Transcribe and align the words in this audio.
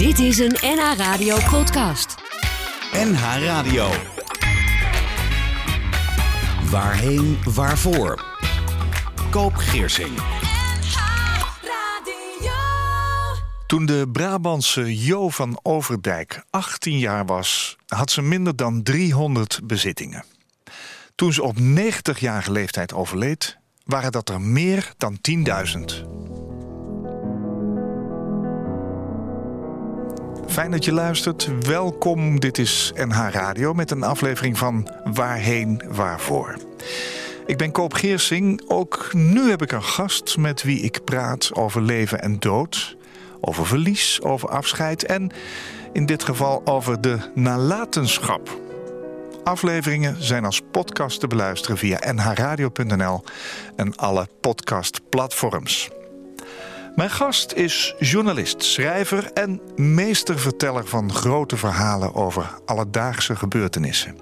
Dit 0.00 0.18
is 0.18 0.38
een 0.38 0.56
NH 0.60 0.92
Radio 0.96 1.36
podcast. 1.50 2.14
NH 2.92 3.22
Radio. 3.44 3.88
Waarheen, 6.70 7.38
waarvoor? 7.54 8.24
Koop 9.30 9.54
Geersing. 9.54 10.18
Toen 13.66 13.86
de 13.86 14.08
Brabantse 14.12 15.04
Jo 15.04 15.28
van 15.28 15.58
Overdijk 15.62 16.44
18 16.50 16.98
jaar 16.98 17.26
was, 17.26 17.76
had 17.86 18.10
ze 18.10 18.22
minder 18.22 18.56
dan 18.56 18.82
300 18.82 19.60
bezittingen. 19.64 20.24
Toen 21.14 21.32
ze 21.32 21.42
op 21.42 21.56
90-jarige 21.58 22.52
leeftijd 22.52 22.92
overleed, 22.92 23.58
waren 23.84 24.12
dat 24.12 24.28
er 24.28 24.40
meer 24.40 24.92
dan 24.96 25.18
10.000. 25.20 26.29
Fijn 30.50 30.70
dat 30.70 30.84
je 30.84 30.92
luistert. 30.92 31.66
Welkom. 31.66 32.40
Dit 32.40 32.58
is 32.58 32.92
NH 32.94 33.28
Radio 33.30 33.72
met 33.72 33.90
een 33.90 34.02
aflevering 34.02 34.58
van 34.58 34.88
Waarheen, 35.04 35.82
Waarvoor. 35.88 36.56
Ik 37.46 37.58
ben 37.58 37.72
Koop 37.72 37.92
Geersing. 37.92 38.62
Ook 38.66 39.10
nu 39.12 39.50
heb 39.50 39.62
ik 39.62 39.72
een 39.72 39.82
gast 39.82 40.36
met 40.36 40.62
wie 40.62 40.80
ik 40.80 41.04
praat 41.04 41.54
over 41.54 41.82
leven 41.82 42.22
en 42.22 42.38
dood, 42.38 42.96
over 43.40 43.66
verlies, 43.66 44.20
over 44.22 44.48
afscheid 44.48 45.04
en 45.04 45.32
in 45.92 46.06
dit 46.06 46.24
geval 46.24 46.62
over 46.64 47.00
de 47.00 47.18
nalatenschap. 47.34 48.60
Afleveringen 49.44 50.24
zijn 50.24 50.44
als 50.44 50.60
podcast 50.70 51.20
te 51.20 51.26
beluisteren 51.26 51.78
via 51.78 52.12
nhradio.nl 52.12 53.22
en 53.76 53.96
alle 53.96 54.28
podcastplatforms. 54.40 55.90
Mijn 56.94 57.10
gast 57.10 57.52
is 57.52 57.94
journalist, 57.98 58.62
schrijver 58.62 59.32
en 59.32 59.60
meesterverteller 59.76 60.86
van 60.86 61.12
grote 61.12 61.56
verhalen 61.56 62.14
over 62.14 62.50
alledaagse 62.64 63.36
gebeurtenissen. 63.36 64.16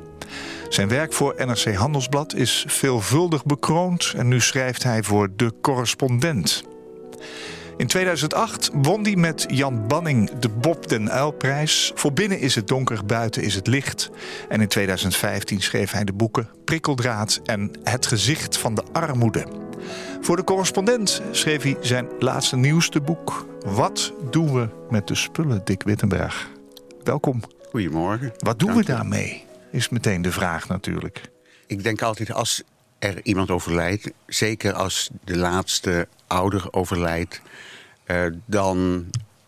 Zijn 0.69 0.89
werk 0.89 1.13
voor 1.13 1.35
NRC 1.37 1.75
Handelsblad 1.75 2.35
is 2.35 2.65
veelvuldig 2.69 3.45
bekroond 3.45 4.13
en 4.17 4.29
nu 4.29 4.41
schrijft 4.41 4.83
hij 4.83 5.03
voor 5.03 5.29
De 5.37 5.53
Correspondent. 5.61 6.63
In 7.79 7.87
2008 7.87 8.71
won 8.73 9.03
hij 9.03 9.17
met 9.17 9.47
Jan 9.49 9.87
Banning 9.87 10.31
de 10.39 10.49
Bob 10.49 10.89
den 10.89 11.11
Uilprijs. 11.11 11.93
Voor 11.95 12.13
binnen 12.13 12.41
is 12.41 12.55
het 12.55 12.69
donker, 12.69 13.05
buiten 13.07 13.43
is 13.43 13.55
het 13.55 13.67
licht. 13.67 14.11
En 14.49 14.61
in 14.61 14.69
2015 14.69 15.61
schreef 15.61 15.91
hij 15.91 16.05
de 16.05 16.13
boeken 16.13 16.49
Prikkeldraad 16.65 17.41
en 17.45 17.71
Het 17.83 18.07
gezicht 18.07 18.59
van 18.59 18.75
de 18.75 18.83
armoede. 18.93 19.47
Voor 20.21 20.37
de 20.37 20.45
correspondent 20.45 21.23
schreef 21.31 21.63
hij 21.63 21.77
zijn 21.81 22.09
laatste 22.19 22.57
nieuwste 22.57 23.01
boek. 23.01 23.47
Wat 23.67 24.13
doen 24.31 24.53
we 24.53 24.69
met 24.91 25.07
de 25.09 25.15
spullen, 25.15 25.61
Dick 25.65 25.83
Wittenberg? 25.83 26.49
Welkom. 27.05 27.43
Goedemorgen. 27.71 28.33
Wat 28.39 28.59
doen 28.59 28.75
we 28.75 28.85
daarmee? 28.85 29.45
Is 29.73 29.89
meteen 29.89 30.23
de 30.23 30.33
vraag 30.33 30.69
natuurlijk. 30.69 31.31
Ik 31.67 31.83
denk 31.83 32.03
altijd 32.03 32.33
als 32.33 32.63
er 32.99 33.21
iemand 33.23 33.51
overlijdt, 33.51 34.11
zeker 34.27 34.73
als 34.73 35.11
de 35.25 35.37
laatste 35.37 36.09
ouder 36.27 36.73
overlijdt, 36.73 37.41
uh, 38.07 38.27
dan 38.47 39.07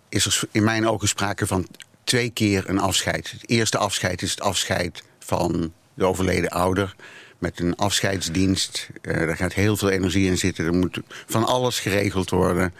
is 0.08 0.26
er 0.26 0.40
in 0.50 0.64
mijn 0.64 0.88
ogen 0.88 1.08
sprake 1.08 1.46
van 1.46 1.66
twee 2.04 2.30
keer 2.30 2.68
een 2.68 2.78
afscheid. 2.78 3.30
Het 3.30 3.48
eerste 3.48 3.78
afscheid 3.78 4.22
is 4.22 4.30
het 4.30 4.40
afscheid 4.40 5.02
van 5.18 5.72
de 5.94 6.04
overleden 6.04 6.50
ouder 6.50 6.94
met 7.38 7.60
een 7.60 7.76
afscheidsdienst. 7.76 8.88
Uh, 9.02 9.16
daar 9.16 9.36
gaat 9.36 9.52
heel 9.52 9.76
veel 9.76 9.90
energie 9.90 10.26
in 10.26 10.38
zitten. 10.38 10.64
Er 10.64 10.74
moet 10.74 11.00
van 11.26 11.46
alles 11.46 11.80
geregeld 11.80 12.30
worden. 12.30 12.74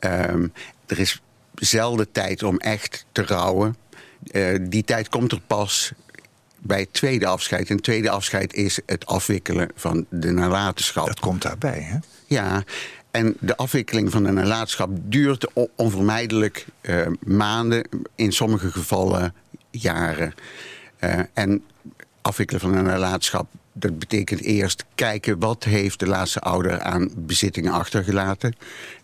Um, 0.00 0.52
er 0.86 0.98
is 0.98 1.20
zelden 1.54 2.12
tijd 2.12 2.42
om 2.42 2.56
echt 2.56 3.06
te 3.12 3.22
rouwen. 3.22 3.76
Uh, 4.32 4.58
die 4.60 4.84
tijd 4.84 5.08
komt 5.08 5.32
er 5.32 5.40
pas 5.46 5.92
bij 6.58 6.80
het 6.80 6.92
tweede 6.92 7.26
afscheid. 7.26 7.68
En 7.68 7.74
het 7.74 7.84
tweede 7.84 8.10
afscheid 8.10 8.54
is 8.54 8.80
het 8.86 9.06
afwikkelen 9.06 9.70
van 9.74 10.06
de 10.10 10.30
nalatenschap. 10.30 11.06
Dat 11.06 11.20
komt 11.20 11.42
daarbij, 11.42 11.80
hè? 11.80 11.98
Ja, 12.26 12.64
en 13.10 13.36
de 13.40 13.56
afwikkeling 13.56 14.10
van 14.10 14.22
de 14.22 14.30
nalatenschap 14.30 14.90
duurt 14.92 15.46
onvermijdelijk 15.76 16.66
uh, 16.82 17.06
maanden, 17.24 17.88
in 18.14 18.32
sommige 18.32 18.70
gevallen 18.70 19.34
jaren. 19.70 20.34
Uh, 21.00 21.20
en 21.32 21.64
afwikkelen 22.22 22.60
van 22.60 22.74
een 22.74 22.84
nalatenschap 22.84 23.46
dat 23.78 23.98
betekent 23.98 24.40
eerst 24.40 24.84
kijken 24.94 25.38
wat 25.38 25.64
heeft 25.64 25.98
de 25.98 26.06
laatste 26.06 26.40
ouder 26.40 26.80
aan 26.80 27.10
bezittingen 27.16 27.72
achtergelaten. 27.72 28.56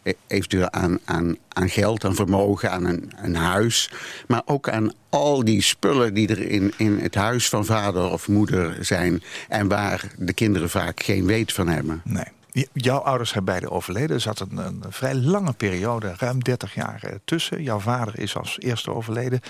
E, 0.03 0.13
eventueel 0.27 0.71
aan, 0.71 0.99
aan, 1.05 1.37
aan 1.49 1.69
geld, 1.69 2.05
aan 2.05 2.15
vermogen, 2.15 2.71
aan 2.71 2.85
een, 2.85 3.13
een 3.17 3.35
huis. 3.35 3.91
Maar 4.27 4.43
ook 4.45 4.69
aan 4.69 4.93
al 5.09 5.45
die 5.45 5.63
spullen 5.63 6.15
die 6.15 6.29
er 6.29 6.51
in, 6.51 6.73
in 6.77 6.99
het 6.99 7.15
huis 7.15 7.49
van 7.49 7.65
vader 7.65 8.11
of 8.11 8.29
moeder 8.29 8.77
zijn. 8.81 9.23
En 9.49 9.69
waar 9.69 10.13
de 10.19 10.33
kinderen 10.33 10.71
vaak 10.71 11.03
geen 11.03 11.27
weet 11.27 11.53
van 11.53 11.69
hebben. 11.69 12.01
Nee. 12.05 12.69
Jouw 12.73 12.99
ouders 12.99 13.31
zijn 13.31 13.45
beide 13.45 13.71
overleden. 13.71 14.17
Er 14.17 14.21
zat 14.21 14.41
een, 14.41 14.57
een 14.57 14.83
vrij 14.89 15.15
lange 15.15 15.53
periode, 15.53 16.15
ruim 16.17 16.43
30 16.43 16.75
jaar 16.75 17.01
eh, 17.03 17.15
tussen. 17.25 17.63
Jouw 17.63 17.79
vader 17.81 18.19
is 18.19 18.37
als 18.37 18.59
eerste 18.61 18.91
overleden. 18.91 19.41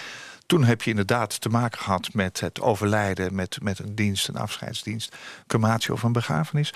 Toen 0.47 0.65
heb 0.65 0.83
je 0.83 0.91
inderdaad 0.91 1.41
te 1.41 1.49
maken 1.49 1.79
gehad 1.79 2.13
met 2.13 2.41
het 2.41 2.61
overlijden, 2.61 3.35
met, 3.35 3.59
met 3.63 3.79
een 3.79 3.95
dienst, 3.95 4.29
een 4.29 4.37
afscheidsdienst, 4.37 5.17
crematie 5.47 5.93
of 5.93 6.03
een 6.03 6.13
begrafenis. 6.13 6.73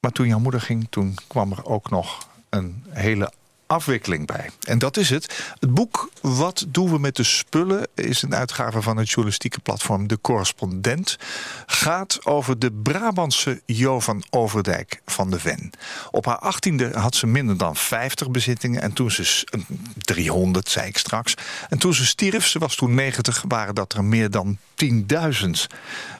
Maar 0.00 0.12
toen 0.12 0.26
jouw 0.26 0.38
moeder 0.38 0.60
ging, 0.60 0.86
toen 0.90 1.14
kwam 1.26 1.52
er 1.52 1.64
ook 1.64 1.90
nog 1.90 2.28
een 2.48 2.84
hele 2.88 3.32
afwikkeling 3.66 4.26
bij. 4.26 4.50
En 4.62 4.78
dat 4.78 4.96
is 4.96 5.10
het. 5.10 5.54
Het 5.60 5.74
boek 5.74 6.10
Wat 6.20 6.64
doen 6.68 6.90
we 6.90 6.98
met 6.98 7.16
de 7.16 7.22
spullen 7.22 7.88
is 7.94 8.22
een 8.22 8.34
uitgave 8.34 8.82
van 8.82 8.96
het 8.96 9.08
journalistieke 9.08 9.60
platform 9.60 10.06
De 10.06 10.18
Correspondent. 10.20 11.16
Gaat 11.66 12.26
over 12.26 12.58
de 12.58 12.72
Brabantse 12.72 13.62
Jo 13.64 14.00
van 14.00 14.24
Overdijk 14.30 15.00
van 15.06 15.30
de 15.30 15.40
Ven. 15.40 15.70
Op 16.10 16.26
haar 16.26 16.38
achttiende 16.38 16.98
had 16.98 17.14
ze 17.14 17.26
minder 17.26 17.56
dan 17.56 17.76
50 17.76 18.30
bezittingen 18.30 18.82
en 18.82 18.92
toen 18.92 19.10
ze 19.10 19.46
300 19.94 20.68
zei 20.68 20.86
ik 20.86 20.98
straks. 20.98 21.34
En 21.68 21.78
toen 21.78 21.94
ze 21.94 22.06
stierf, 22.06 22.46
ze 22.46 22.58
was 22.58 22.76
toen 22.76 22.94
90, 22.94 23.44
waren 23.48 23.74
dat 23.74 23.92
er 23.92 24.04
meer 24.04 24.30
dan 24.30 24.58
10.000. 24.84 25.66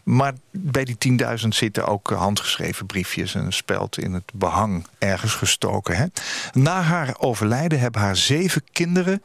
Maar 0.06 0.34
bij 0.50 0.84
die 0.84 1.18
10.000 1.42 1.48
zitten 1.48 1.86
ook 1.86 2.10
handgeschreven 2.10 2.86
briefjes 2.86 3.34
en 3.34 3.44
een 3.44 3.52
speld 3.52 3.98
in 3.98 4.12
het 4.12 4.32
behang 4.34 4.86
ergens 4.98 5.34
gestoken. 5.34 5.96
Hè? 5.96 6.06
Na 6.52 6.80
haar 6.80 7.14
overlijden 7.18 7.78
hebben 7.78 8.00
haar 8.00 8.16
zeven 8.16 8.62
kinderen 8.72 9.22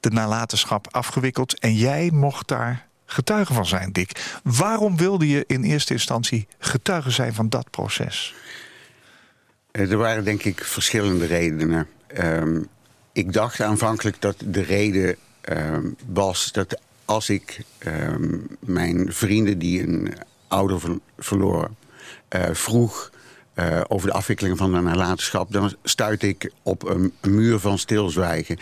de 0.00 0.10
nalatenschap 0.10 0.86
afgewikkeld. 0.90 1.58
En 1.58 1.74
jij 1.74 2.10
mocht 2.12 2.48
daar 2.48 2.86
getuige 3.06 3.52
van 3.52 3.66
zijn, 3.66 3.92
Dick. 3.92 4.40
Waarom 4.42 4.96
wilde 4.96 5.28
je 5.28 5.44
in 5.46 5.62
eerste 5.62 5.92
instantie 5.92 6.46
getuige 6.58 7.10
zijn 7.10 7.34
van 7.34 7.48
dat 7.48 7.70
proces? 7.70 8.34
Er 9.70 9.96
waren 9.96 10.24
denk 10.24 10.42
ik 10.42 10.64
verschillende 10.64 11.26
redenen. 11.26 11.86
Um, 12.18 12.68
ik 13.12 13.32
dacht 13.32 13.60
aanvankelijk 13.60 14.20
dat 14.20 14.36
de 14.44 14.62
reden 14.62 15.16
um, 15.48 15.96
was 16.06 16.52
dat 16.52 16.80
als 17.10 17.28
ik 17.28 17.60
um, 17.86 18.46
mijn 18.60 19.12
vrienden 19.12 19.58
die 19.58 19.82
een 19.82 20.12
ouder 20.48 20.80
ver 20.80 20.98
verloren 21.18 21.76
uh, 22.36 22.42
vroeg 22.52 23.10
uh, 23.54 23.80
over 23.88 24.08
de 24.08 24.14
afwikkeling 24.14 24.58
van 24.58 24.74
een 24.74 24.84
nalatenschap... 24.84 25.52
dan 25.52 25.74
stuit 25.82 26.22
ik 26.22 26.50
op 26.62 26.88
een, 26.88 27.12
een 27.20 27.34
muur 27.34 27.58
van 27.58 27.78
stilzwijgen. 27.78 28.58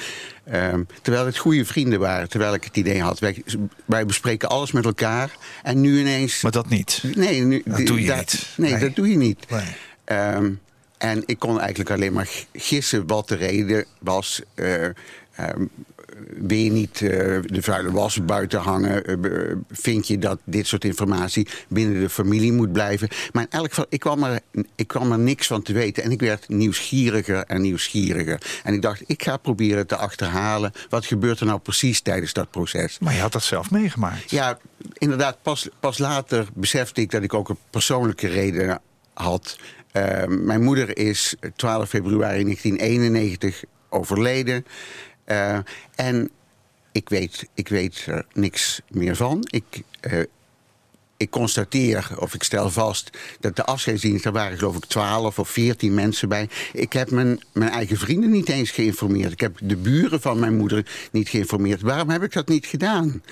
Um, 0.53 0.87
terwijl 1.03 1.27
het 1.27 1.39
goede 1.39 1.65
vrienden 1.65 1.99
waren, 1.99 2.29
terwijl 2.29 2.55
ik 2.55 2.65
het 2.65 2.77
idee 2.77 3.03
had... 3.03 3.19
wij, 3.19 3.43
wij, 3.85 4.07
bespreken 4.07 4.49
alles 4.49 4.73
met 4.73 4.85
elkaar 4.85 5.37
en 5.63 5.81
nu 5.81 6.01
ineens... 6.01 6.43
Maar 6.43 6.53
dat 6.53 6.69
niet? 6.69 7.03
Nee, 7.15 7.41
nu, 7.41 7.63
dat 7.65 7.87
doe 7.87 8.01
je 8.01 8.07
dat, 8.07 8.19
niet. 8.19 8.49
Nee, 8.57 8.71
nee, 8.71 8.81
dat 8.81 8.97
doe 8.97 9.09
je 9.11 9.17
niet. 9.17 9.47
Nee. 9.51 10.35
Um, 10.35 10.61
en 10.99 11.23
ik 11.27 11.39
kon 11.39 11.61
eigenlijk 11.61 11.91
alleen 11.91 12.13
maar 12.13 12.29
gissen 12.53 13.07
wat 13.07 13.29
de 13.29 13.37
reden 13.37 13.85
was... 13.99 14.43
Uh, 14.55 14.85
um, 15.41 15.71
wil 16.27 16.59
je 16.59 16.71
niet 16.71 17.01
uh, 17.01 17.11
de 17.43 17.63
vuile 17.63 17.91
was 17.91 18.25
buiten 18.25 18.61
hangen? 18.61 19.27
Uh, 19.27 19.57
vind 19.71 20.07
je 20.07 20.19
dat 20.19 20.39
dit 20.45 20.67
soort 20.67 20.85
informatie 20.85 21.49
binnen 21.69 22.01
de 22.01 22.09
familie 22.09 22.53
moet 22.53 22.73
blijven? 22.73 23.09
Maar 23.33 23.43
in 23.43 23.51
elk 23.51 23.69
geval, 23.69 23.87
ik 23.89 24.01
kwam, 24.01 24.25
er, 24.25 24.41
ik 24.75 24.87
kwam 24.87 25.13
er 25.13 25.19
niks 25.19 25.47
van 25.47 25.63
te 25.63 25.73
weten. 25.73 26.03
En 26.03 26.11
ik 26.11 26.21
werd 26.21 26.49
nieuwsgieriger 26.49 27.45
en 27.45 27.61
nieuwsgieriger. 27.61 28.61
En 28.63 28.75
ik 28.75 28.83
dacht, 28.83 29.03
ik 29.07 29.23
ga 29.23 29.37
proberen 29.37 29.87
te 29.87 29.97
achterhalen... 29.97 30.73
wat 30.89 31.07
gebeurt 31.07 31.41
er 31.41 31.47
nou 31.47 31.59
precies 31.59 32.01
tijdens 32.01 32.33
dat 32.33 32.51
proces. 32.51 32.99
Maar 32.99 33.15
je 33.15 33.21
had 33.21 33.33
dat 33.33 33.43
zelf 33.43 33.71
meegemaakt. 33.71 34.31
Ja, 34.31 34.59
inderdaad. 34.93 35.37
Pas, 35.43 35.69
pas 35.81 35.99
later 35.99 36.47
besefte 36.55 37.01
ik 37.01 37.11
dat 37.11 37.23
ik 37.23 37.35
ook 37.35 37.49
een 37.49 37.59
persoonlijke 37.71 38.29
reden 38.29 38.81
had... 39.15 39.57
Uh, 39.93 40.25
mijn 40.27 40.63
moeder 40.63 40.99
is 40.99 41.35
12 41.57 41.89
februari 41.89 42.43
1991 42.43 43.65
overleden. 43.89 44.65
Uh, 45.31 45.59
en 45.95 46.31
ik 46.93 47.09
weet, 47.09 47.49
ik 47.55 47.69
weet 47.69 48.07
er 48.07 48.27
niks 48.33 48.81
meer 48.89 49.17
van. 49.17 49.49
Ik 49.51 49.83
uh, 50.01 50.23
ik 51.19 51.31
constateer, 51.31 52.09
of 52.19 52.35
ik 52.35 52.43
stel 52.43 52.71
vast, 52.71 53.11
dat 53.41 53.57
de 53.57 53.65
afscheidsdienst, 53.65 54.25
daar 54.25 54.33
waren 54.33 54.59
geloof 54.59 54.77
ik 54.77 54.85
12 54.85 55.39
of 55.39 55.49
14 55.49 55.95
mensen 55.95 56.29
bij. 56.29 56.49
Ik 56.73 56.93
heb 56.93 57.11
mijn, 57.11 57.41
mijn 57.53 57.71
eigen 57.71 57.97
vrienden 57.97 58.31
niet 58.31 58.49
eens 58.49 58.71
geïnformeerd. 58.71 59.33
Ik 59.33 59.41
heb 59.41 59.57
de 59.63 59.77
buren 59.77 60.21
van 60.21 60.39
mijn 60.39 60.57
moeder 60.57 60.87
niet 61.13 61.29
geïnformeerd. 61.29 61.81
Waarom 61.81 62.11
heb 62.11 62.23
ik 62.23 62.33
dat 62.33 62.49
niet 62.49 62.67
gedaan? 62.67 63.23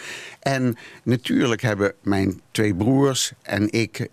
En 0.41 0.77
natuurlijk 1.03 1.63
hebben 1.63 1.95
mijn 2.03 2.41
twee 2.51 2.75
broers 2.75 3.33
en 3.43 3.73
ik 3.73 3.99
uh, 4.01 4.07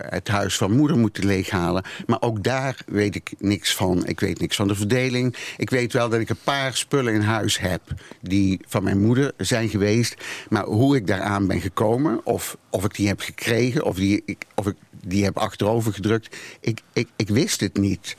het 0.00 0.28
huis 0.28 0.56
van 0.56 0.76
moeder 0.76 0.98
moeten 0.98 1.26
leeghalen. 1.26 1.84
Maar 2.06 2.20
ook 2.20 2.42
daar 2.42 2.76
weet 2.86 3.14
ik 3.14 3.32
niks 3.38 3.74
van. 3.74 4.06
Ik 4.06 4.20
weet 4.20 4.40
niks 4.40 4.56
van 4.56 4.68
de 4.68 4.74
verdeling. 4.74 5.36
Ik 5.56 5.70
weet 5.70 5.92
wel 5.92 6.08
dat 6.08 6.20
ik 6.20 6.28
een 6.28 6.36
paar 6.44 6.76
spullen 6.76 7.14
in 7.14 7.20
huis 7.20 7.58
heb 7.58 7.82
die 8.20 8.60
van 8.68 8.82
mijn 8.82 9.00
moeder 9.00 9.32
zijn 9.36 9.68
geweest. 9.68 10.14
Maar 10.48 10.64
hoe 10.64 10.96
ik 10.96 11.06
daaraan 11.06 11.46
ben 11.46 11.60
gekomen, 11.60 12.20
of, 12.24 12.56
of 12.70 12.84
ik 12.84 12.94
die 12.94 13.11
heb 13.12 13.20
gekregen, 13.20 13.84
of 13.84 13.96
die, 13.96 14.38
of 14.54 14.66
ik 14.66 14.76
die 15.06 15.24
heb 15.24 15.36
achterover 15.38 15.92
gedrukt, 15.92 16.36
ik, 16.60 16.80
ik, 16.92 17.08
ik 17.16 17.28
wist 17.28 17.60
het 17.60 17.76
niet. 17.76 18.16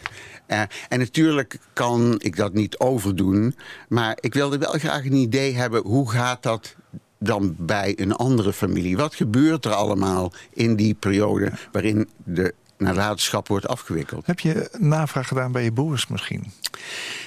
Uh, 0.48 0.62
en 0.90 1.00
natuurlijk 1.00 1.58
kan 1.74 2.16
ik 2.18 2.36
dat 2.36 2.54
niet 2.54 2.78
overdoen. 2.78 3.56
Maar 3.88 4.18
ik 4.20 4.34
wilde 4.34 4.58
wel 4.58 4.72
graag 4.72 5.06
een 5.06 5.14
idee 5.14 5.56
hebben... 5.56 5.82
hoe 5.82 6.12
gaat 6.12 6.44
dat 6.44 6.76
dan 7.20 7.56
bij 7.58 7.94
een 8.00 8.12
andere 8.12 8.54
familie? 8.54 8.98
Wat 8.98 9.16
gebeurt 9.16 9.66
er 9.66 9.74
allemaal 9.74 10.34
in 10.54 10.76
die 10.76 10.94
periode 10.94 11.52
waarin 11.72 12.10
de 12.24 12.54
nalatenschap 12.78 13.48
wordt 13.48 13.68
afgewikkeld? 13.68 14.26
Heb 14.26 14.40
je 14.40 14.70
navraag 14.78 15.28
gedaan 15.28 15.52
bij 15.52 15.64
je 15.64 15.74
broers 15.74 16.08
misschien? 16.08 16.52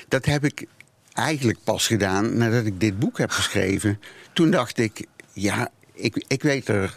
Dat 0.09 0.25
heb 0.25 0.45
ik 0.45 0.67
eigenlijk 1.13 1.59
pas 1.65 1.87
gedaan 1.87 2.37
nadat 2.37 2.65
ik 2.65 2.81
dit 2.81 2.99
boek 2.99 3.19
heb 3.19 3.31
geschreven. 3.31 4.01
Toen 4.33 4.51
dacht 4.51 4.79
ik, 4.79 5.07
ja, 5.33 5.69
ik, 5.93 6.25
ik 6.29 6.43
weet 6.43 6.69
er 6.69 6.95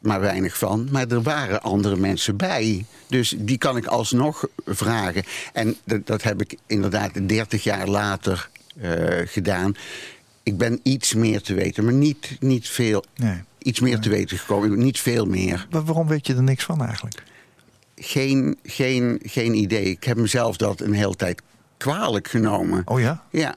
maar 0.00 0.20
weinig 0.20 0.58
van. 0.58 0.88
Maar 0.90 1.08
er 1.08 1.22
waren 1.22 1.62
andere 1.62 1.96
mensen 1.96 2.36
bij. 2.36 2.84
Dus 3.06 3.34
die 3.38 3.58
kan 3.58 3.76
ik 3.76 3.86
alsnog 3.86 4.46
vragen. 4.66 5.22
En 5.52 5.76
dat, 5.84 6.06
dat 6.06 6.22
heb 6.22 6.40
ik 6.40 6.56
inderdaad 6.66 7.28
30 7.28 7.64
jaar 7.64 7.88
later 7.88 8.48
uh, 8.82 8.90
gedaan 9.24 9.74
ik 10.42 10.58
ben 10.58 10.80
iets 10.82 11.14
meer 11.14 11.40
te 11.42 11.54
weten, 11.54 11.84
maar 11.84 11.92
niet, 11.92 12.36
niet 12.40 12.68
veel. 12.68 13.04
Nee. 13.16 13.42
Iets 13.58 13.80
meer 13.80 13.98
te 13.98 14.08
weten 14.08 14.38
gekomen, 14.38 14.78
niet 14.78 15.00
veel 15.00 15.26
meer. 15.26 15.66
Maar 15.70 15.84
waarom 15.84 16.06
weet 16.06 16.26
je 16.26 16.34
er 16.34 16.42
niks 16.42 16.64
van 16.64 16.84
eigenlijk? 16.84 17.22
Geen, 17.96 18.58
geen, 18.62 19.20
geen 19.24 19.54
idee. 19.54 19.84
Ik 19.84 20.04
heb 20.04 20.16
mezelf 20.16 20.56
dat 20.56 20.80
een 20.80 20.92
hele 20.92 21.16
tijd 21.16 21.42
kwalijk 21.76 22.28
genomen. 22.28 22.82
Oh 22.84 23.00
ja? 23.00 23.24
Ja. 23.30 23.54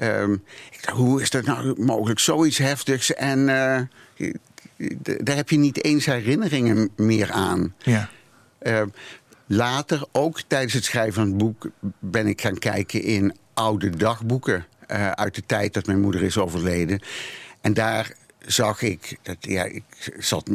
Um, 0.00 0.32
ik 0.70 0.78
dacht, 0.84 0.96
hoe 0.96 1.22
is 1.22 1.30
dat 1.30 1.44
nou 1.44 1.84
mogelijk? 1.84 2.18
Zoiets 2.18 2.58
heftigs. 2.58 3.14
En 3.14 3.38
uh, 3.38 3.80
daar 5.20 5.36
heb 5.36 5.50
je 5.50 5.58
niet 5.58 5.84
eens 5.84 6.06
herinneringen 6.06 6.90
meer 6.96 7.32
aan. 7.32 7.74
Ja. 7.78 8.10
Uh, 8.62 8.82
later, 9.46 10.06
ook 10.12 10.40
tijdens 10.46 10.72
het 10.72 10.84
schrijven 10.84 11.14
van 11.14 11.26
het 11.26 11.36
boek, 11.36 11.70
ben 11.98 12.26
ik 12.26 12.40
gaan 12.40 12.58
kijken 12.58 13.02
in 13.02 13.36
oude 13.54 13.90
dagboeken. 13.90 14.66
Uh, 14.90 15.10
uit 15.10 15.34
de 15.34 15.42
tijd 15.46 15.74
dat 15.74 15.86
mijn 15.86 16.00
moeder 16.00 16.22
is 16.22 16.38
overleden. 16.38 17.00
En 17.60 17.74
daar 17.74 18.12
zag 18.38 18.82
ik, 18.82 19.16
dat, 19.22 19.36
ja, 19.40 19.64
ik 19.64 20.12
zat 20.18 20.50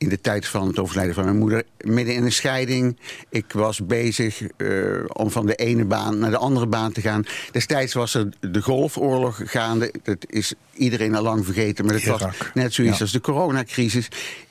in 0.00 0.08
de 0.08 0.20
tijd 0.20 0.46
van 0.46 0.66
het 0.66 0.78
overlijden 0.78 1.14
van 1.14 1.24
mijn 1.24 1.38
moeder 1.38 1.62
midden 1.80 2.14
in 2.14 2.24
een 2.24 2.32
scheiding. 2.32 2.96
Ik 3.28 3.52
was 3.52 3.86
bezig 3.86 4.40
uh, 4.56 5.04
om 5.06 5.30
van 5.30 5.46
de 5.46 5.54
ene 5.54 5.84
baan 5.84 6.18
naar 6.18 6.30
de 6.30 6.36
andere 6.36 6.66
baan 6.66 6.92
te 6.92 7.00
gaan. 7.00 7.24
Destijds 7.52 7.94
was 7.94 8.14
er 8.14 8.28
de 8.40 8.62
Golfoorlog 8.62 9.40
gaande. 9.44 9.92
Dat 10.02 10.26
is 10.26 10.52
iedereen 10.72 11.14
al 11.14 11.22
lang 11.22 11.44
vergeten, 11.44 11.84
maar 11.84 11.94
het 11.94 12.04
was 12.04 12.22
net 12.54 12.74
zoiets 12.74 12.96
ja. 12.96 13.02
als 13.02 13.12
de 13.12 13.20
coronacrisis. 13.20 14.08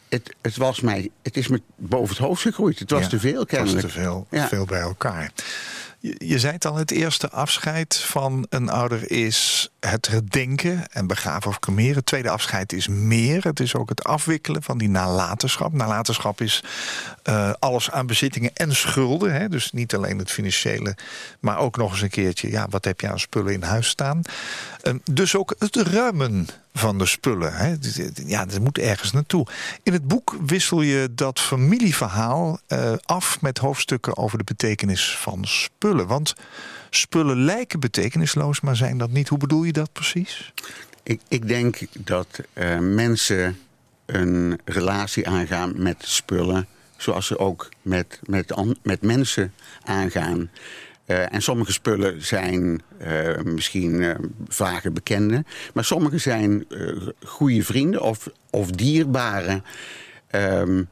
Het, 0.10 0.36
het, 0.42 0.57
was 0.57 0.81
mij, 0.81 1.10
het 1.22 1.38
is 1.38 1.48
me 1.48 1.62
boven 1.75 2.16
het 2.16 2.25
hoofd 2.25 2.42
gegroeid. 2.42 2.80
Het 2.80 2.92
was 2.92 3.02
ja, 3.02 3.07
te 3.07 3.19
veel 3.19 3.45
kennelijk. 3.45 3.81
Het 3.81 3.86
was 3.86 3.94
te 3.94 4.00
veel, 4.00 4.28
ja. 4.30 4.48
veel 4.48 4.66
bij 4.66 4.81
elkaar. 4.81 5.31
Je, 6.01 6.40
zei 6.40 6.54
het 6.54 6.66
al, 6.66 6.75
het 6.75 6.92
eerste 6.92 7.30
afscheid 7.30 7.98
van 7.98 8.46
een 8.50 8.69
ouder 8.69 9.12
is 9.12 9.69
het 9.80 10.07
herdenken 10.07 10.92
en 10.92 11.07
begraven 11.07 11.50
of 11.50 11.60
cremeren. 11.60 11.96
Het 11.96 12.06
tweede 12.06 12.30
afscheid 12.30 12.74
is 12.74 12.88
meer. 12.88 13.44
Het 13.44 13.60
is 13.60 13.75
ook 13.75 13.90
het 13.90 14.04
afwikkelen 14.04 14.63
van 14.63 14.78
die 14.78 14.90
nalatenschap. 14.90 15.74
Nalatenschap 15.74 16.42
is 16.42 16.63
uh, 17.30 17.51
alles 17.60 17.92
aan 17.92 18.07
bezittingen 18.07 18.54
en 18.54 18.75
schulden. 18.75 19.34
Hè? 19.34 19.50
Dus 19.50 19.72
niet 19.72 19.96
alleen 19.96 20.18
het 20.18 20.31
financiële, 20.31 20.96
maar 21.40 21.57
ook 21.57 21.78
nog 21.78 21.92
eens 21.92 22.02
een 22.02 22.10
keertje... 22.10 22.52
ja, 22.52 22.68
wat 22.69 22.86
heb 22.86 23.02
je 23.02 23.10
aan 23.10 23.19
spullen 23.19 23.54
in 23.54 23.63
huis 23.63 23.88
staan? 23.88 24.22
Uh, 24.84 24.94
dus 25.12 25.36
ook 25.36 25.56
het 25.60 25.75
ruimen 25.75 26.48
van 26.80 26.98
de 26.98 27.06
spullen. 27.06 27.54
Hè? 27.54 27.76
Ja, 28.26 28.46
dat 28.46 28.60
moet 28.60 28.78
ergens 28.78 29.12
naartoe. 29.12 29.48
In 29.84 29.94
het 29.94 30.08
boek 30.08 30.36
wissel 30.46 30.81
je 30.81 31.10
dat 31.12 31.40
familieverhaal 31.40 32.60
uh, 32.68 32.94
af 33.06 33.42
met 33.42 33.58
hoofdstukken 33.58 34.18
over 34.18 34.38
de 34.38 34.44
betekenis 34.44 35.18
van 35.18 35.46
spullen. 35.46 36.08
Want 36.08 36.34
spullen 36.90 37.44
lijken 37.44 37.80
betekenisloos, 37.80 38.62
maar 38.62 38.76
zijn 38.76 38.98
dat 38.98 39.12
niet. 39.12 39.28
Hoe 39.28 39.38
bedoel 39.38 39.64
je 39.64 39.74
dat 39.74 39.94
precies? 39.94 40.54
Ik, 41.04 41.22
ik 41.28 41.48
denk 41.48 41.80
dat 41.94 42.40
uh, 42.54 42.78
mensen 42.80 43.60
een 44.06 44.60
relatie 44.66 45.30
aangaan 45.30 45.74
met 45.76 45.98
spullen, 46.00 46.68
zoals 46.98 47.28
ze 47.28 47.40
ook 47.40 47.70
met, 47.81 48.20
met, 48.26 48.56
met 48.84 49.02
mensen 49.02 49.54
aangaan. 49.84 50.50
Uh, 51.09 51.33
en 51.33 51.41
sommige 51.41 51.71
spullen 51.71 52.25
zijn 52.25 52.81
uh, 53.01 53.38
misschien 53.44 54.01
uh, 54.01 54.15
vage 54.47 54.91
bekenden, 54.91 55.45
maar 55.73 55.85
sommige 55.85 56.17
zijn 56.17 56.65
goede 57.25 57.63
vrienden 57.63 58.01
of, 58.01 58.29
of 58.50 58.71
dierbare. 58.71 59.61
Ehm, 60.27 60.83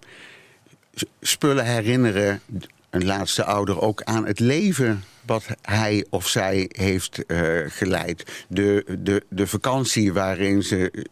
spullen 1.21 1.65
herinneren 1.65 2.41
een 2.89 3.05
laatste 3.05 3.43
ouder 3.43 3.81
ook 3.81 4.03
aan 4.03 4.25
het 4.25 4.39
leven 4.39 5.03
wat 5.25 5.45
hij 5.61 6.05
of 6.09 6.27
zij 6.27 6.69
heeft 6.71 7.23
geleid. 7.67 8.45
De, 8.47 8.97
de, 8.99 9.23
de 9.29 9.47
vakantie 9.47 10.13
waarin 10.13 10.63
ze 10.63 11.05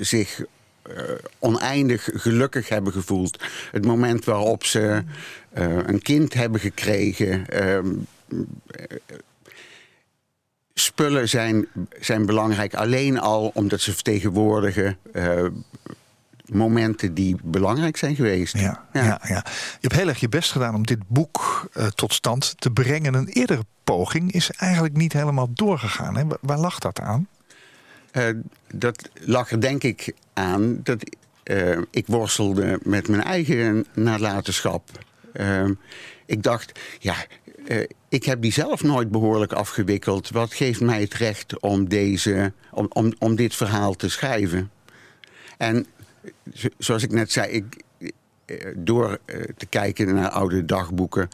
zich 0.00 0.42
oneindig 1.38 2.08
gelukkig 2.12 2.68
hebben 2.68 2.92
gevoeld. 2.92 3.42
Het 3.70 3.84
moment 3.84 4.24
waarop 4.24 4.64
ze 4.64 5.02
een 5.86 6.02
kind 6.02 6.34
hebben 6.34 6.60
gekregen. 6.60 7.46
Ehm, 7.46 7.88
spullen 10.74 11.28
zijn, 11.28 11.66
zijn 12.00 12.26
belangrijk 12.26 12.74
alleen 12.74 13.18
al 13.18 13.50
omdat 13.54 13.80
ze 13.80 13.92
vertegenwoordigen 13.92 14.98
momenten 16.52 17.14
die 17.14 17.36
belangrijk 17.42 17.96
zijn 17.96 18.14
geweest. 18.14 18.58
Ja, 18.58 18.84
ja. 18.92 19.04
ja, 19.04 19.20
ja. 19.22 19.44
Je 19.46 19.78
hebt 19.80 19.96
heel 19.96 20.08
erg 20.08 20.20
je 20.20 20.28
best 20.28 20.52
gedaan 20.52 20.74
om 20.74 20.86
dit 20.86 21.08
boek 21.08 21.68
uh, 21.74 21.86
tot 21.86 22.12
stand 22.12 22.54
te 22.58 22.70
brengen. 22.70 23.14
Een 23.14 23.28
eerdere 23.28 23.64
poging 23.84 24.32
is 24.32 24.50
eigenlijk 24.50 24.96
niet 24.96 25.12
helemaal 25.12 25.48
doorgegaan. 25.52 26.16
Hè? 26.16 26.24
Waar 26.40 26.58
lag 26.58 26.78
dat 26.78 27.00
aan? 27.00 27.28
Uh, 28.12 28.24
dat 28.74 29.08
lag 29.20 29.50
er 29.50 29.60
denk 29.60 29.82
ik 29.82 30.14
aan 30.32 30.80
dat 30.82 31.02
ik 31.90 32.06
worstelde 32.06 32.80
met 32.82 33.08
mijn 33.08 33.22
eigen 33.22 33.86
nalatenschap. 33.94 34.88
Ik 36.30 36.42
dacht, 36.42 36.78
ja, 36.98 37.14
ik 38.08 38.24
heb 38.24 38.42
die 38.42 38.52
zelf 38.52 38.82
nooit 38.82 39.10
behoorlijk 39.10 39.52
afgewikkeld. 39.52 40.30
Wat 40.30 40.54
geeft 40.54 40.80
mij 40.80 41.00
het 41.00 41.14
recht 41.14 41.60
om, 41.60 41.88
deze, 41.88 42.52
om, 42.70 42.86
om, 42.88 43.12
om 43.18 43.36
dit 43.36 43.54
verhaal 43.54 43.94
te 43.94 44.08
schrijven? 44.08 44.70
En 45.56 45.86
zoals 46.78 47.02
ik 47.02 47.12
net 47.12 47.32
zei, 47.32 47.50
ik, 47.50 47.82
eh, 48.50 48.56
door 48.76 49.18
eh, 49.24 49.40
te 49.56 49.66
kijken 49.66 50.14
naar 50.14 50.28
oude 50.28 50.64
dagboeken. 50.64 51.28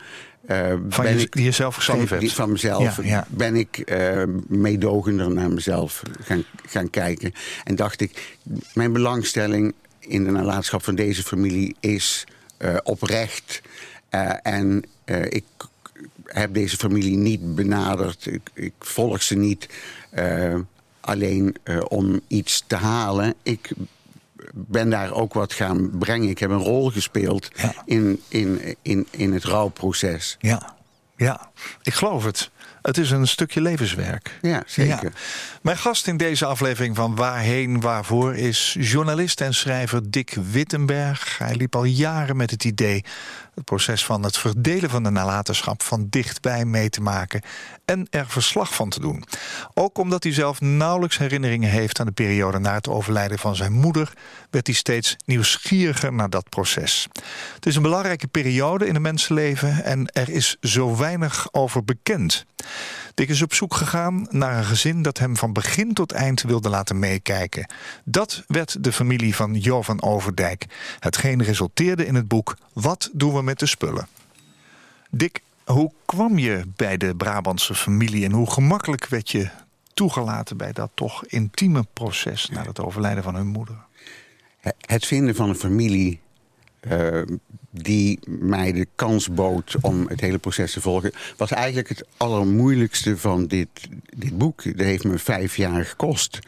Uh, 0.51 0.69
van 0.89 1.05
ben 1.05 1.17
je, 1.17 1.21
ik, 1.21 1.33
die 1.33 1.45
je 1.45 1.51
zelf 1.51 1.75
geschreven 1.75 2.09
van, 2.09 2.19
hebt? 2.19 2.33
Van 2.33 2.53
mezelf 2.53 2.97
ja, 2.97 3.03
ja. 3.03 3.27
ben 3.29 3.57
ik 3.57 3.83
uh, 3.93 4.23
meedogender 4.49 5.31
naar 5.31 5.51
mezelf 5.51 6.03
gaan, 6.21 6.45
gaan 6.67 6.91
kijken. 6.91 7.33
En 7.65 7.75
dacht 7.75 8.01
ik, 8.01 8.37
mijn 8.75 8.93
belangstelling 8.93 9.75
in 9.99 10.25
de 10.25 10.31
nalatenschap 10.31 10.85
van 10.85 10.95
deze 10.95 11.23
familie 11.23 11.77
is 11.81 12.25
uh, 12.59 12.77
oprecht. 12.83 13.63
En 14.43 14.85
ik 15.29 15.45
heb 16.25 16.55
deze 16.55 16.77
familie 16.77 17.17
niet 17.17 17.55
benaderd. 17.55 18.27
Ik, 18.27 18.51
ik 18.55 18.73
volg 18.79 19.23
ze 19.23 19.35
niet 19.35 19.69
alleen 21.01 21.57
om 21.89 22.21
iets 22.27 22.65
te 22.67 22.77
halen. 22.77 23.35
Ik 23.43 23.71
ben 24.53 24.91
daar 24.91 25.13
ook 25.13 25.35
wat 25.35 25.53
gaan 25.53 25.91
brengen. 25.99 26.29
Ik 26.29 26.39
heb 26.39 26.51
een 26.51 26.63
rol 26.63 26.91
gespeeld 26.91 27.51
ja. 27.55 27.75
in, 27.85 28.23
in, 28.29 28.77
in, 28.83 29.07
in 29.11 29.33
het 29.33 29.45
rouwproces. 29.45 30.37
Ja, 30.41 30.75
ja, 31.17 31.51
ik 31.83 31.95
geloof 31.95 32.25
het. 32.25 32.51
Het 32.87 32.99
is 32.99 33.11
een 33.11 33.29
stukje 33.29 33.61
levenswerk. 33.61 34.39
Ja, 34.43 34.63
zeker. 34.67 35.05
Ja. 35.05 35.11
Mijn 35.63 35.77
gast 35.77 36.07
in 36.07 36.17
deze 36.17 36.45
aflevering 36.47 36.97
van 36.97 37.15
Waarheen 37.15 37.81
Waarvoor 37.81 38.35
is 38.35 38.77
journalist 38.79 39.41
en 39.41 39.55
schrijver 39.55 40.11
Dick 40.11 40.37
Wittenberg. 40.51 41.39
Hij 41.39 41.55
liep 41.55 41.77
al 41.77 41.85
jaren 41.85 42.37
met 42.37 42.51
het 42.51 42.65
idee 42.65 43.05
Het 43.55 43.65
proces 43.65 44.05
van 44.05 44.23
het 44.23 44.39
verdelen 44.39 44.91
van 44.91 45.03
de 45.03 45.11
nalatenschap 45.11 45.83
van 45.83 46.07
dichtbij 46.11 46.65
mee 46.65 46.91
te 46.91 47.01
maken 47.01 47.43
en 47.85 48.07
er 48.11 48.27
verslag 48.29 48.75
van 48.75 48.89
te 48.89 49.01
doen. 49.01 49.25
Ook 49.75 49.99
omdat 49.99 50.23
hij 50.23 50.33
zelf 50.33 50.61
nauwelijks 50.61 51.19
herinneringen 51.19 51.71
heeft 51.71 52.01
aan 52.01 52.07
de 52.07 52.13
periode 52.13 52.59
na 52.59 52.75
het 52.75 52.89
overlijden 52.89 53.39
van 53.39 53.57
zijn 53.57 53.73
moeder, 53.73 54.13
werd 54.51 54.67
hij 54.67 54.77
steeds 54.77 55.17
nieuwsgieriger 55.25 56.13
naar 56.13 56.31
dat 56.31 56.49
proces. 56.49 57.09
Het 57.55 57.67
is 57.67 57.77
een 57.77 57.83
belangrijke 57.83 58.27
periode 58.27 58.87
in 58.87 58.95
een 58.95 59.03
mensenleven 59.03 59.85
en 59.85 60.07
er 60.13 60.29
is 60.29 60.57
zo 60.61 60.97
weinig 60.97 61.49
over 61.53 61.85
bekend. 61.85 62.47
Dick 63.15 63.29
is 63.29 63.43
op 63.43 63.55
zoek 63.55 63.75
gegaan 63.75 64.27
naar 64.31 64.57
een 64.57 64.65
gezin 64.65 65.03
dat 65.03 65.19
hem 65.19 65.37
van 65.37 65.53
begin 65.53 65.95
tot 65.95 66.13
eind 66.13 66.43
wilde 66.43 66.69
laten 66.69 66.99
meekijken. 66.99 67.67
Dat 68.05 68.45
werd 68.47 68.85
de 68.85 68.93
familie 68.93 69.35
van 69.35 69.61
Jo 69.61 69.83
van 69.83 70.03
Overdijk. 70.03 70.67
Hetgeen 70.99 71.43
resulteerde 71.43 72.07
in 72.07 72.15
het 72.15 72.29
boek 72.29 72.57
Wat 72.73 73.11
doen 73.13 73.35
we 73.35 73.43
met 73.43 73.59
de 73.59 73.67
spullen? 73.67 74.09
Dick, 75.11 75.41
hoe 75.65 75.93
kwam 76.05 76.39
je 76.39 76.65
bij 76.77 76.97
de 76.97 77.15
Brabantse 77.15 77.75
familie 77.75 78.25
en 78.25 78.33
hoe 78.33 78.51
gemakkelijk 78.51 79.07
werd 79.07 79.31
je 79.31 79.49
toegelaten 79.95 80.57
bij 80.57 80.73
dat 80.73 80.91
toch 80.95 81.25
intieme 81.25 81.87
proces 81.93 82.49
na 82.49 82.63
het 82.63 82.81
overlijden 82.81 83.23
van 83.23 83.35
hun 83.35 83.47
moeder? 83.47 83.77
Het 84.81 85.07
vinden 85.07 85.35
van 85.35 85.49
een 85.49 85.57
familie 85.57 86.21
uh, 86.91 87.23
die 87.71 88.19
mij 88.27 88.73
de 88.73 88.87
kans 88.95 89.29
bood 89.31 89.77
om 89.81 90.07
het 90.09 90.21
hele 90.21 90.39
proces 90.39 90.73
te 90.73 90.81
volgen, 90.81 91.13
was 91.37 91.51
eigenlijk 91.51 91.89
het 91.89 92.05
allermoeilijkste 92.17 93.17
van 93.17 93.47
dit, 93.47 93.69
dit 94.17 94.39
boek. 94.39 94.65
Dat 94.65 94.87
heeft 94.87 95.05
me 95.05 95.19
vijf 95.19 95.57
jaar 95.57 95.85
gekost. 95.85 96.39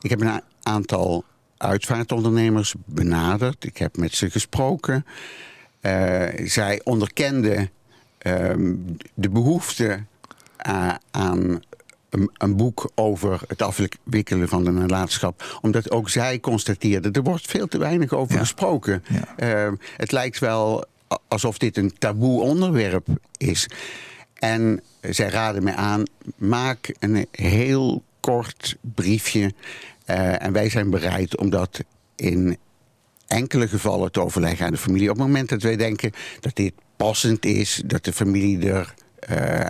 Ik 0.00 0.10
heb 0.10 0.20
een 0.20 0.40
aantal 0.62 1.24
uitvaartondernemers 1.56 2.74
benaderd. 2.84 3.64
Ik 3.64 3.76
heb 3.76 3.96
met 3.96 4.14
ze 4.14 4.30
gesproken. 4.30 5.06
Uh, 5.82 6.26
zij 6.44 6.80
onderkenden 6.84 7.70
uh, 8.26 8.50
de 9.14 9.28
behoefte 9.28 10.04
uh, 10.68 10.94
aan 11.10 11.62
een, 12.38 12.56
boek 12.56 12.90
over 12.94 13.40
het 13.48 13.62
afwikkelen 13.62 14.48
van 14.48 14.64
de 14.64 14.70
nalatenschap. 14.70 15.58
Omdat 15.60 15.90
ook 15.90 16.08
zij 16.08 16.40
constateerden, 16.40 17.12
er 17.12 17.22
wordt 17.22 17.46
veel 17.46 17.66
te 17.66 17.78
weinig 17.78 18.12
over 18.12 18.38
gesproken. 18.38 19.04
Uh, 19.36 19.72
het 19.96 20.12
lijkt 20.12 20.38
wel 20.38 20.84
alsof 21.28 21.58
dit 21.58 21.76
een 21.76 21.98
taboe 21.98 22.40
onderwerp 22.40 23.06
is. 23.36 23.68
En 24.34 24.82
zij 25.00 25.28
raden 25.28 25.64
me 25.64 25.74
aan, 25.74 26.02
maak 26.36 26.94
een 26.98 27.26
heel 27.30 28.02
kort 28.20 28.76
briefje. 28.80 29.52
Uh, 30.06 30.42
en 30.42 30.52
wij 30.52 30.68
zijn 30.68 30.90
bereid 30.90 31.36
om 31.36 31.50
dat 31.50 31.80
in 32.16 32.58
enkele 33.26 33.68
gevallen 33.68 34.12
te 34.12 34.20
overleggen 34.20 34.66
aan 34.66 34.72
de 34.72 34.78
familie. 34.78 35.10
Op 35.10 35.16
het 35.16 35.26
moment 35.26 35.48
dat 35.48 35.62
wij 35.62 35.76
denken 35.76 36.12
dat 36.40 36.56
dit 36.56 36.72
passend 36.96 37.44
is, 37.44 37.82
dat 37.86 38.04
de 38.04 38.12
familie 38.12 38.70
er 38.70 38.94
uh, 39.30 39.68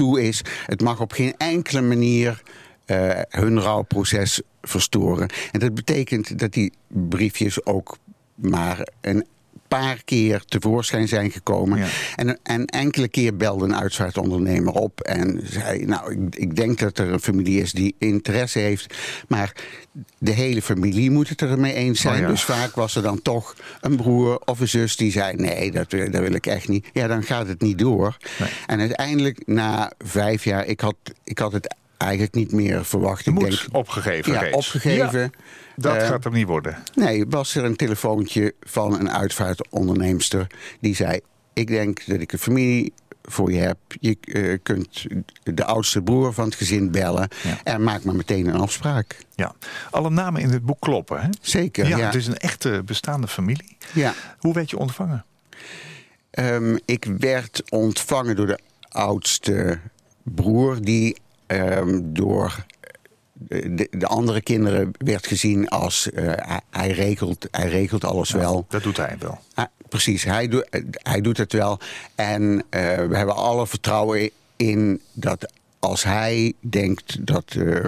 is. 0.00 0.42
Het 0.66 0.80
mag 0.80 1.00
op 1.00 1.12
geen 1.12 1.34
enkele 1.36 1.80
manier 1.80 2.42
uh, 2.86 3.20
hun 3.28 3.60
rouwproces 3.60 4.40
verstoren. 4.62 5.28
En 5.52 5.60
dat 5.60 5.74
betekent 5.74 6.38
dat 6.38 6.52
die 6.52 6.72
briefjes 6.86 7.64
ook 7.64 7.96
maar 8.34 8.88
een 9.00 9.26
paar 9.78 10.02
keer 10.04 10.42
tevoorschijn 10.44 11.08
zijn 11.08 11.30
gekomen. 11.30 11.78
Ja. 11.78 11.86
En, 12.16 12.38
en 12.42 12.64
enkele 12.66 13.08
keer 13.08 13.36
belde 13.36 13.64
een 13.64 13.76
uitvaartondernemer 13.76 14.72
op 14.72 15.00
en 15.00 15.40
zei... 15.44 15.84
nou, 15.84 16.12
ik, 16.12 16.36
ik, 16.36 16.56
denk 16.56 16.78
dat 16.78 16.98
er 16.98 17.12
een 17.12 17.20
familie 17.20 17.60
is 17.60 17.72
die 17.72 17.94
interesse 17.98 18.58
heeft... 18.58 18.94
maar 19.28 19.52
de 20.18 20.30
hele 20.30 20.62
familie 20.62 21.10
moet 21.10 21.28
het 21.28 21.40
er 21.40 21.58
mee 21.58 21.74
eens 21.74 22.00
zijn. 22.00 22.14
Oh 22.14 22.20
ja. 22.20 22.28
Dus 22.28 22.42
vaak 22.42 22.74
was 22.74 22.96
er 22.96 23.02
dan 23.02 23.22
toch 23.22 23.56
een 23.80 23.96
broer 23.96 24.40
of 24.44 24.60
een 24.60 24.68
zus 24.68 24.96
die 24.96 25.12
zei... 25.12 25.36
nee, 25.36 25.70
dat, 25.70 25.90
dat 25.90 26.20
wil 26.20 26.32
ik 26.32 26.46
echt 26.46 26.68
niet. 26.68 26.86
Ja, 26.92 27.06
dan 27.06 27.22
gaat 27.22 27.46
het 27.46 27.60
niet 27.60 27.78
door. 27.78 28.16
Nee. 28.38 28.48
En 28.66 28.80
uiteindelijk, 28.80 29.46
na 29.46 29.92
vijf 29.98 30.44
jaar... 30.44 30.66
ik 30.66 30.80
had, 30.80 30.96
ik 31.24 31.38
had 31.38 31.52
het 31.52 31.74
eigenlijk 32.00 32.34
niet 32.34 32.52
meer 32.52 32.84
verwacht. 32.84 33.26
Ik 33.26 33.32
moet 33.32 33.42
denk, 33.50 33.66
opgegeven 33.72 34.32
Ja, 34.32 34.40
reeds. 34.40 34.56
opgegeven. 34.56 35.20
Ja, 35.20 35.30
dat 35.76 35.96
Uh, 35.96 36.06
gaat 36.08 36.24
hem 36.24 36.32
niet 36.32 36.46
worden. 36.46 36.82
Nee, 36.94 37.24
was 37.28 37.54
er 37.54 37.64
een 37.64 37.76
telefoontje 37.76 38.54
van 38.60 39.00
een 39.00 39.10
uitvaartonderneemster... 39.10 40.46
die 40.80 40.94
zei, 40.94 41.20
ik 41.52 41.66
denk 41.66 42.06
dat 42.06 42.20
ik 42.20 42.32
een 42.32 42.38
familie 42.38 42.92
voor 43.22 43.52
je 43.52 43.58
heb. 43.58 43.78
Je 44.00 44.16
uh, 44.20 44.58
kunt 44.62 45.06
de 45.42 45.64
oudste 45.64 46.02
broer 46.02 46.32
van 46.34 46.44
het 46.44 46.54
gezin 46.54 46.90
bellen... 46.90 47.28
Ja. 47.42 47.58
en 47.64 47.82
maak 47.82 48.04
maar 48.04 48.14
meteen 48.16 48.46
een 48.46 48.60
afspraak. 48.60 49.18
Ja, 49.34 49.54
alle 49.90 50.10
namen 50.10 50.40
in 50.42 50.50
het 50.50 50.64
boek 50.64 50.80
kloppen, 50.80 51.20
hè? 51.20 51.28
Zeker, 51.40 51.88
Ja, 51.88 51.96
ja. 51.96 52.04
het 52.06 52.14
is 52.14 52.26
een 52.26 52.36
echte 52.36 52.82
bestaande 52.84 53.28
familie. 53.28 53.76
ja. 53.92 54.14
Hoe 54.38 54.54
werd 54.54 54.70
je 54.70 54.78
ontvangen? 54.78 55.24
Um, 56.38 56.78
ik 56.84 57.06
werd 57.18 57.62
ontvangen 57.70 58.36
door 58.36 58.46
de 58.46 58.58
oudste 58.88 59.78
broer... 60.22 60.80
die 60.82 61.16
door 62.02 62.64
de, 63.48 63.88
de, 63.90 64.06
andere 64.06 64.40
kinderen 64.40 64.90
werd 64.98 65.26
gezien 65.26 65.68
als 65.68 66.08
uh, 66.14 66.32
hij, 66.70 66.90
regelt, 66.90 67.48
hij 67.50 67.68
regelt 67.68 68.04
alles 68.04 68.28
Ja, 68.28 68.38
wel. 68.38 68.66
Dat 68.68 68.82
doet 68.82 68.96
hij 68.96 69.16
wel. 69.18 69.38
Ah, 69.54 69.64
precies, 69.88 70.24
hij, 70.24 70.48
doet 70.48 70.68
hij 70.92 71.20
doet 71.20 71.36
het 71.36 71.52
wel. 71.52 71.78
En 72.14 72.42
uh, 72.52 72.60
we 72.94 73.16
hebben 73.16 73.36
alle 73.36 73.66
vertrouwen 73.66 74.30
in 74.56 75.00
dat 75.12 75.52
als 75.78 76.04
hij 76.04 76.52
denkt 76.60 77.26
dat 77.26 77.54
uh, 77.56 77.86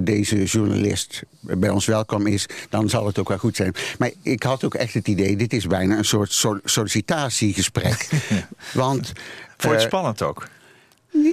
deze 0.00 0.44
journalist 0.44 1.22
bij 1.40 1.70
ons 1.70 1.86
welkom 1.86 2.26
is, 2.26 2.46
dan 2.68 2.88
zal 2.88 3.06
het 3.06 3.18
ook 3.18 3.28
wel 3.28 3.38
goed 3.38 3.56
zijn. 3.56 3.74
Maar 3.98 4.10
ik 4.22 4.42
had 4.42 4.64
ook 4.64 4.74
echt 4.74 4.94
het 4.94 5.08
idee, 5.08 5.36
dit 5.36 5.52
is 5.52 5.66
bijna 5.66 5.98
een 5.98 6.04
soort 6.04 6.32
sol 6.32 6.58
sollicitatiegesprek. 6.64 8.08
Want, 8.72 9.12
Vond 9.56 9.62
je 9.62 9.68
het 9.68 9.80
spannend 9.80 10.22
ook? 10.22 10.48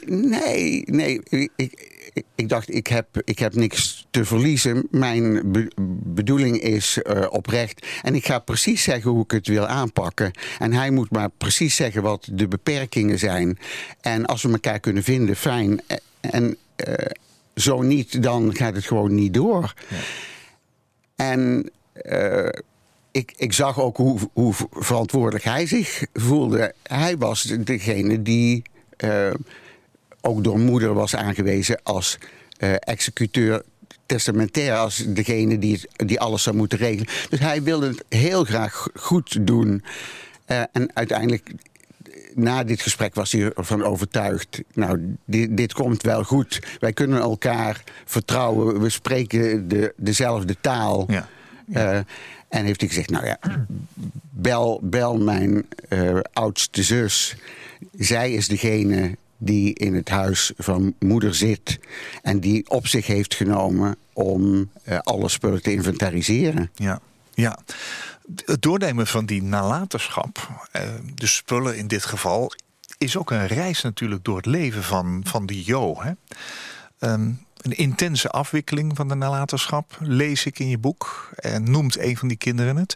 Nee, 0.05 0.84
nee. 0.86 1.22
Ik, 1.29 1.51
ik, 1.55 1.88
ik 2.36 2.50
dacht, 2.50 2.74
ik 2.74 2.88
heb, 2.88 3.07
ik 3.24 3.39
heb 3.39 3.55
niks 3.55 4.07
te 4.10 4.25
verliezen. 4.25 4.88
Mijn 4.91 5.51
be 5.51 5.67
bedoeling 6.03 6.62
is 6.62 7.00
uh, 7.03 7.25
oprecht. 7.29 7.86
En 8.01 8.15
ik 8.15 8.25
ga 8.25 8.39
precies 8.39 8.84
zeggen 8.84 9.12
hoe 9.12 9.24
ik 9.24 9.31
het 9.31 9.48
wil 9.48 9.67
aanpakken. 9.67 10.31
En 10.60 10.74
hij 10.74 10.91
moet 10.91 11.12
maar 11.12 11.29
precies 11.29 11.75
zeggen 11.75 12.01
wat 12.01 12.27
de 12.31 12.48
beperkingen 12.48 13.19
zijn. 13.19 13.60
En 14.01 14.25
als 14.25 14.41
we 14.41 14.51
elkaar 14.51 14.79
kunnen 14.79 15.03
vinden, 15.03 15.36
fijn. 15.36 15.81
En 16.19 16.57
uh, 16.88 16.93
zo 17.55 17.81
niet, 17.81 18.24
dan 18.24 18.55
gaat 18.55 18.75
het 18.75 18.86
gewoon 18.86 19.15
niet 19.15 19.34
door. 19.34 19.74
Ja. 19.88 19.98
En... 21.15 21.69
Uh, 22.03 22.50
ik, 23.12 23.34
ik, 23.38 23.53
zag 23.53 23.79
ook 23.79 23.98
hoe, 23.98 24.19
hoe, 24.34 24.53
verantwoordelijk 24.72 25.43
hij 25.43 25.65
zich 25.65 26.03
voelde. 26.13 26.74
Hij 26.84 27.17
was 27.17 27.41
degene 27.41 28.22
die 28.22 28.63
uh, 29.03 29.34
ook 30.22 30.44
door 30.44 30.60
moeder 30.60 30.94
was 30.94 31.16
aangewezen 31.16 31.80
als 31.84 32.18
uh, 32.60 32.74
executeur 32.80 33.64
testamentair, 34.06 34.76
als 34.76 35.04
degene 35.08 35.60
die, 35.60 35.82
die 35.96 36.20
alles 36.20 36.44
zou 36.44 36.56
moeten 36.56 36.78
regelen. 36.78 37.08
Dus 37.30 37.40
hij 37.40 37.64
wilde 37.64 37.88
het 37.88 38.04
heel 38.10 38.44
graag 38.44 38.88
goed 38.96 39.48
doen. 39.48 39.84
Uh, 40.48 40.62
en 40.72 40.90
uiteindelijk, 40.94 41.52
na 42.34 42.64
dit 42.64 42.82
gesprek 42.82 43.16
was 43.16 43.32
hij 43.32 43.54
ervan 43.54 43.84
overtuigd... 43.84 44.62
nou, 44.74 45.16
dit, 45.26 45.58
dit 45.58 45.74
komt 45.74 46.04
wel 46.04 46.24
goed. 46.24 46.60
Wij 46.80 46.94
kunnen 46.94 47.20
elkaar 47.20 47.84
vertrouwen. 48.06 48.82
We 48.82 48.90
spreken 48.90 49.68
de, 49.68 49.94
dezelfde 49.96 50.56
taal. 50.62 51.06
Ja. 51.08 51.28
Ja. 51.66 51.94
Uh, 51.94 52.02
en 52.50 52.66
heeft 52.66 52.80
hij 52.80 52.90
gezegd, 52.90 53.10
nou 53.10 53.26
ja, 53.26 53.40
bel, 54.30 54.80
bel 54.84 55.18
mijn 55.18 55.66
uh, 55.90 56.20
oudste 56.34 56.84
zus. 56.84 57.36
Zij 57.98 58.32
is 58.32 58.48
degene 58.48 59.18
die 59.38 59.74
in 59.74 59.96
het 59.96 60.10
huis 60.10 60.51
van 60.58 60.96
moeder 61.00 61.36
zit... 61.36 61.79
en 62.22 62.39
die 62.39 62.70
op 62.70 62.88
zich 62.88 63.08
heeft 63.08 63.36
genomen 63.36 63.96
om 64.13 64.70
uh, 64.86 64.98
alle 65.00 65.29
spullen 65.29 65.62
te 65.62 65.72
inventariseren. 65.72 66.72
Ja, 66.75 67.00
ja. 67.34 67.60
Het 68.46 68.62
doornemen 68.62 69.08
van 69.08 69.25
die 69.25 69.44
nalatenschap, 69.44 70.50
uh, 70.75 70.82
de 71.15 71.27
spullen 71.27 71.77
in 71.77 71.88
dit 71.88 72.06
geval... 72.06 72.51
is 72.98 73.17
ook 73.17 73.32
een 73.32 73.48
reis 73.48 73.82
natuurlijk 73.82 74.24
door 74.24 74.38
het 74.38 74.46
leven 74.46 74.84
van, 74.84 75.22
van 75.24 75.46
die 75.46 75.63
Jo. 75.65 76.01
Hè? 76.01 76.12
Um, 77.12 77.46
een 77.58 77.77
intense 77.77 78.29
afwikkeling 78.29 78.96
van 78.96 79.08
de 79.08 79.15
nalatenschap, 79.15 79.98
lees 80.00 80.46
ik 80.46 80.60
in 80.60 80.70
je 80.70 80.77
boek. 80.77 81.29
En 81.36 81.72
noemt 81.72 82.00
een 82.00 82.17
van 82.17 82.27
die 82.27 82.38
kinderen 82.38 82.75
het. 82.75 82.96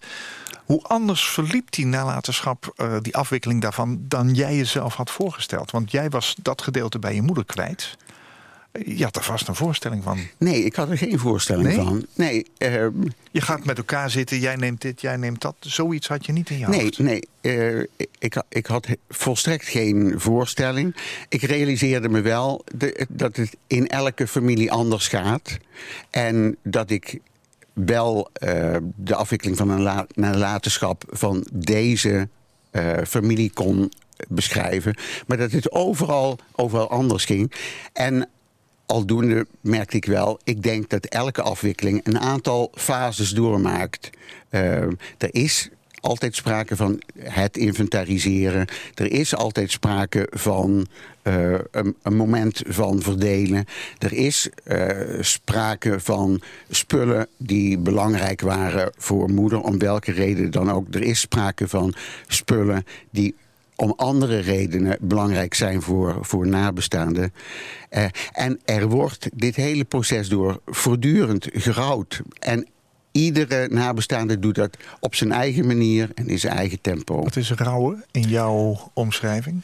Hoe 0.71 0.83
anders 0.83 1.29
verliep 1.29 1.71
die 1.71 1.85
nalatenschap, 1.85 2.73
uh, 2.77 2.97
die 3.01 3.15
afwikkeling 3.15 3.61
daarvan, 3.61 3.99
dan 4.01 4.33
jij 4.33 4.55
jezelf 4.55 4.95
had 4.95 5.11
voorgesteld? 5.11 5.71
Want 5.71 5.91
jij 5.91 6.09
was 6.09 6.35
dat 6.41 6.61
gedeelte 6.61 6.99
bij 6.99 7.15
je 7.15 7.21
moeder 7.21 7.45
kwijt. 7.45 7.97
Je 8.85 9.03
had 9.03 9.15
er 9.15 9.23
vast 9.23 9.47
een 9.47 9.55
voorstelling 9.55 10.03
van. 10.03 10.19
Nee, 10.37 10.63
ik 10.63 10.75
had 10.75 10.89
er 10.89 10.97
geen 10.97 11.19
voorstelling 11.19 11.67
nee? 11.67 11.75
van. 11.75 12.05
Nee, 12.13 12.45
uh, 12.57 12.85
je 13.31 13.41
gaat 13.41 13.65
met 13.65 13.77
elkaar 13.77 14.09
zitten, 14.09 14.39
jij 14.39 14.55
neemt 14.55 14.81
dit, 14.81 15.01
jij 15.01 15.17
neemt 15.17 15.41
dat. 15.41 15.55
Zoiets 15.59 16.07
had 16.07 16.25
je 16.25 16.31
niet 16.31 16.49
in 16.49 16.57
je 16.57 16.67
nee, 16.67 16.81
hoofd. 16.81 16.99
Nee, 16.99 17.27
uh, 17.41 17.85
ik, 18.19 18.43
ik 18.49 18.65
had 18.65 18.87
volstrekt 19.09 19.65
geen 19.65 20.13
voorstelling. 20.17 20.95
Ik 21.29 21.41
realiseerde 21.41 22.09
me 22.09 22.21
wel 22.21 22.65
de, 22.75 23.07
dat 23.09 23.35
het 23.35 23.57
in 23.67 23.87
elke 23.87 24.27
familie 24.27 24.71
anders 24.71 25.07
gaat. 25.07 25.57
En 26.09 26.57
dat 26.63 26.89
ik 26.89 27.19
wel 27.73 28.29
uh, 28.43 28.75
de 28.95 29.15
afwikkeling 29.15 29.57
van 29.57 29.69
een 29.69 30.07
nalatenschap 30.13 31.03
van 31.09 31.45
deze 31.53 32.27
eh, 32.71 32.97
familie 33.07 33.51
kon 33.53 33.91
beschrijven. 34.27 34.95
Maar 35.27 35.37
dat 35.37 35.51
het 35.51 35.71
overal, 35.71 36.37
overal 36.55 36.89
anders 36.89 37.25
ging. 37.25 37.53
En 37.93 38.29
aldoende 38.85 39.47
merkte 39.61 39.95
ik 39.97 40.05
wel, 40.05 40.39
ik 40.43 40.63
denk 40.63 40.89
dat 40.89 41.05
elke 41.05 41.41
afwikkeling 41.41 42.01
een 42.03 42.19
aantal 42.19 42.71
fases 42.73 43.29
doormaakt. 43.29 44.09
Uh, 44.49 44.81
er 45.17 45.29
is 45.31 45.69
altijd 45.99 46.35
sprake 46.35 46.75
van 46.75 47.01
het 47.17 47.57
inventariseren. 47.57 48.67
Er 48.93 49.11
is 49.11 49.35
altijd 49.35 49.71
sprake 49.71 50.27
van 50.29 50.87
uh, 51.23 51.59
een, 51.71 52.15
moment 52.15 52.61
van 52.67 53.01
verdelen. 53.01 53.65
Er 53.97 54.13
is 54.13 54.49
uh, 54.67 54.87
sprake 55.19 55.99
van 55.99 56.41
spullen 56.69 57.27
die 57.37 57.77
belangrijk 57.77 58.41
waren 58.41 58.91
voor 58.97 59.29
moeder, 59.29 59.61
om 59.61 59.79
welke 59.79 60.11
reden 60.11 60.51
dan 60.51 60.71
ook. 60.71 60.93
Er 60.95 61.01
is 61.01 61.19
sprake 61.19 61.67
van 61.67 61.93
spullen 62.27 62.85
die 63.09 63.35
om 63.75 63.93
andere 63.95 64.39
redenen 64.39 64.97
belangrijk 65.01 65.53
zijn 65.53 65.81
voor, 65.81 66.17
voor 66.21 66.47
nabestaanden. 66.47 67.33
Uh, 67.91 68.05
en 68.31 68.59
er 68.65 68.87
wordt 68.87 69.29
dit 69.33 69.55
hele 69.55 69.83
proces 69.83 70.29
door 70.29 70.61
voortdurend 70.65 71.47
gerouwd. 71.51 72.21
En 72.39 72.67
iedere 73.11 73.67
nabestaande 73.69 74.39
doet 74.39 74.55
dat 74.55 74.77
op 74.99 75.15
zijn 75.15 75.31
eigen 75.31 75.67
manier 75.67 76.09
en 76.15 76.27
in 76.27 76.39
zijn 76.39 76.53
eigen 76.53 76.81
tempo. 76.81 77.23
Wat 77.23 77.35
is 77.35 77.51
rouwen 77.51 78.03
in 78.11 78.27
jouw 78.27 78.91
omschrijving? 78.93 79.61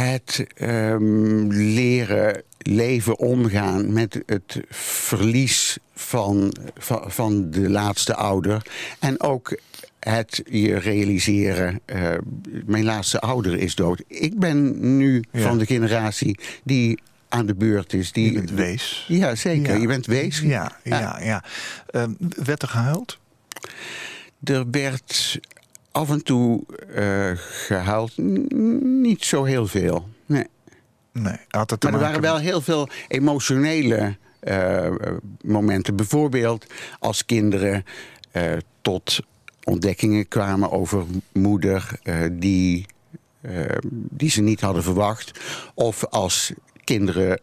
Het 0.00 0.46
um, 0.60 1.52
leren 1.52 2.42
leven 2.58 3.18
omgaan 3.18 3.92
met 3.92 4.22
het 4.26 4.60
verlies 4.70 5.78
van, 5.94 6.56
van, 6.78 7.04
van 7.06 7.50
de 7.50 7.70
laatste 7.70 8.14
ouder. 8.14 8.66
En 8.98 9.20
ook 9.20 9.58
het 9.98 10.42
je 10.50 10.78
realiseren, 10.78 11.80
uh, 11.86 12.14
mijn 12.66 12.84
laatste 12.84 13.20
ouder 13.20 13.58
is 13.58 13.74
dood. 13.74 14.02
Ik 14.08 14.38
ben 14.38 14.96
nu 14.96 15.24
ja. 15.30 15.40
van 15.40 15.58
de 15.58 15.66
generatie 15.66 16.38
die 16.64 16.98
aan 17.28 17.46
de 17.46 17.54
beurt 17.54 17.92
is. 17.92 18.12
Die, 18.12 18.32
je 18.32 18.38
bent 18.38 18.50
wees. 18.50 19.04
Ja, 19.08 19.34
zeker. 19.34 19.74
Ja. 19.74 19.80
Je 19.80 19.86
bent 19.86 20.06
wees. 20.06 20.40
Ja, 20.40 20.78
ja, 20.82 20.98
ja. 21.00 21.20
ja. 21.22 21.44
Uh, 21.90 22.04
werd 22.44 22.62
er 22.62 22.68
gehuild? 22.68 23.18
Er 24.44 24.70
werd 24.70 25.38
af 25.96 26.10
en 26.10 26.22
toe 26.22 26.62
uh, 26.96 27.30
gehuild. 27.36 28.12
Niet 28.82 29.24
zo 29.24 29.44
heel 29.44 29.66
veel. 29.66 30.08
Nee. 30.26 30.46
nee 31.12 31.36
had 31.48 31.70
het 31.70 31.82
maar 31.82 31.92
er 31.92 31.98
waren 31.98 32.20
wel 32.20 32.38
heel 32.38 32.60
veel 32.60 32.88
emotionele 33.08 34.16
uh, 34.42 34.90
momenten. 35.40 35.96
Bijvoorbeeld 35.96 36.66
als 36.98 37.24
kinderen 37.24 37.84
tot 38.80 39.20
ontdekkingen 39.64 40.28
kwamen 40.28 40.70
over 40.70 41.04
moeder 41.32 41.90
die, 42.32 42.86
die 43.90 44.30
ze 44.30 44.40
niet 44.40 44.60
hadden 44.60 44.82
verwacht. 44.82 45.40
Of 45.74 46.04
als 46.04 46.52
kinderen 46.84 47.40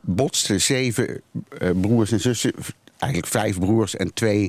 botsten. 0.00 0.60
Zeven 0.60 1.22
broers 1.80 2.12
en 2.12 2.20
zussen, 2.20 2.52
eigenlijk 2.98 3.32
vijf 3.32 3.58
broers 3.58 3.96
en 3.96 4.14
twee, 4.14 4.48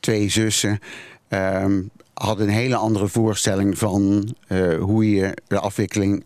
twee 0.00 0.28
zussen. 0.28 0.80
Um, 1.28 1.90
hadden 2.24 2.46
een 2.46 2.54
hele 2.54 2.76
andere 2.76 3.08
voorstelling 3.08 3.78
van 3.78 4.28
uh, 4.48 4.78
hoe 4.78 5.10
je 5.10 5.36
de 5.46 5.58
afwikkeling 5.58 6.24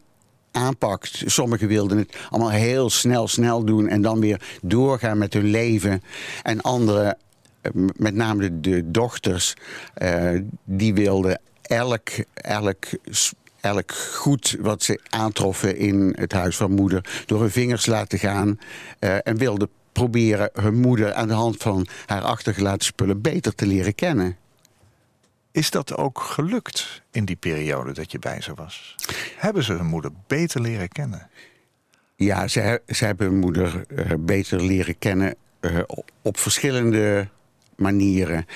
aanpakt. 0.53 1.23
Sommigen 1.27 1.69
wilden 1.69 1.99
het 1.99 2.17
allemaal 2.31 2.51
heel 2.51 2.91
snel, 2.91 3.29
snel 3.29 3.65
doen 3.65 3.89
en 3.89 4.03
dan 4.03 4.21
weer 4.21 4.59
doorgaan 4.63 5.19
met 5.19 5.33
hun 5.33 5.45
leven. 5.45 6.03
En 6.43 6.61
anderen, 6.61 7.19
met 7.97 8.15
name 8.15 8.61
de, 8.61 8.91
dochters, 8.91 9.55
die 10.65 10.95
wilden 10.95 11.41
elk, 11.63 12.09
elk 12.35 12.85
elk 13.61 13.93
goed 13.93 14.57
wat 14.61 14.83
ze 14.83 15.01
aantroffen 15.09 15.77
in 15.77 16.15
het 16.19 16.33
huis 16.33 16.57
van 16.57 16.71
moeder 16.71 17.25
door 17.27 17.41
hun 17.41 17.51
vingers 17.51 17.87
laten 17.87 18.19
gaan 18.19 18.59
en 18.99 19.37
wilden 19.37 19.69
proberen 19.93 20.51
hun 20.53 20.81
moeder 20.81 21.15
aan 21.15 21.29
de 21.29 21.35
hand 21.35 21.57
van 21.57 21.87
haar 22.07 22.23
achtergelaten 22.23 22.87
spullen 22.87 23.21
beter 23.21 23.55
te 23.55 23.67
leren 23.67 23.95
kennen. 23.95 24.37
Is 25.57 25.71
dat 25.71 25.97
ook 25.97 26.21
gelukt 26.21 27.03
in 27.11 27.25
die 27.25 27.37
periode 27.37 27.93
dat 27.93 28.13
je 28.13 28.19
bij 28.19 28.41
ze 28.41 28.55
was? 28.55 28.95
Hebben 29.37 29.63
ze 29.65 29.73
hun 29.73 29.87
moeder 29.87 30.11
beter 30.27 30.61
leren 30.61 30.89
kennen? 30.89 31.31
Ja, 32.17 32.49
ze, 32.49 32.83
ze 32.87 33.05
hebben 33.05 33.27
hun 33.27 33.39
moeder 33.39 33.85
uh, 33.89 34.13
beter 34.19 34.63
leren 34.63 34.99
kennen 34.99 35.35
uh, 35.61 35.79
op 36.23 36.39
verschillende 36.39 37.29
manieren. 37.77 38.47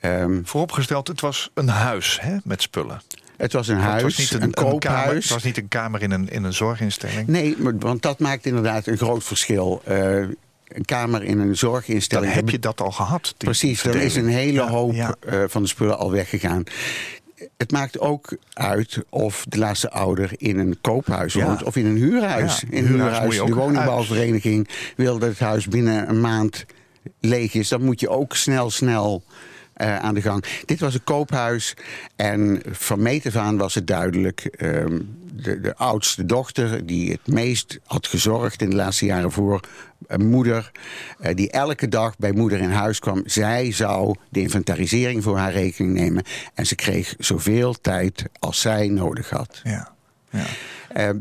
Um, 0.00 0.46
Vooropgesteld, 0.46 1.08
het 1.08 1.20
was 1.20 1.50
een 1.54 1.68
huis 1.68 2.20
hè, 2.20 2.36
met 2.44 2.62
spullen. 2.62 3.02
Het 3.36 3.52
was 3.52 3.68
een 3.68 3.76
huis, 3.76 4.02
was 4.02 4.18
niet 4.18 4.32
een, 4.32 4.42
een 4.42 4.54
koophuis. 4.54 4.80
Kamer, 4.80 5.14
het 5.14 5.28
was 5.28 5.42
niet 5.42 5.56
een 5.56 5.68
kamer 5.68 6.02
in 6.02 6.10
een, 6.10 6.28
in 6.28 6.44
een 6.44 6.52
zorginstelling. 6.52 7.28
Nee, 7.28 7.56
want 7.78 8.02
dat 8.02 8.18
maakt 8.18 8.46
inderdaad 8.46 8.86
een 8.86 8.96
groot 8.96 9.24
verschil. 9.24 9.82
Uh, 9.88 10.16
een 10.16 10.36
kamer 10.84 11.22
in 11.22 11.38
een 11.38 11.56
zorginstelling. 11.56 12.26
Dan 12.26 12.36
heb 12.36 12.50
je 12.50 12.58
dat 12.58 12.80
al 12.80 12.90
gehad. 12.90 13.34
Precies, 13.38 13.82
dan 13.82 13.94
is 13.94 14.16
een 14.16 14.28
hele 14.28 14.60
hoop 14.60 14.92
ja. 14.92 15.14
Uh, 15.32 15.44
van 15.46 15.62
de 15.62 15.68
spullen 15.68 15.98
al 15.98 16.10
weggegaan. 16.10 16.64
Het 17.56 17.72
maakt 17.72 17.98
ook 17.98 18.36
uit 18.52 19.04
of 19.08 19.44
de 19.48 19.58
laatste 19.58 19.90
ouder 19.90 20.30
in 20.36 20.58
een 20.58 20.78
koophuis 20.80 21.32
ja. 21.32 21.46
woont 21.46 21.62
of 21.62 21.76
in 21.76 21.86
een 21.86 21.96
huurhuis. 21.96 22.64
in 22.70 22.78
een 22.78 22.86
huurhuis, 22.86 23.12
huurhuis 23.12 23.50
de 23.50 23.54
woningbouwvereniging 23.54 24.68
wil 24.96 25.18
dat 25.18 25.28
het 25.28 25.38
huis 25.38 25.68
binnen 25.68 26.08
een 26.08 26.20
maand 26.20 26.64
leeg 27.20 27.54
is. 27.54 27.68
Dan 27.68 27.84
moet 27.84 28.00
je 28.00 28.08
ook 28.08 28.36
snel, 28.36 28.70
snel 28.70 29.24
uh, 29.76 29.98
aan 29.98 30.14
de 30.14 30.22
gang. 30.22 30.44
Dit 30.64 30.80
was 30.80 30.94
een 30.94 31.04
koophuis 31.04 31.74
en 32.16 32.62
van 32.70 33.02
meet 33.02 33.26
af 33.26 33.36
aan 33.36 33.56
was 33.56 33.74
het 33.74 33.86
duidelijk... 33.86 34.54
Um, 34.60 35.22
de, 35.36 35.60
de, 35.60 35.76
oudste 35.76 36.26
dochter 36.26 36.86
die 36.86 37.10
het 37.10 37.26
meest 37.26 37.78
had 37.84 38.06
gezorgd 38.06 38.62
in 38.62 38.70
de 38.70 38.76
laatste 38.76 39.04
jaren 39.04 39.32
voor 39.32 39.60
een 40.06 40.28
moeder... 40.28 40.70
Uh, 41.20 41.34
die 41.34 41.50
elke 41.50 41.88
dag 41.88 42.16
bij 42.16 42.32
moeder 42.32 42.60
in 42.60 42.70
huis 42.70 42.98
kwam. 42.98 43.22
Zij 43.26 43.72
zou 43.72 44.14
de 44.28 44.40
inventarisering 44.40 45.22
voor 45.22 45.38
haar 45.38 45.52
rekening 45.52 45.94
nemen... 45.94 46.24
en 46.54 46.66
ze 46.66 46.74
kreeg 46.74 47.14
zoveel 47.18 47.80
tijd 47.80 48.24
als 48.38 48.60
zij 48.60 48.88
nodig 48.88 49.30
had. 49.30 49.60
Ja. 49.62 49.94
ja. 50.30 50.44
Uh, 50.96 51.20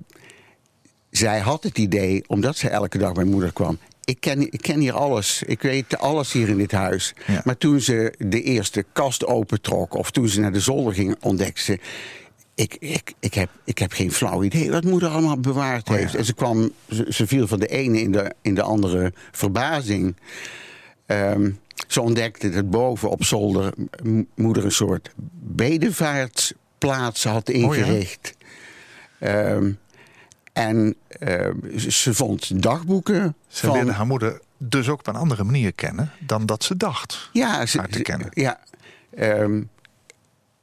zij 1.10 1.40
had 1.40 1.64
het 1.64 1.78
idee, 1.78 2.24
omdat 2.28 2.58
ze 2.58 2.70
elke 2.70 2.98
dag 2.98 3.12
bij 3.12 3.24
moeder 3.24 3.54
kwam 3.54 3.80
ik 4.04 4.20
ken, 4.20 4.52
ik 4.52 4.62
ken 4.62 4.80
hier 4.80 4.94
alles. 4.94 5.44
Ik 5.46 5.62
weet 5.62 5.98
alles 5.98 6.32
hier 6.32 6.50
in 6.50 6.58
dit 6.58 6.72
huis. 6.72 7.14
Ja. 7.28 7.42
Maar 7.44 7.58
toen 7.58 7.82
ze 7.82 8.14
de 8.18 8.42
eerste 8.42 8.86
kast 8.94 9.26
opentrok... 9.26 9.94
of 9.94 10.12
toen 10.12 10.28
ze 10.28 10.40
naar 10.40 10.52
de 10.52 10.60
zolder 10.60 10.94
ging, 10.94 11.16
ontdekte 11.20 11.62
ze... 11.62 11.80
Ik, 12.56 12.76
ik, 12.80 13.14
ik, 13.20 13.34
heb, 13.34 13.50
ik 13.64 13.78
heb 13.78 13.92
geen 13.92 14.12
flauw 14.12 14.44
idee 14.44 14.72
wat 14.72 14.84
moeder 14.84 15.10
allemaal 15.10 15.40
bewaard 15.40 15.88
heeft. 15.88 16.06
Oh 16.06 16.12
ja. 16.12 16.18
En 16.18 16.26
ze, 16.26 16.34
kwam, 16.34 16.72
ze, 16.90 17.06
ze, 17.10 17.28
viel 17.28 17.48
van 17.48 17.60
de 17.60 17.68
ene 17.68 18.02
in 18.02 18.12
de, 18.12 18.34
in 18.42 18.56
de 18.56 18.62
andere 18.62 19.14
verbazing. 19.32 20.16
Um, 21.08 21.60
ze 21.88 22.02
ontdekte 22.02 22.50
dat 22.50 22.70
boven 22.70 23.10
op 23.10 23.24
zolder 23.24 23.74
moeder 24.36 24.66
een 24.66 24.72
soort 24.72 25.12
bedevaartsplaats 25.42 27.24
had 27.24 27.50
ingericht. 27.50 28.36
Oh 29.20 29.30
ja. 29.30 29.52
um, 29.52 29.78
en 30.54 30.96
uh, 31.20 31.48
ze 31.90 32.14
vond 32.14 32.62
dagboeken. 32.62 33.36
Ze 33.48 33.66
van... 33.66 33.76
leerde 33.76 33.92
haar 33.92 34.08
moeder 34.08 34.40
dus 34.58 34.90
ook 34.90 35.00
op 35.00 35.08
een 35.08 35.16
andere 35.16 35.44
manier 35.44 35.74
kennen 35.74 36.12
dan 36.20 36.46
dat 36.46 36.64
ze 36.64 36.78
dacht 36.78 37.30
ja, 37.34 37.66
ze, 37.66 37.78
haar 37.78 37.90
te 37.90 38.02
kennen. 38.02 38.30
Ja, 38.32 38.60
um, 39.20 39.70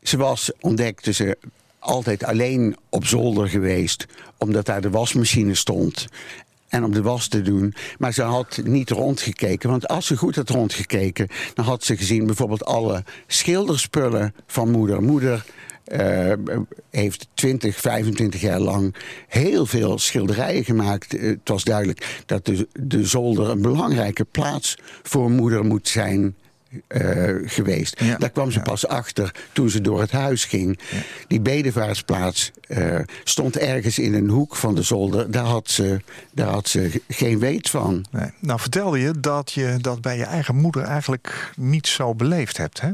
ze 0.03 0.17
was, 0.17 0.53
ontdekte 0.61 1.13
ze, 1.13 1.39
altijd 1.79 2.25
alleen 2.25 2.77
op 2.89 3.07
zolder 3.07 3.49
geweest. 3.49 4.07
Omdat 4.39 4.67
daar 4.67 4.81
de 4.81 4.91
wasmachine 4.91 5.55
stond. 5.55 6.07
En 6.69 6.85
om 6.85 6.93
de 6.93 7.03
was 7.03 7.29
te 7.29 7.43
doen. 7.43 7.75
Maar 7.99 8.13
ze 8.13 8.23
had 8.23 8.61
niet 8.65 8.91
rondgekeken. 8.91 9.71
Want 9.71 9.89
als 9.89 10.07
ze 10.07 10.17
goed 10.17 10.37
had 10.37 10.49
rondgekeken, 10.49 11.29
dan 11.55 11.65
had 11.65 11.85
ze 11.85 11.97
gezien 11.97 12.27
bijvoorbeeld 12.27 12.65
alle 12.65 13.05
schilderspullen 13.27 14.35
van 14.47 14.71
moeder. 14.71 15.03
Moeder 15.03 15.45
uh, 15.93 16.33
heeft 16.91 17.29
20, 17.35 17.77
25 17.77 18.41
jaar 18.41 18.61
lang 18.61 18.95
heel 19.29 19.67
veel 19.67 19.99
schilderijen 19.99 20.65
gemaakt. 20.65 21.15
Uh, 21.15 21.23
het 21.23 21.49
was 21.49 21.65
duidelijk 21.65 22.23
dat 22.27 22.47
de, 22.47 22.69
de 22.73 23.05
zolder 23.05 23.49
een 23.49 23.63
belangrijke 23.63 24.25
plaats 24.25 24.77
voor 25.03 25.31
moeder 25.31 25.65
moet 25.65 25.89
zijn. 25.89 26.35
Uh, 26.89 27.49
geweest. 27.49 28.01
Ja, 28.01 28.17
Daar 28.17 28.31
kwam 28.31 28.51
ze 28.51 28.61
pas 28.61 28.87
achter 28.87 29.35
toen 29.53 29.71
ze 29.71 29.81
door 29.81 30.01
het 30.01 30.11
huis 30.11 30.45
ging. 30.45 30.79
Ja. 30.91 30.99
Die 31.27 31.41
bedevaartsplaats 31.41 32.51
uh, 32.69 32.99
stond 33.25 33.59
ergens 33.59 33.99
in 33.99 34.15
een 34.15 34.29
hoek 34.29 34.57
van 34.57 34.75
de 34.75 34.83
zolder. 34.83 35.31
Daar 35.31 35.45
had 35.45 35.71
ze, 35.71 36.01
daar 36.33 36.49
had 36.49 36.69
ze 36.69 37.03
geen 37.09 37.39
weet 37.39 37.71
van. 37.71 38.05
Nee. 38.11 38.31
Nou 38.41 38.61
vertelde 38.61 38.99
je 39.01 39.21
dat 39.21 39.53
je 39.53 39.77
dat 39.81 40.01
bij 40.01 40.17
je 40.17 40.25
eigen 40.25 40.57
moeder 40.57 40.83
eigenlijk 40.83 41.53
niet 41.57 41.87
zo 41.87 42.15
beleefd 42.15 42.57
hebt. 42.57 42.81
Hè? 42.81 42.91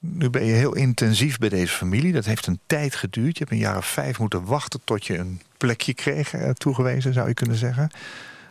Nu 0.00 0.30
ben 0.30 0.44
je 0.44 0.52
heel 0.52 0.74
intensief 0.74 1.38
bij 1.38 1.48
deze 1.48 1.72
familie. 1.74 2.12
Dat 2.12 2.24
heeft 2.24 2.46
een 2.46 2.60
tijd 2.66 2.94
geduurd. 2.94 3.32
Je 3.32 3.38
hebt 3.38 3.50
een 3.50 3.66
jaar 3.66 3.76
of 3.76 3.86
vijf 3.86 4.18
moeten 4.18 4.44
wachten 4.44 4.80
tot 4.84 5.06
je 5.06 5.16
een 5.18 5.40
plekje 5.56 5.94
kreeg 5.94 6.34
uh, 6.34 6.50
toegewezen, 6.50 7.12
zou 7.12 7.28
je 7.28 7.34
kunnen 7.34 7.56
zeggen. 7.56 7.90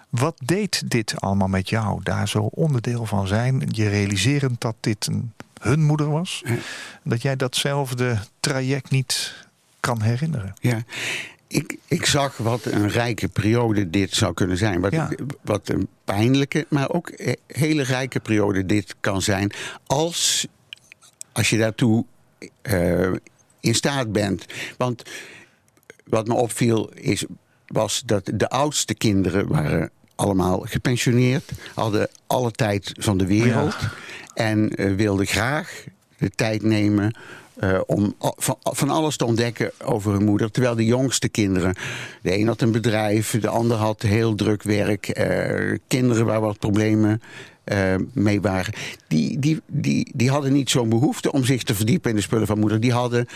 Wat 0.09 0.35
deed 0.45 0.89
dit 0.91 1.21
allemaal 1.21 1.47
met 1.47 1.69
jou? 1.69 1.99
Daar 2.03 2.27
zo 2.27 2.39
onderdeel 2.39 3.05
van 3.05 3.27
zijn. 3.27 3.63
Je 3.67 3.89
realiserend 3.89 4.61
dat 4.61 4.75
dit 4.79 5.07
een, 5.07 5.33
hun 5.61 5.83
moeder 5.83 6.09
was. 6.09 6.41
Ja. 6.45 6.55
Dat 7.03 7.21
jij 7.21 7.35
datzelfde 7.35 8.17
traject 8.39 8.89
niet 8.91 9.35
kan 9.79 10.01
herinneren. 10.01 10.53
Ja. 10.59 10.83
Ik, 11.47 11.77
ik 11.87 12.05
zag 12.05 12.37
wat 12.37 12.65
een 12.65 12.89
rijke 12.89 13.27
periode 13.27 13.89
dit 13.89 14.13
zou 14.15 14.33
kunnen 14.33 14.57
zijn. 14.57 14.81
Wat, 14.81 14.91
Ja. 14.91 15.09
wat 15.41 15.69
een 15.69 15.87
pijnlijke, 16.03 16.65
maar 16.69 16.89
ook 16.89 17.11
hele 17.47 17.83
rijke 17.83 18.19
periode 18.19 18.65
dit 18.65 18.95
kan 18.99 19.21
zijn. 19.21 19.51
Als, 19.87 20.47
als 21.39 21.49
je 21.49 21.57
daartoe 21.57 22.05
eh, 22.61 23.11
in 23.59 23.75
staat 23.75 24.11
bent. 24.11 24.45
Want 24.77 25.03
wat 26.05 26.27
me 26.27 26.33
opviel 26.33 26.91
is, 26.93 27.25
was 27.67 28.03
dat 28.05 28.31
de 28.33 28.49
oudste 28.49 28.93
kinderen 28.93 29.47
waren 29.47 29.89
allemaal 30.15 30.59
gepensioneerd. 30.59 31.51
Hadden 31.73 32.09
alle 32.27 32.51
tijd 32.51 32.91
van 32.97 33.17
de 33.17 33.25
wereld. 33.25 33.75
En 34.33 34.69
eh, 34.69 34.95
wilden 34.95 35.25
graag 35.25 35.83
de 36.17 36.29
tijd 36.29 36.63
nemen 36.63 37.15
eh, 37.55 37.79
om 37.85 38.15
van, 38.19 38.57
van 38.61 38.89
alles 38.89 39.17
te 39.17 39.25
ontdekken 39.25 39.71
over 39.83 40.11
hun 40.11 40.25
moeder. 40.25 40.51
Terwijl 40.51 40.75
de 40.75 40.85
jongste 40.85 41.29
kinderen, 41.29 41.75
de 42.21 42.37
een 42.37 42.47
had 42.47 42.61
een 42.61 42.71
bedrijf, 42.71 43.39
de 43.39 43.49
ander 43.49 43.77
had 43.77 44.01
heel 44.01 44.35
druk 44.35 44.63
werk, 44.63 45.19
kinderen 45.87 46.25
waar 46.25 46.41
wat 46.41 46.59
problemen 46.59 47.21
eh, 47.69 47.95
mee 48.13 48.41
waren. 48.41 48.73
Die, 49.07 49.39
die, 49.39 49.61
die, 49.67 50.11
die 50.15 50.29
hadden 50.29 50.53
niet 50.53 50.69
zo'n 50.69 50.89
behoefte 50.89 51.31
om 51.31 51.43
zich 51.45 51.63
te 51.63 51.75
verdiepen 51.75 52.09
in 52.09 52.15
de 52.15 52.21
spullen 52.21 52.47
van 52.47 52.59
moeder. 52.59 52.79
Die 52.79 52.91
hadden 52.93 53.27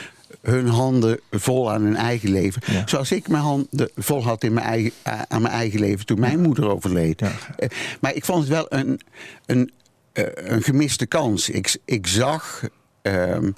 hun 0.41 0.67
handen 0.67 1.19
vol 1.31 1.71
aan 1.71 1.81
hun 1.81 1.95
eigen 1.95 2.31
leven. 2.31 2.61
Ja. 2.65 2.83
Zoals 2.87 3.11
ik 3.11 3.27
mijn 3.27 3.43
handen 3.43 3.89
vol 3.95 4.23
had 4.23 4.43
in 4.43 4.53
mijn 4.53 4.65
eigen, 4.65 4.91
aan 5.27 5.41
mijn 5.41 5.53
eigen 5.53 5.79
leven 5.79 6.05
toen 6.05 6.19
mijn 6.19 6.41
moeder 6.41 6.69
overleed. 6.69 7.19
Ja. 7.19 7.31
Eh, 7.57 7.69
maar 8.01 8.13
ik 8.13 8.25
vond 8.25 8.39
het 8.39 8.49
wel 8.49 8.65
een, 8.69 8.99
een, 9.45 9.71
eh, 10.13 10.23
een 10.33 10.61
gemiste 10.63 11.05
kans. 11.05 11.49
Ik, 11.49 11.77
ik 11.85 12.07
zag 12.07 12.63
ehm, 13.01 13.51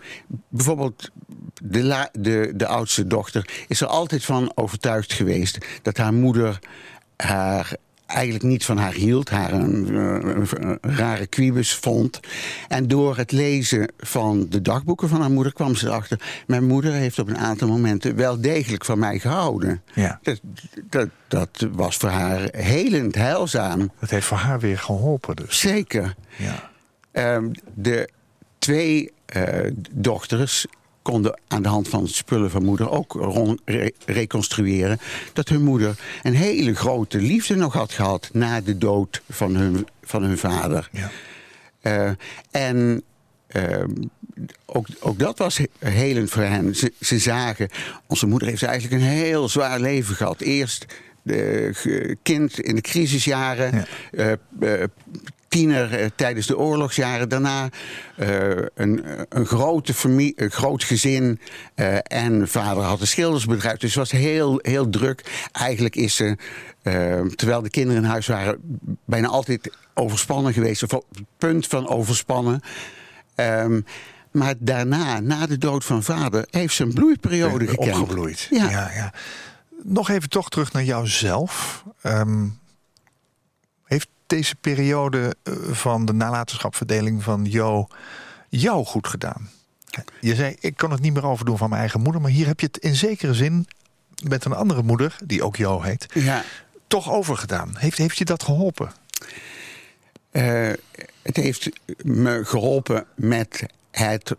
bijvoorbeeld 0.49 1.09
de, 1.63 1.83
la- 1.83 2.09
de, 2.19 2.51
de 2.55 2.67
oudste 2.67 3.07
dochter 3.07 3.49
is 3.67 3.81
er 3.81 3.87
altijd 3.87 4.25
van 4.25 4.51
overtuigd 4.55 5.13
geweest 5.13 5.57
dat 5.81 5.97
haar 5.97 6.13
moeder 6.13 6.59
haar 7.15 7.75
eigenlijk 8.05 8.43
niet 8.43 8.65
van 8.65 8.77
haar 8.77 8.93
hield, 8.93 9.29
haar 9.29 9.53
een, 9.53 9.87
eh, 9.87 10.51
een 10.59 10.77
rare 10.81 11.27
kwiebus 11.27 11.75
vond. 11.75 12.19
En 12.67 12.87
door 12.87 13.17
het 13.17 13.31
lezen 13.31 13.91
van 13.97 14.45
de 14.49 14.61
dagboeken 14.61 15.09
van 15.09 15.21
haar 15.21 15.31
moeder 15.31 15.53
kwam 15.53 15.75
ze 15.75 15.87
erachter... 15.87 16.43
mijn 16.47 16.67
moeder 16.67 16.91
heeft 16.91 17.19
op 17.19 17.27
een 17.27 17.37
aantal 17.37 17.67
momenten 17.67 18.15
wel 18.15 18.41
degelijk 18.41 18.85
van 18.85 18.99
mij 18.99 19.19
gehouden. 19.19 19.81
Ja. 19.93 20.19
Dat, 20.21 20.39
dat, 20.89 21.09
dat 21.27 21.67
was 21.71 21.97
voor 21.97 22.09
haar 22.09 22.47
helend 22.51 23.15
heilzaam. 23.15 23.91
Dat 23.99 24.09
heeft 24.09 24.25
voor 24.25 24.37
haar 24.37 24.59
weer 24.59 24.79
geholpen 24.79 25.35
dus. 25.35 25.59
Zeker. 25.59 26.15
Ja. 26.37 26.69
Ehm, 27.11 27.51
de 27.73 28.09
twee 28.59 29.11
eh, 29.25 29.71
dochters 29.91 30.65
konden 31.05 31.39
aan 31.47 31.61
de 31.61 31.69
hand 31.69 31.87
van 31.87 32.07
spullen 32.07 32.51
van 32.51 32.63
moeder 32.65 32.89
ook 32.89 33.59
re- 33.65 33.91
reconstrueren 34.05 34.99
dat 35.33 35.49
hun 35.49 35.63
moeder 35.63 35.95
een 36.23 36.35
hele 36.35 36.75
grote 36.75 37.17
liefde 37.17 37.55
nog 37.55 37.73
had 37.73 37.91
gehad 37.91 38.29
na 38.33 38.61
de 38.61 38.77
dood 38.77 39.21
van 39.29 39.55
hun, 39.55 39.87
van 40.03 40.23
hun 40.23 40.37
vader. 40.37 40.89
Ja. 40.91 41.11
Eh, 41.81 42.11
en 42.51 43.03
ehm, 43.47 43.91
ook, 44.65 44.87
ook 44.99 45.19
dat 45.19 45.37
was 45.37 45.57
he- 45.57 45.89
helend 45.89 46.29
voor 46.29 46.43
hen. 46.43 46.75
Ze, 46.75 46.93
ze 47.01 47.19
zagen, 47.19 47.69
onze 48.07 48.27
moeder 48.27 48.47
heeft 48.47 48.63
eigenlijk 48.63 49.01
een 49.01 49.09
heel 49.09 49.49
zwaar 49.49 49.79
leven 49.79 50.15
gehad. 50.15 50.41
Eerst 50.41 50.85
de 51.21 52.17
kind 52.23 52.59
in 52.59 52.75
de 52.75 52.81
crisisjaren, 52.81 53.85
eh, 54.11 54.31
eh, 54.31 54.83
tiener 55.55 55.93
eh, 55.93 56.09
tijdens 56.15 56.47
de 56.47 56.57
oorlogsjaren. 56.57 57.29
Daarna 57.29 57.69
eh, 58.15 58.49
een, 58.73 59.05
een, 59.29 59.45
grote 59.45 59.93
familie, 59.93 60.33
een 60.35 60.51
groot 60.51 60.83
gezin. 60.83 61.39
eh, 61.75 61.97
en 62.03 62.47
vader 62.47 62.83
had 62.83 63.01
een 63.01 63.07
schildersbedrijf. 63.07 63.77
Dus 63.77 63.95
het 63.95 64.09
was 64.09 64.21
heel, 64.21 64.59
heel 64.61 64.89
druk. 64.89 65.47
Eigenlijk 65.51 65.95
is 65.95 66.15
ze, 66.15 66.37
terwijl 67.35 67.61
de 67.61 67.69
kinderen 67.69 68.03
in 68.03 68.09
huis 68.09 68.27
waren, 68.27 68.57
bijna 69.05 69.27
altijd 69.27 69.77
overspannen 69.93 70.53
geweest. 70.53 70.83
Of 70.83 70.93
op 70.93 71.05
het 71.11 71.23
punt 71.37 71.67
van 71.67 71.87
overspannen. 71.87 72.61
Ehm, 73.35 73.81
maar 74.31 74.53
daarna, 74.59 75.19
na 75.19 75.45
de 75.45 75.57
dood 75.57 75.85
van 75.85 76.03
vader, 76.03 76.47
heeft 76.49 76.73
ze 76.73 76.83
een 76.83 76.93
bloeiperiode 76.93 77.67
gekend. 77.67 77.99
Opgebloeid. 77.99 78.47
Ja. 78.49 78.69
Ja, 78.69 78.91
ja. 78.95 79.13
Nog 79.83 80.09
even 80.09 80.29
toch 80.29 80.49
terug 80.49 80.73
naar 80.73 80.83
jouzelf. 80.83 81.83
Ehm, 82.01 82.47
deze 84.27 84.55
periode 84.55 85.35
eh, 85.43 85.53
van 85.71 86.05
de 86.05 86.13
nalatenschapverdeling 86.13 87.23
van 87.23 87.45
Jo 87.45 87.87
jou 88.49 88.85
goed 88.85 89.07
gedaan? 89.07 89.49
Je 90.19 90.35
zei, 90.35 90.55
ik 90.59 90.77
kan 90.77 90.91
het 90.91 91.01
niet 91.01 91.13
meer 91.13 91.25
overdoen 91.25 91.57
van 91.57 91.69
mijn 91.69 91.81
eigen 91.81 92.01
moeder. 92.01 92.21
Maar 92.21 92.31
hier 92.31 92.47
heb 92.47 92.59
je 92.59 92.65
het 92.65 92.77
in 92.77 92.95
zekere 92.95 93.33
zin 93.33 93.67
met 94.23 94.45
een 94.45 94.53
andere 94.53 94.83
moeder, 94.83 95.17
die 95.23 95.43
ook 95.43 95.55
Jo 95.55 95.81
heet, 95.81 96.05
Ja. 96.13 96.43
toch 96.87 97.11
overgedaan. 97.11 97.71
Heeft, 97.77 97.97
heeft 97.97 98.17
je 98.17 98.25
dat 98.25 98.43
geholpen? 98.43 98.91
Eh, 100.31 100.71
het 101.21 101.35
heeft 101.35 101.69
me 102.03 102.41
geholpen 102.45 103.05
met 103.15 103.65
het 103.91 104.35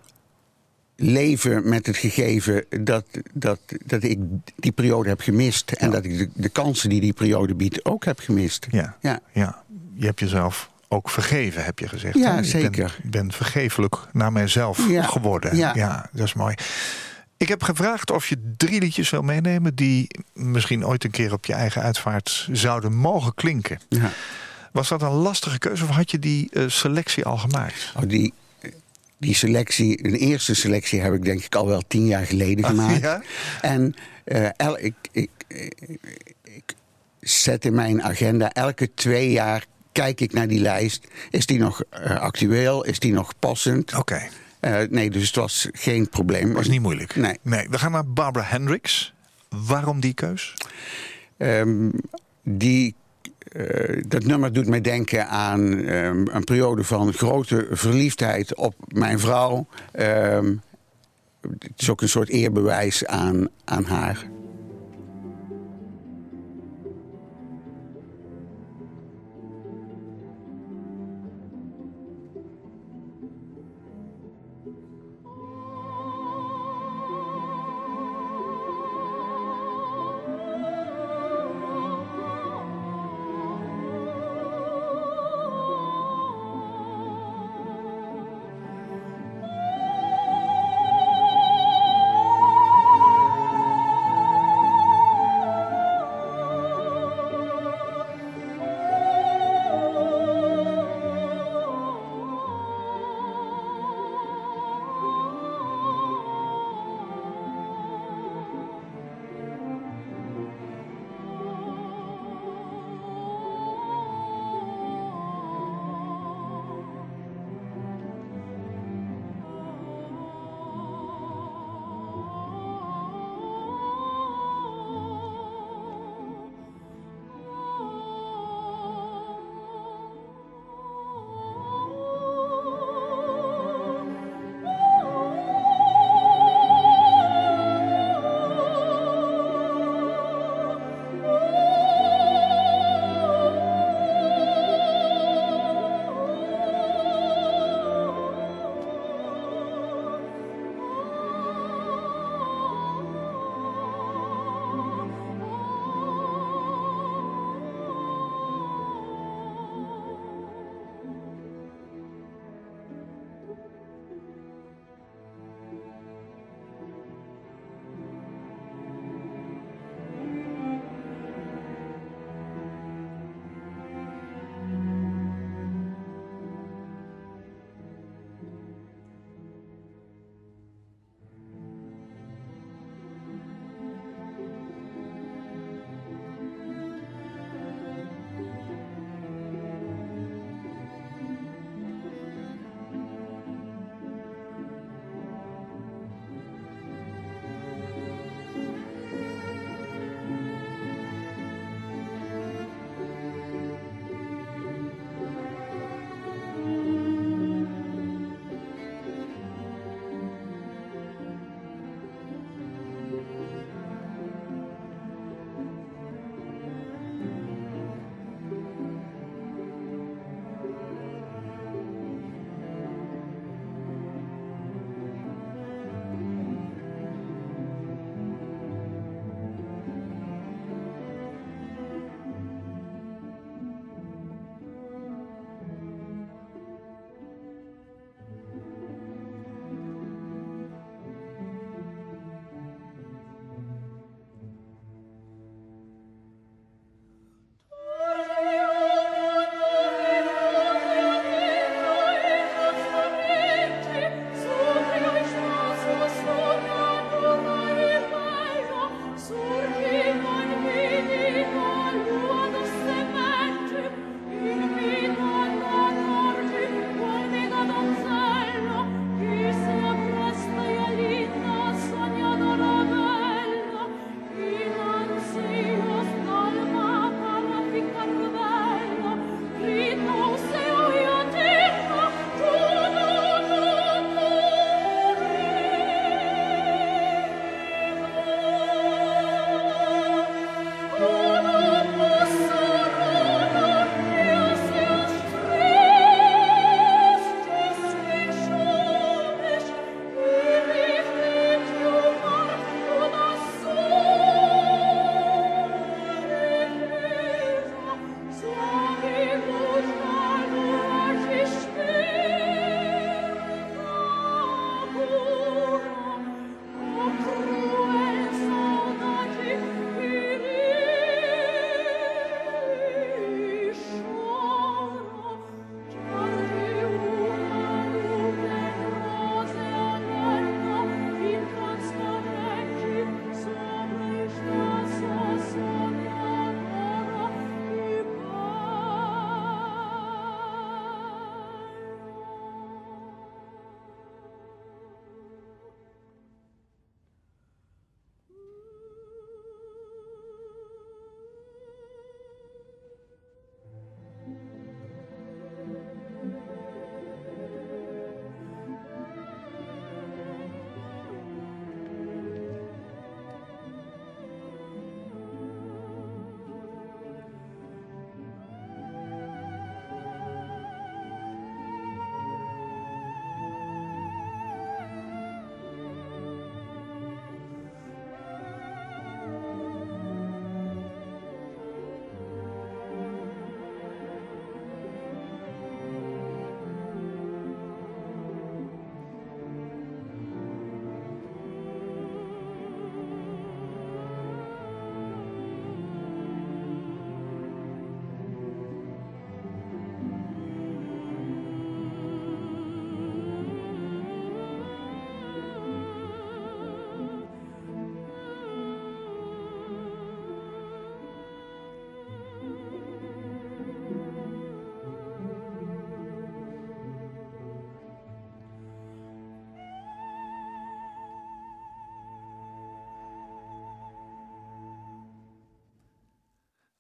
leven 0.97 1.69
met 1.69 1.87
het 1.87 1.97
gegeven 1.97 2.65
dat, 2.81 3.05
dat, 3.33 3.59
dat 3.85 4.03
ik 4.03 4.19
die 4.57 4.73
periode 4.73 5.09
heb 5.09 5.21
gemist. 5.21 5.73
En 5.73 5.91
dat 5.91 6.05
ik 6.05 6.19
de, 6.19 6.29
de 6.35 6.49
kansen 6.49 6.89
die 6.89 7.01
die 7.01 7.13
periode 7.13 7.55
biedt 7.55 7.85
ook 7.85 8.05
heb 8.05 8.19
gemist. 8.19 8.67
Ja. 8.71 8.97
Ja. 9.01 9.21
ja. 9.33 9.63
Je 9.99 10.07
hebt 10.07 10.21
jezelf 10.21 10.71
ook 10.89 11.11
vergeven, 11.11 11.65
heb 11.65 11.79
je 11.79 11.89
gezegd. 11.89 12.19
Ja, 12.19 12.33
hè? 12.33 12.39
Ik 12.39 12.45
zeker. 12.45 12.95
ben, 13.03 13.11
ben 13.11 13.33
vergeeflijk 13.33 13.97
naar 14.13 14.33
mijzelf 14.33 14.89
Ja. 14.89 15.03
geworden. 15.03 15.57
Ja. 15.57 16.09
dat 16.13 16.27
is 16.27 16.35
mooi. 16.35 16.55
Ik 17.37 17.49
heb 17.49 17.63
gevraagd 17.63 18.11
of 18.11 18.29
je 18.29 18.53
drie 18.57 18.81
liedjes 18.81 19.11
wil 19.11 19.23
meenemen... 19.23 19.75
die 19.75 20.07
misschien 20.33 20.87
ooit 20.87 21.05
een 21.05 21.11
keer 21.11 21.33
op 21.33 21.45
je 21.47 21.53
eigen 21.53 21.83
uitvaart 21.83 22.49
zouden 22.53 22.95
mogen 22.95 23.35
klinken. 23.35 23.79
Ja. 23.89 24.11
Was 24.73 24.89
dat 24.89 25.03
een 25.03 25.09
lastige 25.11 25.59
keuze 25.59 25.85
of 25.85 25.91
had 25.91 26.11
je 26.11 26.19
die 26.19 26.51
eh, 26.53 26.65
selectie 26.69 27.25
al 27.25 27.37
gemaakt? 27.39 27.93
Oh, 27.97 28.03
die, 28.07 28.33
die 29.19 29.35
selectie, 29.35 30.03
de 30.03 30.19
eerste 30.19 30.55
selectie 30.55 31.01
heb 31.01 31.15
ik 31.15 31.25
denk 31.25 31.43
ik 31.45 31.55
al 31.55 31.67
wel 31.67 31.83
tien 31.89 32.07
jaar 32.07 32.27
geleden 32.27 32.65
gemaakt. 32.65 33.01
ja? 33.01 33.23
En 33.61 33.95
eh, 34.25 34.49
el, 34.57 34.79
ik, 34.79 34.95
ik, 35.13 35.31
ik, 35.49 35.97
ik 36.43 36.75
zet 37.21 37.65
in 37.65 37.75
mijn 37.75 38.03
agenda 38.03 38.53
elke 38.53 38.95
twee 38.95 39.31
jaar 39.31 39.65
kijk 39.97 40.21
ik 40.21 40.33
naar 40.33 40.49
die 40.49 40.61
lijst. 40.61 41.07
Is 41.31 41.47
die 41.47 41.59
nog 41.59 41.83
eh, 41.91 42.21
actueel? 42.21 42.85
Is 42.85 42.99
die 42.99 43.13
nog 43.13 43.33
passend? 43.39 43.95
Oké, 43.95 44.29
Eh, 44.61 44.83
nee, 44.89 45.11
dus 45.11 45.27
het 45.27 45.37
was 45.37 45.69
geen 45.73 46.09
probleem. 46.09 46.53
was 46.53 46.69
niet 46.69 46.81
moeilijk. 46.81 47.17
Nee. 47.17 47.39
nee. 47.43 47.67
We 47.71 47.79
gaan 47.79 47.93
naar 47.93 48.07
Barbara 48.07 48.45
Hendricks. 48.45 49.15
Waarom 49.49 50.01
die 50.01 50.15
keus? 50.15 50.55
Ehm, 51.37 51.91
die, 52.43 52.95
eh, 53.53 54.03
dat 54.09 54.25
nummer 54.25 54.53
doet 54.53 54.67
mij 54.67 54.81
denken 54.81 55.29
aan 55.29 55.79
ehm, 55.85 56.27
een 56.31 56.45
periode 56.45 56.85
van 56.85 57.13
grote 57.13 57.67
verliefdheid 57.71 58.55
op 58.55 58.75
mijn 58.89 59.19
vrouw. 59.19 59.67
Ehm, 59.93 60.55
het 61.59 61.73
is 61.77 61.91
ook 61.91 62.01
een 62.03 62.09
soort 62.09 62.29
eerbewijs 62.29 63.07
aan, 63.07 63.49
aan 63.65 63.85
haar. 63.85 64.27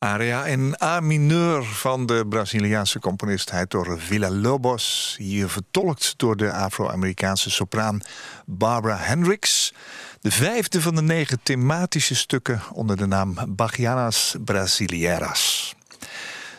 Aria 0.07 0.45
in 0.45 0.75
A 0.83 1.01
mineur 1.01 1.64
van 1.64 2.07
de 2.07 2.27
Braziliaanse 2.29 2.99
componist 2.99 3.51
Heitor 3.51 4.01
Villa-Lobos. 4.01 5.14
Hier 5.19 5.49
vertolkt 5.49 6.14
door 6.16 6.37
de 6.37 6.53
Afro-Amerikaanse 6.53 7.51
sopraan 7.51 8.01
Barbara 8.45 8.97
Hendricks. 8.97 9.75
De 10.21 10.31
vijfde 10.31 10.81
van 10.81 10.95
de 10.95 11.03
negen 11.03 11.38
thematische 11.42 12.14
stukken 12.14 12.62
onder 12.73 12.97
de 12.97 13.07
naam 13.07 13.37
Bachianas 13.49 14.37
Brasileiras. 14.45 15.75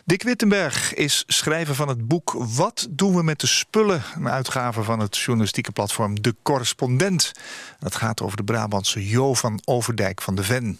Dick 0.05 0.23
Wittenberg 0.23 0.93
is 0.93 1.23
schrijver 1.27 1.75
van 1.75 1.87
het 1.87 2.07
boek 2.07 2.35
Wat 2.37 2.87
doen 2.89 3.15
we 3.15 3.23
met 3.23 3.39
de 3.39 3.47
spullen? 3.47 4.01
Een 4.15 4.29
uitgave 4.29 4.83
van 4.83 4.99
het 4.99 5.17
journalistieke 5.17 5.71
platform 5.71 6.21
De 6.21 6.35
Correspondent. 6.43 7.31
Dat 7.79 7.95
gaat 7.95 8.21
over 8.21 8.37
de 8.37 8.43
Brabantse 8.43 9.07
Jo 9.07 9.33
van 9.33 9.61
Overdijk 9.65 10.21
van 10.21 10.35
de 10.35 10.43
Ven. 10.43 10.79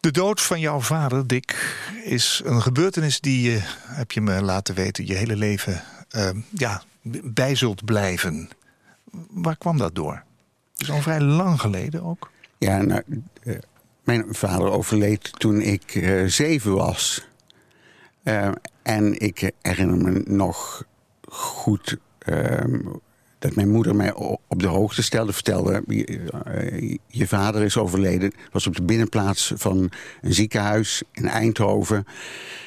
De 0.00 0.10
dood 0.10 0.42
van 0.42 0.60
jouw 0.60 0.80
vader, 0.80 1.26
Dick, 1.26 1.78
is 2.04 2.42
een 2.44 2.62
gebeurtenis 2.62 3.20
die 3.20 3.50
je, 3.50 3.58
heb 3.86 4.12
je 4.12 4.20
me 4.20 4.42
laten 4.42 4.74
weten, 4.74 5.06
je 5.06 5.14
hele 5.14 5.36
leven 5.36 5.82
uh, 6.16 6.30
ja, 6.50 6.82
bij 7.24 7.54
zult 7.54 7.84
blijven. 7.84 8.48
Waar 9.30 9.56
kwam 9.56 9.78
dat 9.78 9.94
door? 9.94 10.24
Het 10.72 10.80
is 10.80 10.90
al 10.90 11.00
vrij 11.00 11.20
lang 11.20 11.60
geleden 11.60 12.02
ook. 12.02 12.30
Ja, 12.58 12.82
nou, 12.82 13.02
uh, 13.44 13.58
mijn 14.04 14.24
vader 14.28 14.70
overleed 14.70 15.32
toen 15.32 15.60
ik 15.60 15.94
uh, 15.94 16.28
zeven 16.28 16.74
was. 16.74 17.28
Uh, 18.24 18.48
en 18.82 19.20
ik 19.20 19.50
herinner 19.62 19.96
me 19.96 20.22
nog 20.26 20.84
goed 21.28 21.96
ehm, 22.18 22.80
dat 23.38 23.54
mijn 23.54 23.70
moeder 23.70 23.96
mij 23.96 24.14
op 24.48 24.60
de 24.62 24.66
hoogte 24.66 25.02
stelde. 25.02 25.32
Vertelde, 25.32 25.82
je, 25.86 26.98
je 27.06 27.26
vader 27.26 27.62
is 27.62 27.76
overleden. 27.76 28.32
was 28.52 28.66
op 28.66 28.76
de 28.76 28.82
binnenplaats 28.82 29.52
van 29.56 29.90
een 30.20 30.34
ziekenhuis 30.34 31.02
in 31.12 31.28
Eindhoven. 31.28 32.06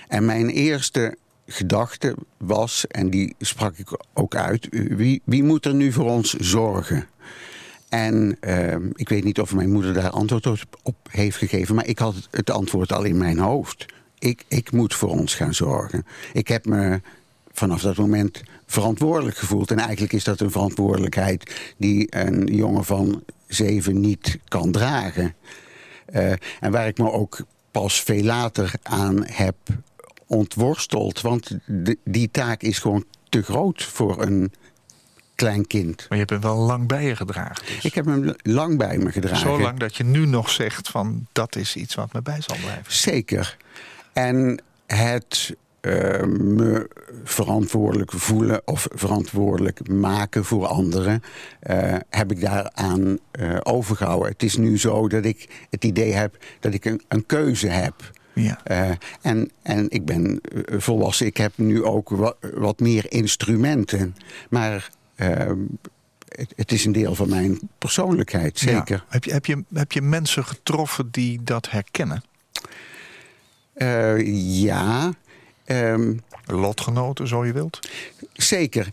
En 0.07 0.25
mijn 0.25 0.49
eerste 0.49 1.17
gedachte 1.45 2.15
was, 2.37 2.87
en 2.87 3.09
die 3.09 3.35
sprak 3.39 3.77
ik 3.77 3.87
ook 4.13 4.35
uit... 4.35 4.67
wie, 4.71 5.21
wie 5.23 5.43
moet 5.43 5.65
er 5.65 5.73
nu 5.73 5.91
voor 5.91 6.09
ons 6.09 6.33
zorgen? 6.33 7.07
En 7.89 8.37
uh, 8.41 8.75
ik 8.93 9.09
weet 9.09 9.23
niet 9.23 9.39
of 9.39 9.53
mijn 9.53 9.71
moeder 9.71 9.93
daar 9.93 10.09
antwoord 10.09 10.65
op 10.83 10.95
heeft 11.11 11.37
gegeven... 11.37 11.75
maar 11.75 11.87
ik 11.87 11.99
had 11.99 12.27
het 12.31 12.49
antwoord 12.49 12.91
al 12.91 13.03
in 13.03 13.17
mijn 13.17 13.39
hoofd. 13.39 13.85
Ik, 14.19 14.45
ik 14.47 14.71
moet 14.71 14.95
voor 14.95 15.09
ons 15.09 15.35
gaan 15.35 15.53
zorgen. 15.53 16.05
Ik 16.33 16.47
heb 16.47 16.65
me 16.65 17.01
vanaf 17.59 17.81
dat 17.81 17.97
moment 17.97 18.41
verantwoordelijk 18.65 19.37
gevoeld. 19.37 19.71
En 19.71 19.77
eigenlijk 19.77 20.13
is 20.13 20.23
dat 20.23 20.39
een 20.39 20.51
verantwoordelijkheid 20.51 21.73
die 21.77 22.07
een 22.09 22.45
jongen 22.45 22.85
van 22.85 23.23
zeven 23.47 23.99
niet 23.99 24.39
kan 24.47 24.71
dragen. 24.71 25.35
Uh, 26.13 26.31
en 26.59 26.71
waar 26.71 26.87
ik 26.87 26.97
me 26.97 27.11
ook 27.11 27.39
pas 27.71 28.01
veel 28.01 28.23
later 28.23 28.71
aan 28.83 29.25
heb 29.25 29.55
ontworsteld. 30.27 31.21
Want 31.21 31.57
de, 31.65 31.97
die 32.03 32.31
taak 32.31 32.61
is 32.61 32.79
gewoon 32.79 33.05
te 33.29 33.41
groot 33.41 33.83
voor 33.83 34.21
een 34.21 34.51
klein 35.35 35.67
kind. 35.67 35.97
Maar 35.97 36.17
je 36.17 36.25
hebt 36.25 36.29
hem 36.29 36.41
wel 36.41 36.57
lang 36.57 36.87
bij 36.87 37.05
je 37.05 37.15
gedragen. 37.15 37.65
Dus. 37.65 37.85
Ik 37.85 37.93
heb 37.93 38.05
hem 38.05 38.35
lang 38.41 38.77
bij 38.77 38.97
me 38.97 39.11
gedragen. 39.11 39.39
Zo 39.39 39.59
lang 39.59 39.79
dat 39.79 39.95
je 39.95 40.03
nu 40.03 40.25
nog 40.25 40.49
zegt 40.49 40.89
van 40.89 41.27
dat 41.31 41.55
is 41.55 41.75
iets 41.75 41.95
wat 41.95 42.13
me 42.13 42.21
bij 42.21 42.41
zal 42.41 42.57
blijven. 42.57 42.93
Zeker. 42.93 43.57
En 44.13 44.61
het 44.87 45.55
uh, 45.81 46.23
me 46.23 46.87
verantwoordelijk 47.23 48.11
voelen 48.11 48.61
of 48.65 48.87
verantwoordelijk 48.91 49.87
maken 49.87 50.45
voor 50.45 50.65
anderen, 50.65 51.23
uh, 51.69 51.95
heb 52.09 52.31
ik 52.31 52.41
daaraan 52.41 53.19
uh, 53.39 53.57
overgehouden. 53.63 54.31
Het 54.31 54.43
is 54.43 54.57
nu 54.57 54.79
zo 54.79 55.07
dat 55.07 55.25
ik 55.25 55.67
het 55.69 55.83
idee 55.83 56.13
heb 56.13 56.37
dat 56.59 56.73
ik 56.73 56.85
een, 56.85 57.01
een 57.07 57.25
keuze 57.25 57.67
heb. 57.67 58.11
Ja. 58.33 58.59
En, 59.21 59.51
en 59.61 59.89
ik 59.89 60.05
ben 60.05 60.41
volwassen. 60.67 61.25
Ik 61.25 61.37
heb 61.37 61.51
nu 61.55 61.83
ook 61.83 62.09
wat, 62.09 62.35
wat 62.53 62.79
meer 62.79 63.11
instrumenten. 63.11 64.15
Maar 64.49 64.89
het, 65.15 66.53
het, 66.55 66.71
is 66.71 66.85
een 66.85 66.91
deel 66.91 67.15
van 67.15 67.29
mijn 67.29 67.59
persoonlijkheid, 67.77 68.59
zeker. 68.59 68.95
Ja. 68.95 69.05
Heb, 69.07 69.23
je, 69.23 69.31
heb, 69.31 69.45
je, 69.45 69.63
heb 69.73 69.91
je 69.91 70.01
mensen 70.01 70.45
getroffen 70.45 71.11
die 71.11 71.43
dat 71.43 71.69
herkennen? 71.69 72.23
Ja. 74.61 75.13
Um, 75.71 76.21
Lotgenoten, 76.45 77.27
zo 77.27 77.45
je 77.45 77.53
wilt? 77.53 77.79
Zeker. 78.33 78.89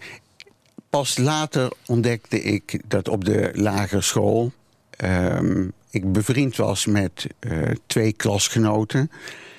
Pas 0.91 1.19
later 1.19 1.73
ontdekte 1.87 2.43
ik 2.43 2.81
dat 2.87 3.09
op 3.09 3.25
de 3.25 3.51
lagere 3.55 4.01
school... 4.01 4.53
Um, 5.05 5.73
ik 5.91 6.13
bevriend 6.13 6.57
was 6.57 6.87
met 6.87 7.27
uh, 7.41 7.63
twee 7.87 8.13
klasgenoten. 8.13 9.11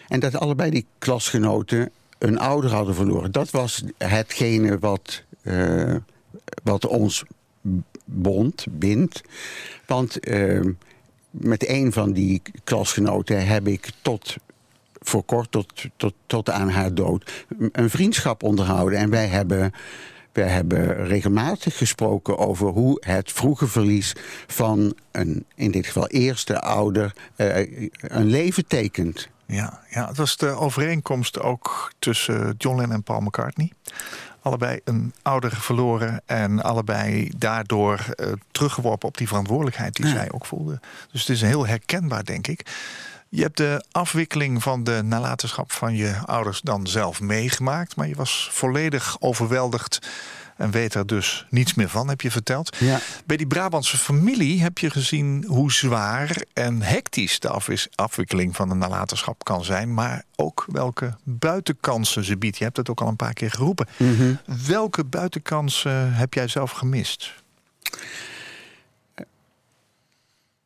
En 0.08 0.20
dat 0.20 0.36
allebei 0.36 0.70
die 0.70 0.86
klasgenoten 0.98 1.92
een 2.18 2.40
ouder 2.40 2.72
hadden 2.72 2.96
verloren. 2.96 3.32
Dat 3.32 3.50
was 3.50 3.84
hetgene 3.98 4.80
wat, 4.80 5.24
uh, 5.44 5.96
wat 6.64 6.86
ons 6.86 7.24
bond, 8.06 8.66
bindt. 8.70 9.22
Want 9.86 10.28
uh, 10.28 10.66
met 11.30 11.70
een 11.70 11.94
van 11.94 12.14
die 12.14 12.42
klasgenoten 12.64 13.48
heb 13.48 13.68
ik 13.68 13.90
tot 14.02 14.36
voor 15.08 15.24
kort 15.24 15.52
tot, 15.52 15.86
tot, 15.98 16.14
tot 16.28 16.50
aan 16.50 16.70
haar 16.70 16.94
dood 16.94 17.46
een 17.72 17.90
vriendschap 17.90 18.44
onderhouden. 18.44 19.00
En 19.00 19.10
wij 19.10 19.28
hebben, 19.28 19.74
wij 20.32 20.48
hebben 20.48 21.06
regelmatig 21.06 21.78
gesproken 21.78 22.38
over 22.38 22.68
hoe 22.68 22.98
het 23.00 23.32
vroege 23.32 23.68
verlies 23.68 24.14
van 24.48 24.96
een, 25.12 25.46
in 25.56 25.72
dit 25.72 25.86
geval 25.86 26.08
eerste 26.08 26.62
ouder, 26.62 27.14
uh, 27.36 27.58
een 28.00 28.26
leven 28.26 28.68
tekent. 28.68 29.28
Ja, 29.46 29.82
ja, 29.90 30.08
het 30.08 30.18
was 30.18 30.38
de 30.38 30.48
overeenkomst 30.48 31.40
ook 31.40 31.92
tussen 32.00 32.56
John 32.58 32.78
Lennon 32.78 32.96
en 32.96 33.04
Paul 33.04 33.22
McCartney. 33.22 33.72
Allebei 34.42 34.80
een 34.84 35.14
ouder 35.22 35.56
verloren 35.56 36.22
en 36.26 36.64
allebei 36.64 37.32
daardoor 37.38 38.06
uh, 38.16 38.32
teruggeworpen 38.52 39.08
op 39.08 39.18
die 39.18 39.28
verantwoordelijkheid 39.28 39.96
die 39.96 40.06
ja. 40.06 40.12
zij 40.12 40.32
ook 40.32 40.46
voelden. 40.46 40.80
Dus 41.12 41.22
het 41.22 41.30
is 41.30 41.42
heel 41.42 41.68
herkenbaar, 41.68 42.24
denk 42.24 42.48
ik. 42.48 42.66
Je 43.30 43.42
hebt 43.42 43.58
de 43.58 43.86
afwikkeling 43.92 44.64
van 44.64 44.84
de 44.84 45.02
nalatenschap 45.04 45.72
van 45.72 45.96
je 45.96 46.18
ouders 46.26 46.62
dan 46.62 46.88
zelf 46.88 47.22
meegemaakt. 47.22 47.96
Maar 47.96 48.08
je 48.08 48.16
was 48.16 48.50
volledig 48.52 49.18
overweldigd 49.20 50.00
en 50.58 50.72
weet 50.72 50.94
er 50.94 51.08
dus 51.08 51.46
niets 51.50 51.74
meer 51.74 51.90
van, 51.90 52.08
heb 52.08 52.22
je 52.22 52.32
verteld. 52.32 52.78
Ja. 52.80 53.00
Bij 53.26 53.38
die 53.38 53.48
Brabantse 53.48 53.98
familie 53.98 54.62
heb 54.62 54.78
je 54.78 54.90
gezien 54.90 55.46
hoe 55.48 55.72
zwaar 55.72 56.44
en 56.54 56.82
hectisch 56.82 57.40
de 57.40 57.50
afwikkeling 57.96 58.56
van 58.56 58.70
de 58.70 58.76
nalatenschap 58.76 59.44
kan 59.44 59.64
zijn. 59.64 59.94
Maar 59.94 60.24
ook 60.36 60.66
welke 60.68 61.16
buitenkansen 61.24 62.24
ze 62.24 62.38
biedt. 62.38 62.58
Je 62.58 62.64
hebt 62.64 62.78
het 62.78 62.90
ook 62.90 63.02
al 63.02 63.08
een 63.08 63.16
paar 63.16 63.34
keer 63.34 63.52
geroepen. 63.52 63.88
Mm 63.98 64.16
-hmm. 64.16 64.40
Welke 64.68 65.04
buitenkansen 65.04 66.14
heb 66.14 66.34
jij 66.34 66.48
zelf 66.48 66.72
gemist? 66.72 67.34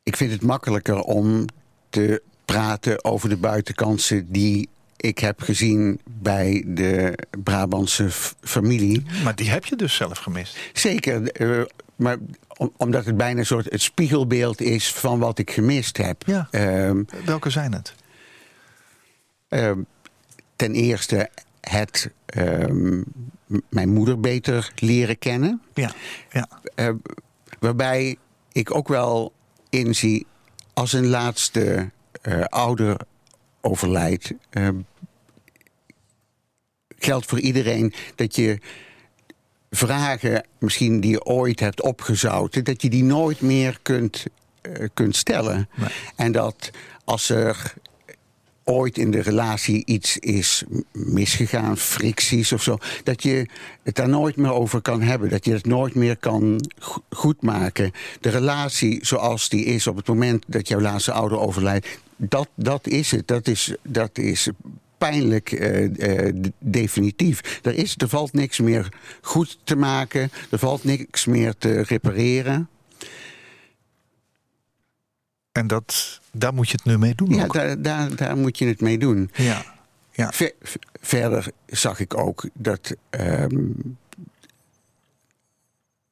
Ik 0.02 0.16
vind 0.16 0.32
het 0.32 0.42
makkelijker 0.42 1.00
om 1.00 1.44
te 1.90 2.22
praten 2.52 3.04
over 3.04 3.28
de 3.28 3.36
buitenkansen 3.36 4.32
die 4.32 4.68
ik 4.96 5.18
heb 5.18 5.40
gezien 5.40 6.00
bij 6.04 6.64
de 6.66 7.18
Brabantse 7.42 8.10
familie. 8.40 9.02
Maar 9.24 9.34
die 9.34 9.50
heb 9.50 9.64
je 9.64 9.76
dus 9.76 9.94
zelf 9.94 10.18
gemist? 10.18 10.58
Zeker, 10.72 11.40
uh, 11.40 11.64
maar 11.96 12.16
om, 12.56 12.72
omdat 12.76 13.04
het 13.04 13.16
bijna 13.16 13.38
een 13.38 13.46
soort 13.46 13.70
het 13.70 13.82
spiegelbeeld 13.82 14.60
is 14.60 14.92
van 14.92 15.18
wat 15.18 15.38
ik 15.38 15.50
gemist 15.50 15.96
heb. 15.96 16.22
Ja. 16.26 16.48
Uh, 16.50 17.00
Welke 17.24 17.50
zijn 17.50 17.72
het? 17.72 17.94
Uh, 19.48 19.70
ten 20.56 20.74
eerste 20.74 21.30
het 21.60 22.10
ehm, 22.26 23.02
mijn 23.68 23.88
moeder 23.88 24.20
beter 24.20 24.72
leren 24.76 25.18
kennen. 25.18 25.62
Ja, 25.74 25.92
ja. 26.30 26.48
waarbij 27.58 28.16
ik 28.52 28.74
ook 28.74 28.88
wel 28.88 29.32
inzie 29.70 30.26
als 30.72 30.92
een 30.92 31.06
laatste 31.06 31.90
ouder 32.48 32.96
overlijdt, 33.60 34.32
uh, 34.50 34.68
geldt 36.98 37.26
voor 37.26 37.40
iedereen 37.40 37.94
dat 38.14 38.36
je 38.36 38.58
vragen, 39.70 40.46
misschien 40.58 41.00
die 41.00 41.10
je 41.10 41.24
ooit 41.24 41.60
hebt 41.60 41.82
opgezouten, 41.82 42.64
dat 42.64 42.82
je 42.82 42.90
die 42.90 43.04
nooit 43.04 43.40
meer 43.40 43.78
kunt, 43.82 44.24
uh, 44.62 44.88
kunt 44.94 45.16
stellen. 45.16 45.68
Nee. 45.74 45.88
En 46.16 46.32
dat 46.32 46.70
als 47.04 47.28
er 47.28 47.74
ooit 48.64 48.98
in 48.98 49.10
de 49.10 49.20
relatie 49.20 49.82
iets 49.84 50.18
is 50.18 50.64
misgegaan, 50.92 51.76
fricties 51.76 52.52
of 52.52 52.62
zo, 52.62 52.78
dat 53.04 53.22
je 53.22 53.46
het 53.82 53.94
daar 53.94 54.08
nooit 54.08 54.36
meer 54.36 54.52
over 54.52 54.80
kan 54.80 55.02
hebben. 55.02 55.28
Dat 55.28 55.44
je 55.44 55.52
het 55.52 55.66
nooit 55.66 55.94
meer 55.94 56.16
kan 56.16 56.70
goedmaken. 57.08 57.92
De 58.20 58.28
relatie 58.28 58.98
zoals 59.06 59.48
die 59.48 59.64
is 59.64 59.86
op 59.86 59.96
het 59.96 60.08
moment 60.08 60.44
dat 60.46 60.68
jouw 60.68 60.80
laatste 60.80 61.12
ouder 61.12 61.38
overlijdt, 61.38 61.86
dat, 62.16 62.48
dat 62.54 62.86
is 62.86 63.10
het. 63.10 63.28
Dat 63.28 63.46
is, 63.46 63.74
dat 63.82 64.18
is 64.18 64.50
pijnlijk 64.98 65.52
uh, 65.52 65.82
uh, 65.82 66.32
definitief. 66.58 67.60
Er, 67.62 67.74
is, 67.74 67.94
er 67.96 68.08
valt 68.08 68.32
niks 68.32 68.60
meer 68.60 68.88
goed 69.20 69.58
te 69.64 69.76
maken. 69.76 70.30
Er 70.50 70.58
valt 70.58 70.84
niks 70.84 71.26
meer 71.26 71.54
te 71.58 71.82
repareren. 71.82 72.68
En 75.52 75.66
dat, 75.66 76.20
daar 76.30 76.54
moet 76.54 76.68
je 76.68 76.76
het 76.76 76.84
nu 76.84 76.98
mee 76.98 77.14
doen 77.14 77.34
Ja, 77.34 77.46
daar, 77.46 77.82
daar, 77.82 78.16
daar 78.16 78.36
moet 78.36 78.58
je 78.58 78.66
het 78.66 78.80
mee 78.80 78.98
doen. 78.98 79.30
Ja. 79.34 79.64
Ja. 80.10 80.32
Ver- 80.32 80.54
verder 81.00 81.46
zag 81.66 82.00
ik 82.00 82.18
ook 82.18 82.48
dat 82.54 82.94
ehm, 83.10 83.56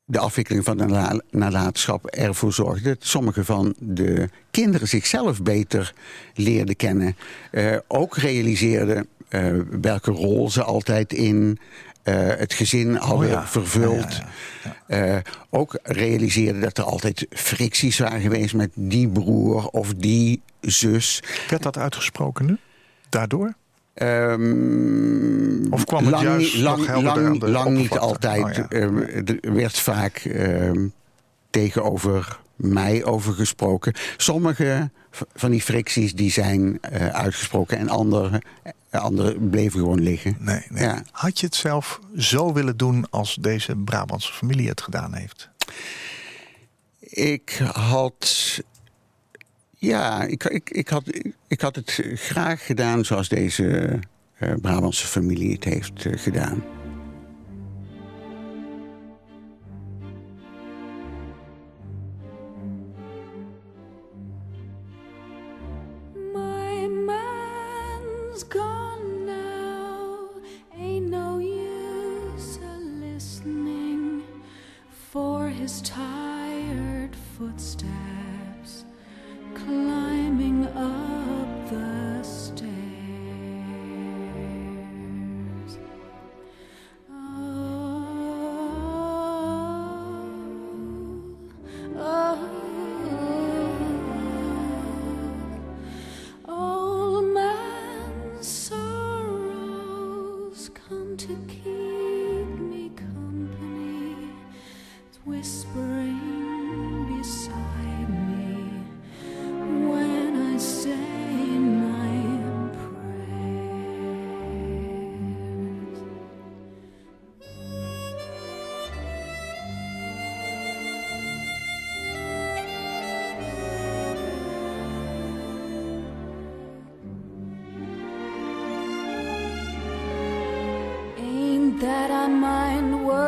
de 0.04 0.18
afwikkeling 0.18 0.64
van 0.64 0.76
de 0.76 0.84
nala- 0.86 1.20
nalatenschap 1.30 2.06
ervoor 2.06 2.52
zorgde 2.52 2.88
dat 2.88 3.04
sommige 3.06 3.44
van 3.44 3.74
de 3.78 4.28
kinderen 4.50 4.88
zichzelf 4.88 5.42
beter 5.42 5.94
leerden 6.34 6.76
kennen. 6.76 7.16
Eh, 7.50 7.76
ook 7.88 8.16
realiseerden 8.16 9.08
eh, 9.28 9.52
welke 9.80 10.10
rol 10.10 10.50
ze 10.50 10.62
altijd 10.62 11.12
in 11.12 11.58
het 12.02 12.52
gezin 12.52 12.94
hadden 12.94 13.26
Oh 13.26 13.32
ja. 13.32 13.46
vervuld. 13.46 14.12
Ja, 14.14 14.28
Eh, 14.86 15.16
ook 15.50 15.78
realiseerden 15.82 16.60
dat 16.60 16.78
er 16.78 16.84
altijd 16.84 17.26
fricties 17.30 17.98
waren 17.98 18.20
geweest 18.20 18.54
met 18.54 18.70
die 18.74 19.08
broer 19.08 19.66
of 19.68 19.94
die 19.94 20.42
zus. 20.60 21.22
Werd 21.48 21.62
dat 21.62 21.78
uitgesproken 21.78 22.46
nu? 22.46 22.56
Daardoor? 23.08 23.54
Ehm, 23.94 25.72
Of 25.72 25.84
kwam 25.84 26.02
het 26.04 26.10
lang, 26.10 26.22
juist 26.24 26.56
lang, 26.56 27.02
lang, 27.02 27.42
lang 27.42 27.76
niet 27.76 27.98
altijd. 27.98 28.42
Oh, 28.44 28.52
ja. 28.52 28.66
Ehm, 28.68 28.96
er 29.42 29.54
werd 29.54 29.78
vaak 29.78 30.16
ehm, 30.18 30.86
tegenover 31.50 32.38
mij 32.56 33.04
over 33.04 33.32
gesproken. 33.32 33.92
Sommige 34.16 34.90
van 35.34 35.50
die 35.50 35.62
fricties 35.62 36.14
die 36.14 36.30
zijn 36.30 36.78
eh, 36.80 37.06
uitgesproken 37.06 37.78
en 37.78 37.88
andere, 37.88 38.42
eh, 38.90 39.00
andere 39.00 39.40
bleven 39.40 39.80
gewoon 39.80 40.00
liggen. 40.00 40.36
Nee, 40.38 40.62
nee. 40.68 40.82
Ja. 40.82 41.02
Had 41.10 41.40
je 41.40 41.46
het 41.46 41.54
zelf 41.54 42.00
zo 42.16 42.52
willen 42.52 42.76
doen 42.76 43.10
als 43.10 43.34
deze 43.40 43.76
Brabantse 43.76 44.32
familie 44.32 44.68
het 44.68 44.80
gedaan 44.80 45.14
heeft? 45.14 45.48
Ik 46.98 47.60
had. 47.72 48.60
Ja, 49.76 50.22
ik, 50.22 50.44
ik, 50.44 50.70
ik, 50.70 50.88
had, 50.88 51.02
ik 51.46 51.60
had 51.60 51.76
het 51.76 52.02
graag 52.14 52.66
gedaan 52.66 53.04
zoals 53.04 53.28
deze 53.28 53.98
eh, 54.38 54.54
Brabantse 54.60 55.06
familie 55.06 55.52
het 55.52 55.64
heeft 55.64 56.06
eh, 56.06 56.18
gedaan. 56.18 56.64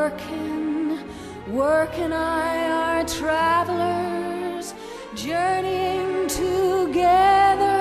Working? 0.02 0.98
Work 1.48 1.94
and 1.98 2.12
I 2.12 2.50
are 2.80 3.04
travelers, 3.04 4.74
journeying 5.14 6.26
together 6.26 7.80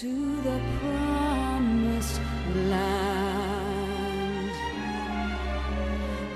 to 0.00 0.12
the 0.46 0.58
promised 0.80 2.20
land. 2.70 4.50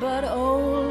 But 0.00 0.24
old 0.24 0.87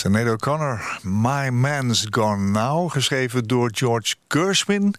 Sinead 0.00 0.28
O'Connor, 0.28 0.98
My 1.02 1.48
Man's 1.48 2.06
Gone 2.10 2.50
Now, 2.50 2.90
geschreven 2.90 3.46
door 3.46 3.70
George 3.72 4.14
Gershwin. 4.28 4.94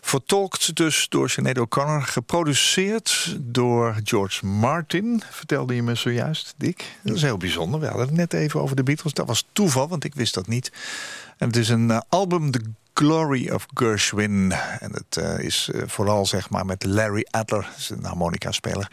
Vertolkt 0.00 0.76
dus 0.76 1.06
door 1.08 1.30
Sinead 1.30 1.58
O'Connor, 1.58 2.02
geproduceerd 2.02 3.36
door 3.40 4.00
George 4.04 4.46
Martin, 4.46 5.22
vertelde 5.30 5.74
je 5.74 5.82
me 5.82 5.94
zojuist, 5.94 6.54
Dick. 6.56 6.84
Dat 7.02 7.16
is 7.16 7.22
heel 7.22 7.36
bijzonder. 7.36 7.80
We 7.80 7.86
hadden 7.86 8.06
het 8.06 8.16
net 8.16 8.32
even 8.32 8.60
over 8.60 8.76
de 8.76 8.82
Beatles. 8.82 9.12
Dat 9.12 9.26
was 9.26 9.46
toeval, 9.52 9.88
want 9.88 10.04
ik 10.04 10.14
wist 10.14 10.34
dat 10.34 10.46
niet. 10.46 10.72
En 11.38 11.46
het 11.46 11.56
is 11.56 11.68
een 11.68 11.90
eh, 11.90 12.00
album, 12.08 12.50
The 12.50 12.60
Glory 12.94 13.50
of 13.50 13.66
Gershwin. 13.74 14.52
En 14.80 14.92
het 14.92 15.16
eh, 15.16 15.38
is 15.38 15.70
eh, 15.72 15.82
vooral 15.86 16.26
zeg 16.26 16.50
maar 16.50 16.66
met 16.66 16.84
Larry 16.84 17.26
Adler, 17.30 17.68
dat 17.76 17.98
een 17.98 18.04
harmonica-speler, 18.04 18.90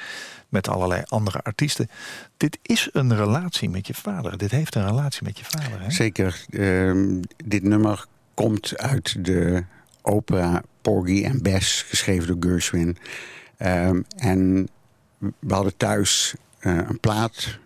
met 0.49 0.67
allerlei 0.67 1.03
andere 1.07 1.41
artiesten. 1.41 1.89
Dit 2.37 2.59
is 2.61 2.89
een 2.91 3.15
relatie 3.15 3.69
met 3.69 3.87
je 3.87 3.93
vader. 3.93 4.37
Dit 4.37 4.51
heeft 4.51 4.75
een 4.75 4.87
relatie 4.87 5.23
met 5.23 5.39
je 5.39 5.45
vader. 5.45 5.81
Hè? 5.81 5.91
Zeker. 5.91 6.45
Ehm, 6.49 7.21
dit 7.45 7.63
nummer 7.63 8.05
komt 8.33 8.77
uit 8.77 9.25
de 9.25 9.63
opera 10.01 10.61
Porgy 10.81 11.23
en 11.23 11.41
Bess, 11.41 11.81
geschreven 11.81 12.39
door 12.39 12.51
Gershwin. 12.51 12.97
Ehm, 13.57 14.01
en 14.17 14.69
we 15.17 15.53
hadden 15.53 15.77
thuis 15.77 16.33
eh, 16.59 16.77
een 16.77 16.99
plaat 16.99 17.59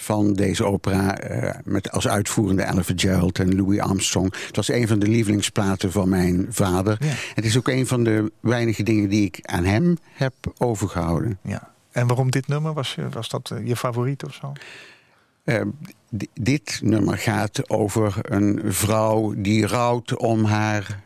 van 0.00 0.32
deze 0.32 0.64
opera 0.64 1.18
eh, 1.18 1.54
met 1.64 1.90
als 1.90 2.08
uitvoerende 2.08 2.62
Ella 2.62 2.82
Fitzgerald 2.84 3.38
en 3.38 3.56
Louis 3.56 3.78
Armstrong. 3.80 4.34
Het 4.46 4.56
was 4.56 4.68
een 4.70 4.88
van 4.88 4.98
de 4.98 5.06
lievelingsplaten 5.08 5.92
van 5.92 6.08
mijn 6.08 6.46
vader. 6.50 6.96
Ja. 7.00 7.12
Het 7.34 7.44
is 7.44 7.56
ook 7.56 7.68
een 7.68 7.86
van 7.86 8.04
de 8.04 8.32
weinige 8.40 8.82
dingen 8.82 9.08
die 9.08 9.24
ik 9.24 9.38
aan 9.42 9.64
hem 9.64 9.96
heb 10.12 10.34
overgehouden. 10.58 11.38
Ja. 11.42 11.72
En 11.90 12.06
waarom 12.06 12.30
dit 12.30 12.46
nummer? 12.48 12.72
Was, 12.72 12.94
je, 12.94 13.08
was 13.08 13.28
dat 13.28 13.50
eh, 13.50 13.66
je 13.66 13.76
favoriet 13.76 14.24
of 14.24 14.34
zo? 14.34 14.52
Eh, 15.44 15.60
di- 16.10 16.28
dit 16.34 16.80
nummer 16.82 17.18
gaat 17.18 17.70
over 17.70 18.14
een 18.22 18.60
vrouw 18.64 19.34
die 19.36 19.66
rouwt 19.66 20.16
om 20.16 20.44
haar 20.44 21.00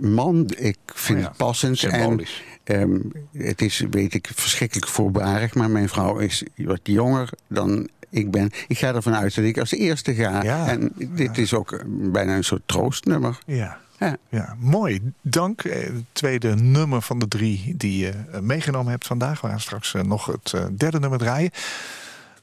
man. 0.00 0.50
Ik 0.56 0.78
vind 0.86 1.18
Oh 1.18 1.24
ja, 1.24 1.28
het 1.28 1.36
passend. 1.38 1.78
symbolisch. 1.78 2.42
En, 2.64 3.12
ehm, 3.32 3.44
het 3.44 3.62
is, 3.62 3.84
weet 3.90 4.14
ik, 4.14 4.30
verschrikkelijk 4.34 4.86
voorbarig. 4.88 5.54
Maar 5.54 5.70
mijn 5.70 5.88
vrouw 5.88 6.18
is 6.18 6.44
wat 6.56 6.80
jonger 6.82 7.30
dan 7.48 7.88
ik 8.10 8.30
ben. 8.30 8.50
Ik 8.68 8.78
ga 8.78 8.94
ervan 8.94 9.14
uit 9.14 9.34
dat 9.34 9.44
ik 9.44 9.58
als 9.58 9.70
eerste 9.70 10.14
ga. 10.14 10.42
Ja. 10.42 10.68
En 10.68 10.92
dit 10.96 11.38
is 11.38 11.54
ook 11.54 11.72
eh, 11.72 11.80
bijna 11.86 12.36
een 12.36 12.44
soort 12.44 12.62
troostnummer. 12.66 13.38
Ja. 13.46 13.78
Ja. 13.98 14.16
Ja, 14.28 14.56
mooi. 14.58 15.12
Dank. 15.22 15.64
Eh, 15.64 15.82
Het 15.82 16.04
tweede 16.12 16.54
nummer 16.54 17.02
van 17.02 17.18
de 17.18 17.28
drie 17.28 17.74
die 17.76 17.98
je 17.98 18.12
eh, 18.32 18.40
meegenomen 18.40 18.90
hebt 18.90 19.06
vandaag. 19.06 19.40
We 19.40 19.48
gaan 19.48 19.60
straks 19.60 19.92
nog 20.02 20.26
het 20.26 20.54
derde 20.78 20.98
nummer 21.00 21.18
draaien. 21.18 21.50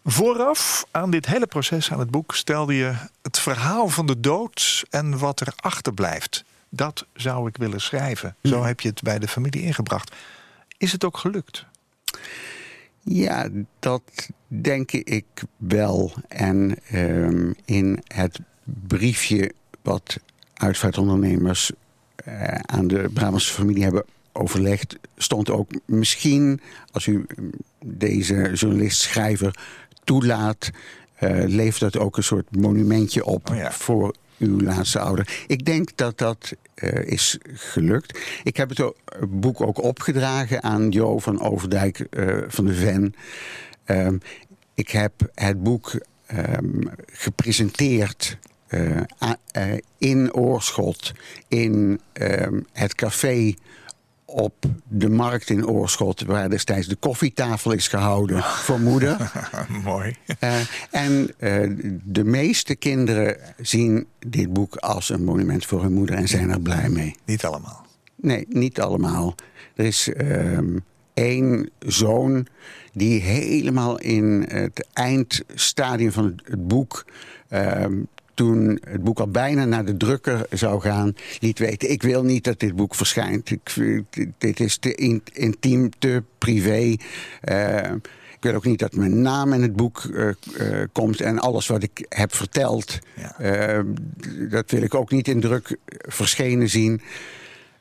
Vooraf 0.05 0.85
aan 0.91 1.11
dit 1.11 1.25
hele 1.25 1.47
proces, 1.47 1.91
aan 1.91 1.99
het 1.99 2.11
boek, 2.11 2.35
stelde 2.35 2.73
je 2.75 2.93
het 3.21 3.39
verhaal 3.39 3.87
van 3.89 4.05
de 4.05 4.19
dood 4.19 4.85
en 4.89 5.17
wat 5.17 5.39
er 5.39 5.53
achterblijft. 5.55 6.43
Dat 6.69 7.05
zou 7.13 7.47
ik 7.47 7.57
willen 7.57 7.81
schrijven. 7.81 8.35
Zo 8.43 8.63
heb 8.63 8.79
je 8.79 8.89
het 8.89 9.01
bij 9.01 9.19
de 9.19 9.27
familie 9.27 9.61
ingebracht. 9.61 10.15
Is 10.77 10.91
het 10.91 11.03
ook 11.03 11.17
gelukt? 11.17 11.65
Ja, 13.09 13.47
dat 13.79 14.01
denk 14.47 14.91
ik 14.91 15.25
wel. 15.57 16.13
En 16.27 16.75
ehm, 16.89 17.51
in 17.65 17.99
het 18.07 18.39
briefje 18.63 19.51
wat 19.81 20.19
uitvaartondernemers 20.53 21.71
eh, 22.15 22.53
aan 22.53 22.87
de 22.87 23.09
Brabantse 23.13 23.53
familie 23.53 23.83
hebben 23.83 24.05
overlegd, 24.31 24.95
stond 25.17 25.49
ook 25.49 25.71
misschien, 25.85 26.61
als 26.91 27.05
u 27.05 27.25
mm, 27.35 27.49
deze 27.85 28.51
journalist-schrijver 28.53 29.59
toelaat, 30.03 30.69
eh, 31.15 31.43
levert 31.45 31.93
dat 31.93 31.97
ook 31.97 32.17
een 32.17 32.23
soort 32.23 32.55
monumentje 32.55 33.25
op 33.25 33.49
Oh 33.49 33.55
ja. 33.55 33.71
voor 33.71 34.15
uw 34.37 34.59
laatste 34.59 34.99
ouder. 34.99 35.43
Ik 35.47 35.65
denk 35.65 35.89
dat 35.95 36.17
dat 36.17 36.55
eh, 36.73 37.05
is 37.05 37.37
gelukt. 37.53 38.19
Ik 38.43 38.57
heb 38.57 38.69
het 38.69 38.93
boek 39.29 39.61
ook 39.61 39.83
opgedragen 39.83 40.63
aan 40.63 40.89
Jo 40.89 41.19
van 41.19 41.41
Overdijk 41.41 41.99
eh, 41.99 42.37
van 42.47 42.65
de 42.65 42.73
Ven. 42.73 43.15
Ehm, 43.83 44.17
ik 44.73 44.89
heb 44.89 45.13
het 45.33 45.63
boek 45.63 45.99
ehm, 46.25 46.81
gepresenteerd 47.05 48.37
eh, 48.67 49.73
in 49.97 50.33
Oorschot, 50.33 51.11
in 51.47 51.99
ehm, 52.13 52.59
het 52.71 52.95
café 52.95 53.53
op 54.29 54.65
de 54.87 55.09
markt 55.09 55.49
in 55.49 55.67
Oorschot, 55.67 56.21
waar 56.21 56.49
destijds 56.49 56.87
de 56.87 56.95
koffietafel 56.95 57.71
is 57.71 57.87
gehouden 57.87 58.43
voor 58.65 58.79
moeder. 58.79 59.31
mooi. 59.83 60.15
Eh, 60.39 60.59
en 60.91 61.29
eh, 61.37 61.69
de 62.03 62.23
meeste 62.23 62.75
kinderen 62.75 63.37
zien 63.61 64.07
dit 64.19 64.53
boek 64.53 64.75
als 64.75 65.09
een 65.09 65.23
monument 65.23 65.65
voor 65.65 65.81
hun 65.81 65.93
moeder 65.93 66.15
en 66.15 66.27
zijn 66.27 66.49
er 66.49 66.61
blij 66.61 66.89
mee. 66.89 67.15
Niet 67.25 67.45
allemaal. 67.45 67.85
Nee, 68.15 68.45
niet 68.49 68.81
allemaal. 68.81 69.35
Er 69.75 69.85
is 69.85 70.13
ehm, 70.13 70.77
één 71.13 71.69
zoon 71.79 72.47
die 72.93 73.21
helemaal 73.21 73.99
in 73.99 74.45
het 74.49 74.87
eindstadium 74.93 76.11
van 76.11 76.25
het, 76.25 76.41
het 76.43 76.67
boek. 76.67 77.05
Toen 78.37 78.79
het 78.89 79.03
boek 79.03 79.19
al 79.19 79.27
bijna 79.27 79.65
naar 79.65 79.85
de 79.85 79.97
drukker 79.97 80.45
zou 80.49 80.81
gaan, 80.81 81.15
liet 81.39 81.59
weten: 81.59 81.91
Ik 81.91 82.01
wil 82.03 82.23
niet 82.23 82.43
dat 82.43 82.59
dit 82.59 82.75
boek 82.75 82.95
verschijnt. 82.95 83.49
Ik, 83.51 83.73
dit- 84.37 84.59
is 84.59 84.77
te 84.77 84.95
in- 84.95 85.21
intiem, 85.33 85.89
te 85.99 86.23
privé. 86.37 86.95
Eh, 87.41 87.91
ik 88.35 88.43
wil 88.43 88.53
ook 88.53 88.65
niet 88.65 88.79
dat 88.79 88.95
mijn 88.95 89.21
naam 89.21 89.53
in 89.53 89.61
het 89.61 89.75
boek 89.75 90.03
eh, 90.03 90.29
eh, 90.29 90.87
komt 90.91 91.21
en 91.21 91.39
alles 91.39 91.67
wat 91.67 91.83
ik 91.83 92.05
heb 92.09 92.35
verteld, 92.35 92.99
Ja. 93.15 93.83
dat 94.49 94.71
wil 94.71 94.81
ik 94.81 94.93
ook 94.95 95.11
niet 95.11 95.27
in 95.27 95.39
druk 95.39 95.77
verschenen 95.87 96.69
zien. 96.69 97.01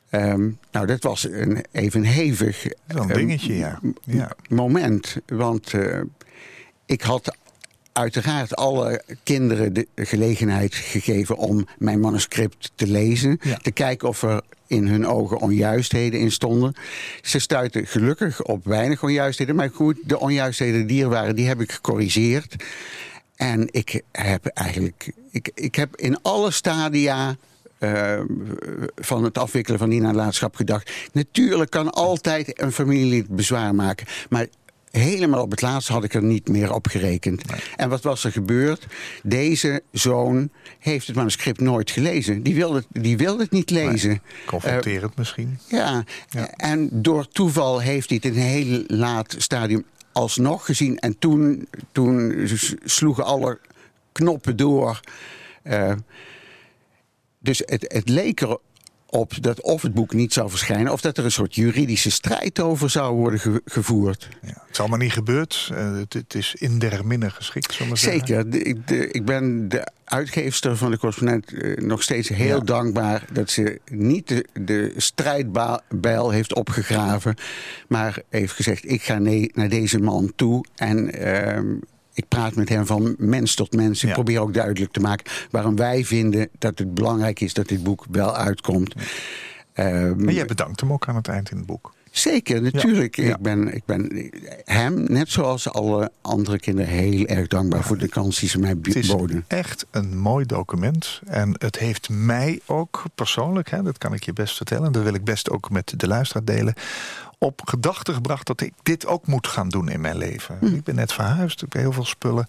Ehm, 0.09 0.49
nou, 0.71 0.85
dat 0.85 1.03
was 1.03 1.23
een 1.23 1.65
even 1.71 2.03
hevig 2.03 2.65
een 2.87 3.07
dingetje, 3.07 3.57
ja. 3.57 3.79
ja. 4.03 4.31
moment. 4.49 5.17
Want 5.25 5.73
ik 6.85 7.01
had 7.01 7.37
uiteraard 7.97 8.55
alle 8.55 9.01
kinderen 9.23 9.73
de 9.73 9.87
gelegenheid 9.95 10.75
gegeven 10.75 11.37
om 11.37 11.67
mijn 11.77 11.99
manuscript 11.99 12.71
te 12.75 12.87
lezen. 12.87 13.39
Ja. 13.41 13.57
Te 13.57 13.71
kijken 13.71 14.07
of 14.07 14.21
er 14.21 14.41
in 14.67 14.87
hun 14.87 15.07
ogen 15.07 15.39
onjuistheden 15.39 16.19
in 16.19 16.31
stonden. 16.31 16.73
Ze 17.21 17.39
stuiten 17.39 17.87
gelukkig 17.87 18.43
op 18.43 18.65
weinig 18.65 19.03
onjuistheden. 19.03 19.55
Maar 19.55 19.69
goed, 19.73 19.97
de 20.03 20.19
onjuistheden 20.19 20.87
die 20.87 21.03
er 21.03 21.09
waren, 21.09 21.35
die 21.35 21.47
heb 21.47 21.61
ik 21.61 21.71
gecorrigeerd. 21.71 22.55
En 23.35 23.67
ik 23.71 24.01
heb 24.11 24.45
eigenlijk. 24.45 25.11
Ik, 25.31 25.51
ik 25.53 25.75
heb 25.75 25.95
in 25.95 26.21
alle 26.21 26.51
stadia. 26.51 27.35
eh, 27.77 28.19
van 28.95 29.23
het 29.23 29.37
afwikkelen 29.37 29.79
van 29.79 29.89
die 29.89 30.01
nalatenschap 30.01 30.55
gedacht. 30.55 30.91
Natuurlijk 31.13 31.69
kan 31.69 31.89
altijd 31.91 32.61
een 32.61 32.71
familielid 32.71 33.27
bezwaar 33.27 33.75
maken. 33.75 34.07
Maar 34.29 34.47
helemaal 34.97 35.41
op 35.41 35.51
het 35.51 35.61
laatste 35.61 35.91
had 35.93 36.03
ik 36.03 36.13
er 36.13 36.23
niet 36.23 36.47
meer 36.49 36.73
op 36.73 36.87
gerekend. 36.87 37.41
En 37.75 37.89
wat 37.89 38.01
was 38.03 38.23
er 38.23 38.31
gebeurd? 38.31 38.85
Deze 39.23 39.81
zoon 39.91 40.49
heeft 40.79 41.07
het 41.07 41.15
manuscript 41.15 41.59
nooit 41.59 41.91
gelezen. 41.91 42.43
Die 42.43 42.55
wilde, 42.55 42.77
het- 42.77 43.03
die 43.03 43.17
wilde 43.17 43.43
het 43.43 43.51
niet 43.51 43.69
lezen. 43.69 44.21
Confronterend 44.45 45.15
misschien. 45.17 45.59
Ja, 45.67 46.03
Ja. 46.29 46.49
en 46.51 46.89
door 46.91 47.27
toeval 47.27 47.79
heeft 47.79 48.09
hij 48.09 48.19
het 48.23 48.33
in 48.35 48.41
een 48.41 48.47
heel 48.47 48.83
laat 48.87 49.35
stadium 49.37 49.85
alsnog 50.11 50.65
gezien. 50.65 50.99
En 50.99 51.19
toen, 51.19 51.67
toen 51.91 52.47
sloegen 52.83 53.25
alle 53.25 53.59
knoppen 54.11 54.55
door. 54.55 54.99
Eh, 55.63 55.93
dus 57.39 57.61
het, 57.65 57.85
het 57.93 58.09
leek 58.09 58.39
erop 59.09 59.43
dat 59.43 59.61
of 59.61 59.81
het 59.81 59.93
boek 59.93 60.13
niet 60.13 60.33
zou 60.33 60.49
verschijnen... 60.49 60.91
of 60.91 61.01
dat 61.01 61.17
er 61.17 61.25
een 61.25 61.31
soort 61.31 61.55
juridische 61.55 62.11
strijd 62.11 62.59
over 62.59 62.89
zou 62.89 63.15
worden 63.15 63.39
ge- 63.39 63.61
gevoerd. 63.65 64.27
Ja. 64.41 64.47
Het 64.47 64.57
is 64.71 64.79
allemaal 64.79 64.97
niet 64.97 65.11
gebeurd. 65.13 65.69
Eh, 65.73 65.95
het, 65.97 66.13
het 66.13 66.33
is 66.35 66.55
in 66.57 66.79
der 66.79 67.05
minne 67.07 67.29
geschikt, 67.29 67.73
zullen. 67.73 67.97
Zeker. 67.97 68.49
De- 68.49 68.61
ik- 68.63 68.87
de- 68.87 69.11
ik 69.11 69.25
ben 69.25 69.69
de 69.69 69.87
uitgeefster 70.05 70.77
van 70.77 70.91
de 70.91 70.97
correspondent 70.97 71.53
eh, 71.53 71.77
nog 71.77 72.03
steeds 72.03 72.29
heel 72.29 72.57
Ja. 72.57 72.63
dankbaar 72.63 73.25
dat 73.31 73.49
ze 73.49 73.79
niet 73.91 74.27
de, 74.27 74.45
de 74.61 74.93
strijdbijl 74.97 76.29
heeft 76.29 76.53
opgegraven, 76.55 77.35
maar 77.87 78.21
heeft 78.29 78.53
gezegd: 78.53 78.89
ik 78.91 79.01
ga 79.03 79.17
nee, 79.17 79.51
naar 79.53 79.69
deze 79.69 79.99
man 79.99 80.31
toe 80.35 80.65
en 80.75 81.13
ehm, 81.13 81.65
ik 82.17 82.27
praat 82.27 82.55
met 82.55 82.69
hem 82.69 82.85
van 82.85 83.15
mens 83.17 83.55
tot 83.55 83.73
mens. 83.75 84.01
Ik 84.03 84.07
Ja. 84.07 84.13
probeer 84.13 84.39
ook 84.39 84.53
duidelijk 84.53 84.91
te 84.91 84.99
maken 84.99 85.31
waarom 85.51 85.75
wij 85.75 86.05
vinden 86.05 86.49
dat 86.59 86.77
het 86.79 86.93
belangrijk 86.93 87.39
is 87.39 87.53
dat 87.53 87.67
dit 87.67 87.83
boek 87.83 88.05
wel 88.11 88.35
uitkomt. 88.35 88.95
Ehm, 89.73 90.23
Maar 90.23 90.33
jij 90.33 90.45
bedankt 90.45 90.79
hem 90.79 90.91
ook 90.93 91.07
aan 91.07 91.15
het 91.15 91.27
eind 91.27 91.51
in 91.51 91.57
het 91.57 91.65
boek. 91.65 91.93
Zeker, 92.11 92.61
natuurlijk. 92.61 93.15
Ja. 93.15 93.29
Ik, 93.35 93.41
ben, 93.41 93.73
ik 93.75 93.85
ben 93.85 94.29
hem, 94.63 95.03
net 95.07 95.29
zoals 95.29 95.69
alle 95.69 96.11
andere 96.21 96.59
kinderen, 96.59 96.91
heel 96.91 97.25
erg 97.25 97.47
dankbaar 97.47 97.83
voor 97.83 97.97
de 97.97 98.07
kans 98.07 98.39
die 98.39 98.49
ze 98.49 98.59
mij 98.59 98.69
Het 98.81 98.95
is 98.95 99.07
boden. 99.07 99.45
echt 99.47 99.85
een 99.91 100.17
mooi 100.17 100.45
document. 100.45 101.21
En 101.25 101.55
het 101.57 101.79
heeft 101.79 102.09
mij 102.09 102.59
ook 102.65 103.03
persoonlijk, 103.15 103.69
hè, 103.69 103.83
dat 103.83 103.97
kan 103.97 104.13
ik 104.13 104.23
je 104.23 104.33
best 104.33 104.55
vertellen... 104.57 104.91
dat 104.91 105.03
wil 105.03 105.13
ik 105.13 105.23
best 105.23 105.49
ook 105.49 105.69
met 105.69 105.93
de 105.97 106.07
luisteraar 106.07 106.45
delen... 106.45 106.73
op 107.37 107.61
gedachten 107.65 108.13
gebracht 108.13 108.47
dat 108.47 108.61
ik 108.61 108.73
dit 108.83 109.05
ook 109.05 109.27
moet 109.27 109.47
gaan 109.47 109.69
doen 109.69 109.89
in 109.89 110.01
mijn 110.01 110.17
leven. 110.17 110.57
Ik 110.75 110.83
ben 110.83 110.95
net 110.95 111.13
verhuisd, 111.13 111.61
ik 111.61 111.73
heb 111.73 111.81
heel 111.81 111.91
veel 111.91 112.05
spullen. 112.05 112.47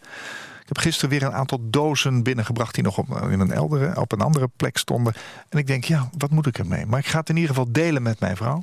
Ik 0.69 0.75
heb 0.75 0.85
gisteren 0.85 1.11
weer 1.11 1.23
een 1.23 1.35
aantal 1.35 1.59
dozen 1.63 2.23
binnengebracht... 2.23 2.75
die 2.75 2.85
nog 2.85 2.99
op, 2.99 3.31
in 3.31 3.41
een, 3.41 3.53
eldere, 3.53 4.01
op 4.01 4.13
een 4.13 4.21
andere 4.21 4.49
plek 4.57 4.79
stonden. 4.79 5.15
En 5.49 5.59
ik 5.59 5.67
denk, 5.67 5.85
ja, 5.85 6.11
wat 6.19 6.31
moet 6.31 6.47
ik 6.47 6.59
ermee? 6.59 6.87
Maar 6.87 6.99
ik 6.99 7.07
ga 7.07 7.19
het 7.19 7.29
in 7.29 7.35
ieder 7.35 7.51
geval 7.51 7.73
delen 7.73 8.03
met 8.03 8.21
mijn 8.21 8.37
vrouw. 8.37 8.63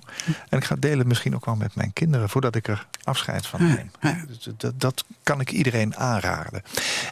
En 0.49 0.57
ik 0.57 0.63
ga 0.63 0.73
het 0.73 0.81
delen 0.81 1.07
misschien 1.07 1.35
ook 1.35 1.45
wel 1.45 1.55
met 1.55 1.75
mijn 1.75 1.93
kinderen... 1.93 2.29
voordat 2.29 2.55
ik 2.55 2.67
er 2.67 2.87
afscheid 3.03 3.47
van 3.47 3.67
neem. 3.67 3.91
Dus 4.27 4.49
dat, 4.57 4.79
dat 4.79 5.05
kan 5.23 5.39
ik 5.39 5.51
iedereen 5.51 5.95
aanraden. 5.95 6.61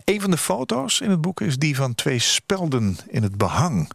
Een 0.05 0.21
van 0.21 0.31
de 0.31 0.37
foto's 0.37 1.01
in 1.01 1.09
het 1.09 1.21
boek 1.21 1.41
is 1.41 1.57
die 1.57 1.75
van 1.75 1.95
twee 1.95 2.19
spelden 2.19 2.97
in 3.07 3.23
het 3.23 3.37
behang. 3.37 3.89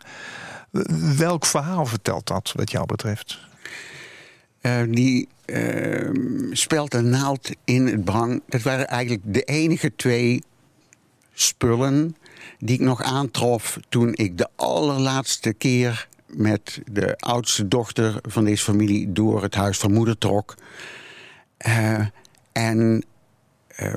Welk 1.16 1.46
verhaal 1.46 1.86
vertelt 1.86 2.26
dat 2.26 2.52
wat 2.56 2.70
jou 2.70 2.86
betreft? 2.86 3.47
Eh, 4.61 4.82
die 4.88 5.28
uh, 5.46 6.11
speld 6.52 6.94
en 6.94 7.09
naald 7.09 7.50
in 7.64 7.86
het 7.86 8.04
behang. 8.04 8.42
Dat 8.48 8.62
waren 8.62 8.88
eigenlijk 8.88 9.22
de 9.34 9.42
enige 9.42 9.92
twee 9.96 10.42
spullen 11.32 12.16
die 12.59 12.74
ik 12.74 12.80
nog 12.80 13.02
aantrof 13.02 13.78
toen 13.88 14.14
ik 14.14 14.38
de 14.38 14.48
allerlaatste 14.56 15.52
keer 15.52 16.09
met 16.26 16.80
de 16.92 17.16
oudste 17.16 17.68
dochter 17.68 18.18
van 18.22 18.44
deze 18.44 18.64
familie 18.64 19.12
door 19.12 19.42
het 19.42 19.54
huis 19.54 19.78
van 19.78 19.92
moeder 19.92 20.18
trok. 20.18 20.54
Uh, 21.66 22.06
en 22.52 23.04
uh, 23.80 23.94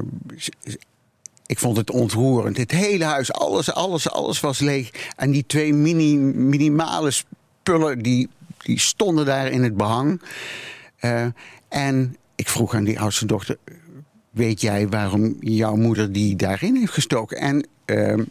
ik 1.46 1.60
vond 1.60 1.78
het 1.78 1.92
ontroerend. 1.92 2.58
Het 2.58 2.72
hele 2.72 3.04
huis, 3.04 3.34
alles, 3.34 3.74
alles, 3.74 4.10
alles 4.10 4.40
was 4.40 4.60
leeg. 4.60 4.92
En 5.16 5.32
die 5.32 5.46
twee 5.48 5.74
mini, 5.74 6.18
minimale 6.18 7.12
spullen, 7.12 8.02
die, 8.02 8.30
die 8.64 8.80
stonden 8.80 9.26
daar 9.26 9.48
in 9.48 9.64
het 9.64 9.78
behang. 9.78 10.22
Uh, 11.02 11.26
en 11.70 12.18
ik 12.36 12.50
vroeg 12.50 12.74
aan 12.74 12.84
die 12.84 13.00
oudste 13.00 13.26
dochter... 13.26 13.58
weet 14.30 14.62
jij 14.62 14.88
waarom 14.88 15.36
jouw 15.40 15.76
moeder 15.76 16.12
die 16.12 16.36
daarin 16.36 16.76
heeft 16.76 16.94
gestoken? 16.94 17.38
En 17.38 17.68
uh, 17.86 18.26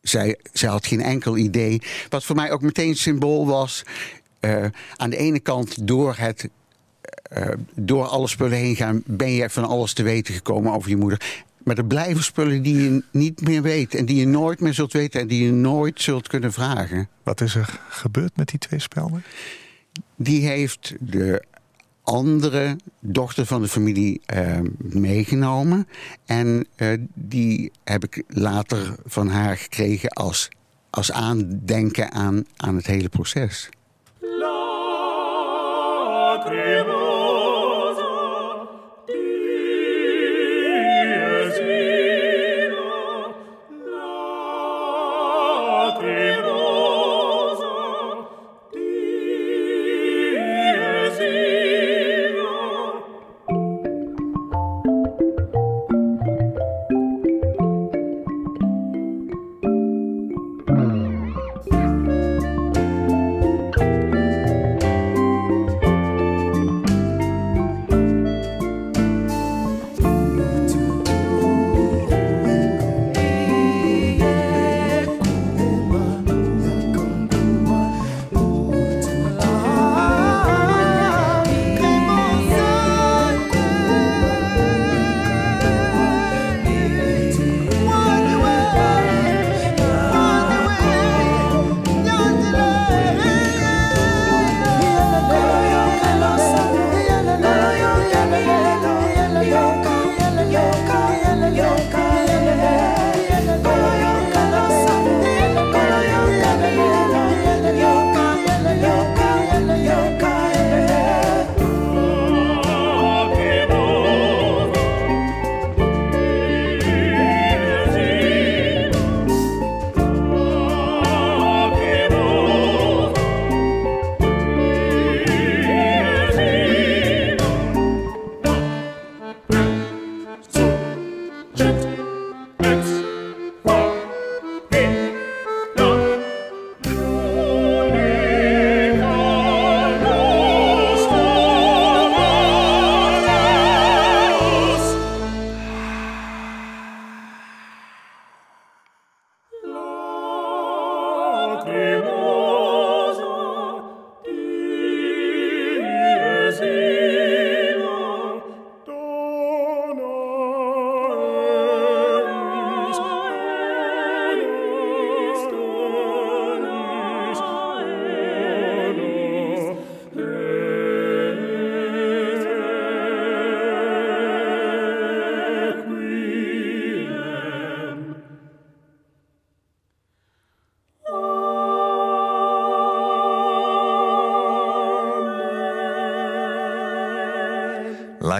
zij, 0.00 0.38
zij 0.52 0.68
had 0.68 0.86
geen 0.86 1.02
enkel 1.02 1.36
idee. 1.36 1.82
Wat 2.08 2.24
voor 2.24 2.36
mij 2.36 2.50
ook 2.50 2.62
meteen 2.62 2.96
symbool 2.96 3.46
was... 3.46 3.82
Uh, 4.40 4.64
aan 4.96 5.10
de 5.10 5.16
ene 5.16 5.40
kant 5.40 5.86
door 5.86 6.14
het 6.16 6.48
uh, 7.36 7.48
door 7.74 8.06
alle 8.06 8.28
spullen 8.28 8.58
heen 8.58 8.76
gaan, 8.76 9.02
ben 9.06 9.30
je 9.30 9.50
van 9.50 9.64
alles 9.64 9.92
te 9.92 10.02
weten 10.02 10.34
gekomen 10.34 10.72
over 10.72 10.90
je 10.90 10.96
moeder. 10.96 11.42
Maar 11.64 11.76
er 11.76 11.84
blijven 11.84 12.22
spullen 12.22 12.62
die 12.62 12.76
je 12.76 13.02
niet 13.10 13.40
meer 13.40 13.62
weet 13.62 13.94
en 13.94 14.06
die 14.06 14.16
je 14.16 14.26
nooit 14.26 14.60
meer 14.60 14.74
zult 14.74 14.92
weten 14.92 15.20
en 15.20 15.26
die 15.26 15.44
je 15.44 15.52
nooit 15.52 16.00
zult 16.00 16.28
kunnen 16.28 16.52
vragen. 16.52 17.08
Wat 17.22 17.40
is 17.40 17.54
er 17.54 17.80
gebeurd 17.88 18.36
met 18.36 18.48
die 18.48 18.58
twee 18.58 18.80
spelden? 18.80 19.24
Die 20.16 20.46
heeft 20.46 20.94
de 21.00 21.44
andere 22.02 22.76
dochter 23.00 23.46
van 23.46 23.62
de 23.62 23.68
familie 23.68 24.20
uh, 24.34 24.58
meegenomen. 24.78 25.88
En 26.26 26.66
uh, 26.76 26.98
die 27.14 27.72
heb 27.84 28.04
ik 28.04 28.22
later 28.28 28.94
van 29.04 29.28
haar 29.28 29.56
gekregen 29.56 30.08
als, 30.08 30.48
als 30.90 31.12
aandenken 31.12 32.12
aan, 32.12 32.44
aan 32.56 32.76
het 32.76 32.86
hele 32.86 33.08
proces. 33.08 33.68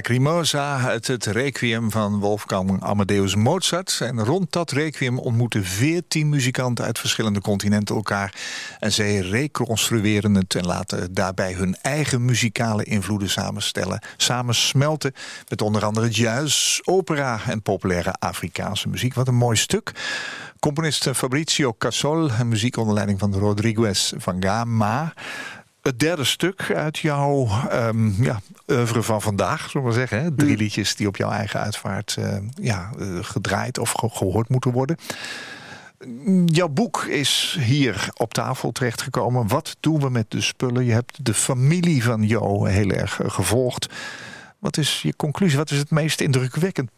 Lacrimosa 0.02 0.78
uit 0.80 1.06
het 1.06 1.26
requiem 1.26 1.90
van 1.90 2.20
Wolfgang 2.20 2.82
Amadeus 2.82 3.34
Mozart. 3.34 3.98
En 4.00 4.24
rond 4.24 4.52
dat 4.52 4.70
requiem 4.70 5.18
ontmoeten 5.18 5.64
veertien 5.64 6.28
muzikanten 6.28 6.84
uit 6.84 6.98
verschillende 6.98 7.40
continenten 7.40 7.94
elkaar. 7.94 8.34
En 8.78 8.92
zij 8.92 9.18
reconstrueren 9.18 10.34
het 10.34 10.54
en 10.54 10.66
laten 10.66 11.14
daarbij 11.14 11.52
hun 11.52 11.76
eigen 11.82 12.24
muzikale 12.24 12.84
invloeden 12.84 13.30
samenstellen. 13.30 14.02
Samensmelten 14.16 15.12
met 15.48 15.62
onder 15.62 15.84
andere 15.84 16.08
jazz, 16.08 16.80
opera 16.84 17.40
en 17.46 17.62
populaire 17.62 18.14
Afrikaanse 18.18 18.88
muziek. 18.88 19.14
Wat 19.14 19.28
een 19.28 19.34
mooi 19.34 19.56
stuk. 19.56 19.92
Componist 20.60 21.10
Fabrizio 21.14 21.74
Casol 21.78 22.30
en 22.30 22.48
muziek 22.48 22.76
onder 22.76 22.94
leiding 22.94 23.18
van 23.18 23.34
Rodriguez 23.34 24.12
van 24.16 24.42
Gama 24.42 25.12
het 25.82 25.98
derde 25.98 26.24
stuk 26.24 26.72
uit 26.74 26.98
jouw 26.98 27.48
um, 27.72 28.14
ja, 28.20 28.40
oeuvre 28.66 29.02
van 29.02 29.22
vandaag, 29.22 29.70
zullen 29.70 29.86
we 29.86 29.92
zeggen. 29.92 30.22
Hè? 30.22 30.34
Drie 30.34 30.50
mm. 30.50 30.56
liedjes 30.56 30.96
die 30.96 31.06
op 31.06 31.16
jouw 31.16 31.30
eigen 31.30 31.60
uitvaart 31.60 32.16
uh, 32.18 32.36
ja, 32.54 32.90
uh, 32.98 33.18
gedraaid 33.24 33.78
of 33.78 33.90
ge 33.90 34.08
gehoord 34.08 34.48
moeten 34.48 34.72
worden. 34.72 34.96
Jouw 36.46 36.68
boek 36.68 37.04
is 37.04 37.56
hier 37.60 38.08
op 38.14 38.34
tafel 38.34 38.72
terechtgekomen. 38.72 39.48
Wat 39.48 39.76
doen 39.80 40.00
we 40.00 40.10
met 40.10 40.30
de 40.30 40.40
spullen? 40.40 40.84
Je 40.84 40.92
hebt 40.92 41.24
de 41.24 41.34
familie 41.34 42.02
van 42.04 42.26
Jo 42.26 42.64
heel 42.64 42.90
erg 42.90 43.20
uh, 43.20 43.30
gevolgd. 43.30 43.88
Wat 44.58 44.76
is 44.76 45.02
je 45.02 45.16
conclusie? 45.16 45.58
Wat 45.58 45.70
is 45.70 45.78
het 45.78 45.90
meest 45.90 46.20
indrukwekkend, 46.20 46.90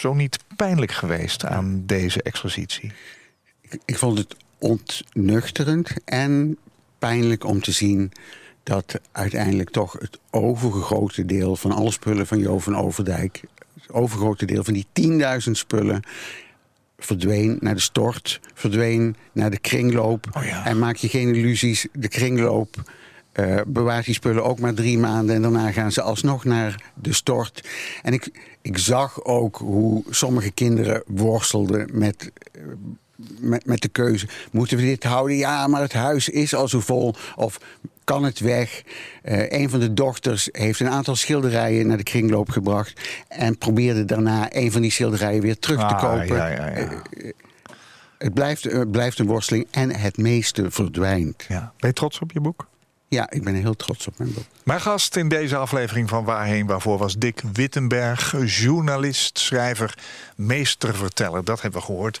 zo 0.00 0.14
niet 0.14 0.38
pijnlijk 0.56 0.92
geweest 0.92 1.44
aan 1.44 1.82
deze 1.86 2.22
expositie? 2.22 2.92
Ik, 3.60 3.80
ik 3.84 3.98
vond 3.98 4.18
het 4.18 4.36
ontnuchterend 4.58 5.90
en 6.04 6.58
pijnlijk 6.98 7.44
om 7.44 7.60
te 7.60 7.72
zien 7.72 8.12
dat 8.62 9.00
uiteindelijk 9.12 9.70
toch 9.70 9.92
het 9.92 10.18
overgrote 10.30 11.24
deel 11.24 11.56
van 11.56 11.72
alle 11.72 11.90
spullen 11.90 12.26
van 12.26 12.38
Jo 12.38 12.58
van 12.58 12.76
Overdijk... 12.76 13.42
het 13.74 13.92
overgrote 13.92 14.46
deel 14.46 14.64
van 14.64 14.74
die 14.74 14.86
10.000 15.46 15.50
spullen 15.50 16.02
verdween 16.98 17.56
naar 17.60 17.74
de 17.74 17.80
stort, 17.80 18.40
verdween 18.54 19.16
naar 19.32 19.50
de 19.50 19.58
kringloop. 19.58 20.26
Oh 20.36 20.44
ja. 20.44 20.66
En 20.66 20.78
maak 20.78 20.96
je 20.96 21.08
geen 21.08 21.34
illusies, 21.34 21.86
de 21.92 22.08
kringloop 22.08 22.82
eh, 23.32 23.60
bewaart 23.66 24.04
die 24.04 24.14
spullen 24.14 24.44
ook 24.44 24.58
maar 24.58 24.74
drie 24.74 24.98
maanden... 24.98 25.34
en 25.34 25.42
daarna 25.42 25.72
gaan 25.72 25.92
ze 25.92 26.02
alsnog 26.02 26.44
naar 26.44 26.82
de 26.94 27.12
stort. 27.12 27.68
En 28.02 28.12
ik, 28.12 28.30
ik 28.62 28.78
zag 28.78 29.24
ook 29.24 29.56
hoe 29.56 30.04
sommige 30.10 30.50
kinderen 30.50 31.02
worstelden 31.06 31.88
met... 31.92 32.32
eh, 33.18 33.24
met, 33.40 33.66
met 33.66 33.80
de 33.82 33.88
keuze, 33.88 34.26
moeten 34.50 34.76
we 34.76 34.82
dit 34.82 35.04
houden? 35.04 35.36
Ja, 35.36 35.66
maar 35.66 35.80
het 35.80 35.92
huis 35.92 36.28
is 36.28 36.54
al 36.54 36.68
zo 36.68 36.80
vol. 36.80 37.14
Of 37.36 37.58
kan 38.04 38.24
het 38.24 38.38
weg? 38.40 38.82
Eh, 39.22 39.60
een 39.60 39.70
van 39.70 39.80
de 39.80 39.94
dochters 39.94 40.48
heeft 40.52 40.80
een 40.80 40.88
aantal 40.90 41.16
schilderijen 41.16 41.86
naar 41.86 41.96
de 41.96 42.02
kringloop 42.02 42.50
gebracht... 42.50 43.00
en 43.28 43.58
probeerde 43.58 44.04
daarna 44.04 44.46
een 44.54 44.72
van 44.72 44.82
die 44.82 44.90
schilderijen 44.90 45.42
weer 45.42 45.58
terug 45.58 45.78
te 45.78 45.94
Ah, 45.94 46.00
kopen. 46.00 46.36
ja, 46.36 46.46
ja, 46.46 46.66
ja. 46.78 47.02
Het 48.18 48.34
blijft, 48.34 48.66
eh, 48.66 48.80
blijft 48.90 49.18
een 49.18 49.26
worsteling 49.26 49.66
en 49.70 49.90
het 49.96 50.16
meeste 50.16 50.70
verdwijnt. 50.70 51.44
Ja. 51.48 51.72
Ben 51.78 51.88
je 51.90 51.96
trots 51.96 52.18
op 52.18 52.32
je 52.32 52.40
boek? 52.40 52.66
Ja, 53.08 53.30
ik 53.30 53.44
ben 53.44 53.54
heel 53.54 53.76
trots 53.76 54.06
op 54.06 54.18
mijn 54.18 54.32
boek. 54.32 54.44
Mijn 54.62 54.80
gast 54.80 55.16
in 55.16 55.28
deze 55.28 55.56
aflevering 55.56 56.08
van 56.08 56.24
Waarheen 56.24 56.66
Waarvoor 56.66 56.98
was 56.98 57.14
Dick 57.16 57.42
Wittenberg, 57.52 58.34
journalist, 58.46 59.38
schrijver, 59.38 59.94
meesterverteller. 60.36 61.44
Dat 61.44 61.60
hebben 61.62 61.80
we 61.80 61.86
gehoord. 61.86 62.20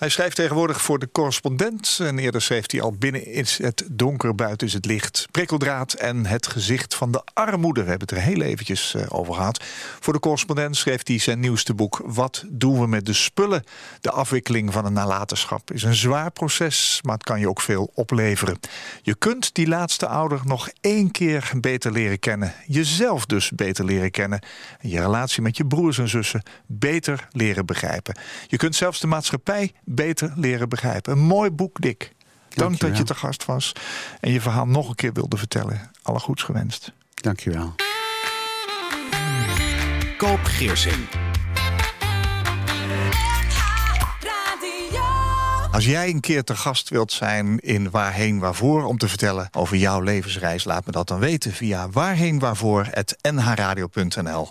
Hij 0.00 0.08
schrijft 0.08 0.36
tegenwoordig 0.36 0.82
voor 0.82 0.98
de 0.98 1.08
correspondent. 1.12 1.98
En 2.02 2.18
eerder 2.18 2.42
schreef 2.42 2.70
hij 2.70 2.80
al 2.80 2.92
binnen 2.92 3.26
is 3.26 3.58
het 3.58 3.84
donker, 3.90 4.34
buiten 4.34 4.66
is 4.66 4.72
het 4.72 4.84
licht. 4.84 5.26
Prikkeldraad 5.30 5.92
en 5.92 6.26
het 6.26 6.46
gezicht 6.46 6.94
van 6.94 7.12
de 7.12 7.22
armoede. 7.32 7.82
We 7.82 7.88
hebben 7.88 8.08
het 8.08 8.16
er 8.16 8.24
heel 8.24 8.40
eventjes 8.40 8.94
eh, 8.94 9.06
over 9.08 9.34
gehad. 9.34 9.64
Voor 10.00 10.12
de 10.12 10.18
correspondent 10.20 10.76
schreef 10.76 11.06
hij 11.06 11.18
zijn 11.18 11.40
nieuwste 11.40 11.74
boek. 11.74 12.02
Wat 12.04 12.44
doen 12.48 12.80
we 12.80 12.86
met 12.86 13.06
de 13.06 13.12
spullen? 13.12 13.64
De 14.00 14.10
afwikkeling 14.10 14.72
van 14.72 14.84
een 14.84 14.92
nalatenschap 14.92 15.72
is 15.72 15.82
een 15.82 15.94
zwaar 15.94 16.30
proces, 16.30 17.00
maar 17.02 17.14
het 17.14 17.24
kan 17.24 17.40
je 17.40 17.48
ook 17.48 17.60
veel 17.60 17.90
opleveren. 17.94 18.58
Je 19.02 19.14
kunt 19.14 19.54
die 19.54 19.68
laatste 19.68 20.06
ouder 20.06 20.40
nog 20.44 20.68
één 20.80 21.10
keer 21.10 21.50
beter 21.56 21.92
leren 21.92 22.18
kennen. 22.18 22.54
Jezelf 22.66 23.26
dus 23.26 23.50
beter 23.50 23.84
leren 23.84 24.10
kennen. 24.10 24.40
En 24.78 24.88
je 24.88 25.00
relatie 25.00 25.42
met 25.42 25.56
je 25.56 25.66
broers 25.66 25.98
en 25.98 26.08
zussen 26.08 26.42
beter 26.66 27.28
leren 27.32 27.66
begrijpen. 27.66 28.18
Je 28.46 28.56
kunt 28.56 28.76
zelfs 28.76 29.00
de 29.00 29.06
maatschappij 29.06 29.72
beter 29.94 30.32
leren 30.36 30.68
begrijpen. 30.68 31.12
Een 31.12 31.18
mooi 31.18 31.50
boek, 31.50 31.80
Dick. 31.80 31.98
Dank 31.98 32.58
Dankjewel. 32.58 32.88
dat 32.88 32.98
je 32.98 33.04
te 33.04 33.14
gast 33.14 33.44
was 33.44 33.72
en 34.20 34.32
je 34.32 34.40
verhaal 34.40 34.66
nog 34.66 34.88
een 34.88 34.94
keer 34.94 35.12
wilde 35.12 35.36
vertellen. 35.36 35.90
Alle 36.02 36.18
goeds 36.18 36.42
gewenst. 36.42 36.92
Dankjewel. 37.14 37.74
Koop 40.16 40.44
Geersing. 40.44 41.06
Als 45.72 45.84
jij 45.84 46.08
een 46.08 46.20
keer 46.20 46.44
te 46.44 46.56
gast 46.56 46.88
wilt 46.88 47.12
zijn 47.12 47.58
in 47.58 47.90
Waarheen 47.90 48.38
Waarvoor 48.38 48.84
om 48.84 48.98
te 48.98 49.08
vertellen 49.08 49.48
over 49.52 49.76
jouw 49.76 50.00
levensreis, 50.00 50.64
laat 50.64 50.86
me 50.86 50.92
dat 50.92 51.08
dan 51.08 51.18
weten 51.18 51.52
via 51.52 51.90
waarheenwaarvoor.nhradio.nl. 51.90 54.50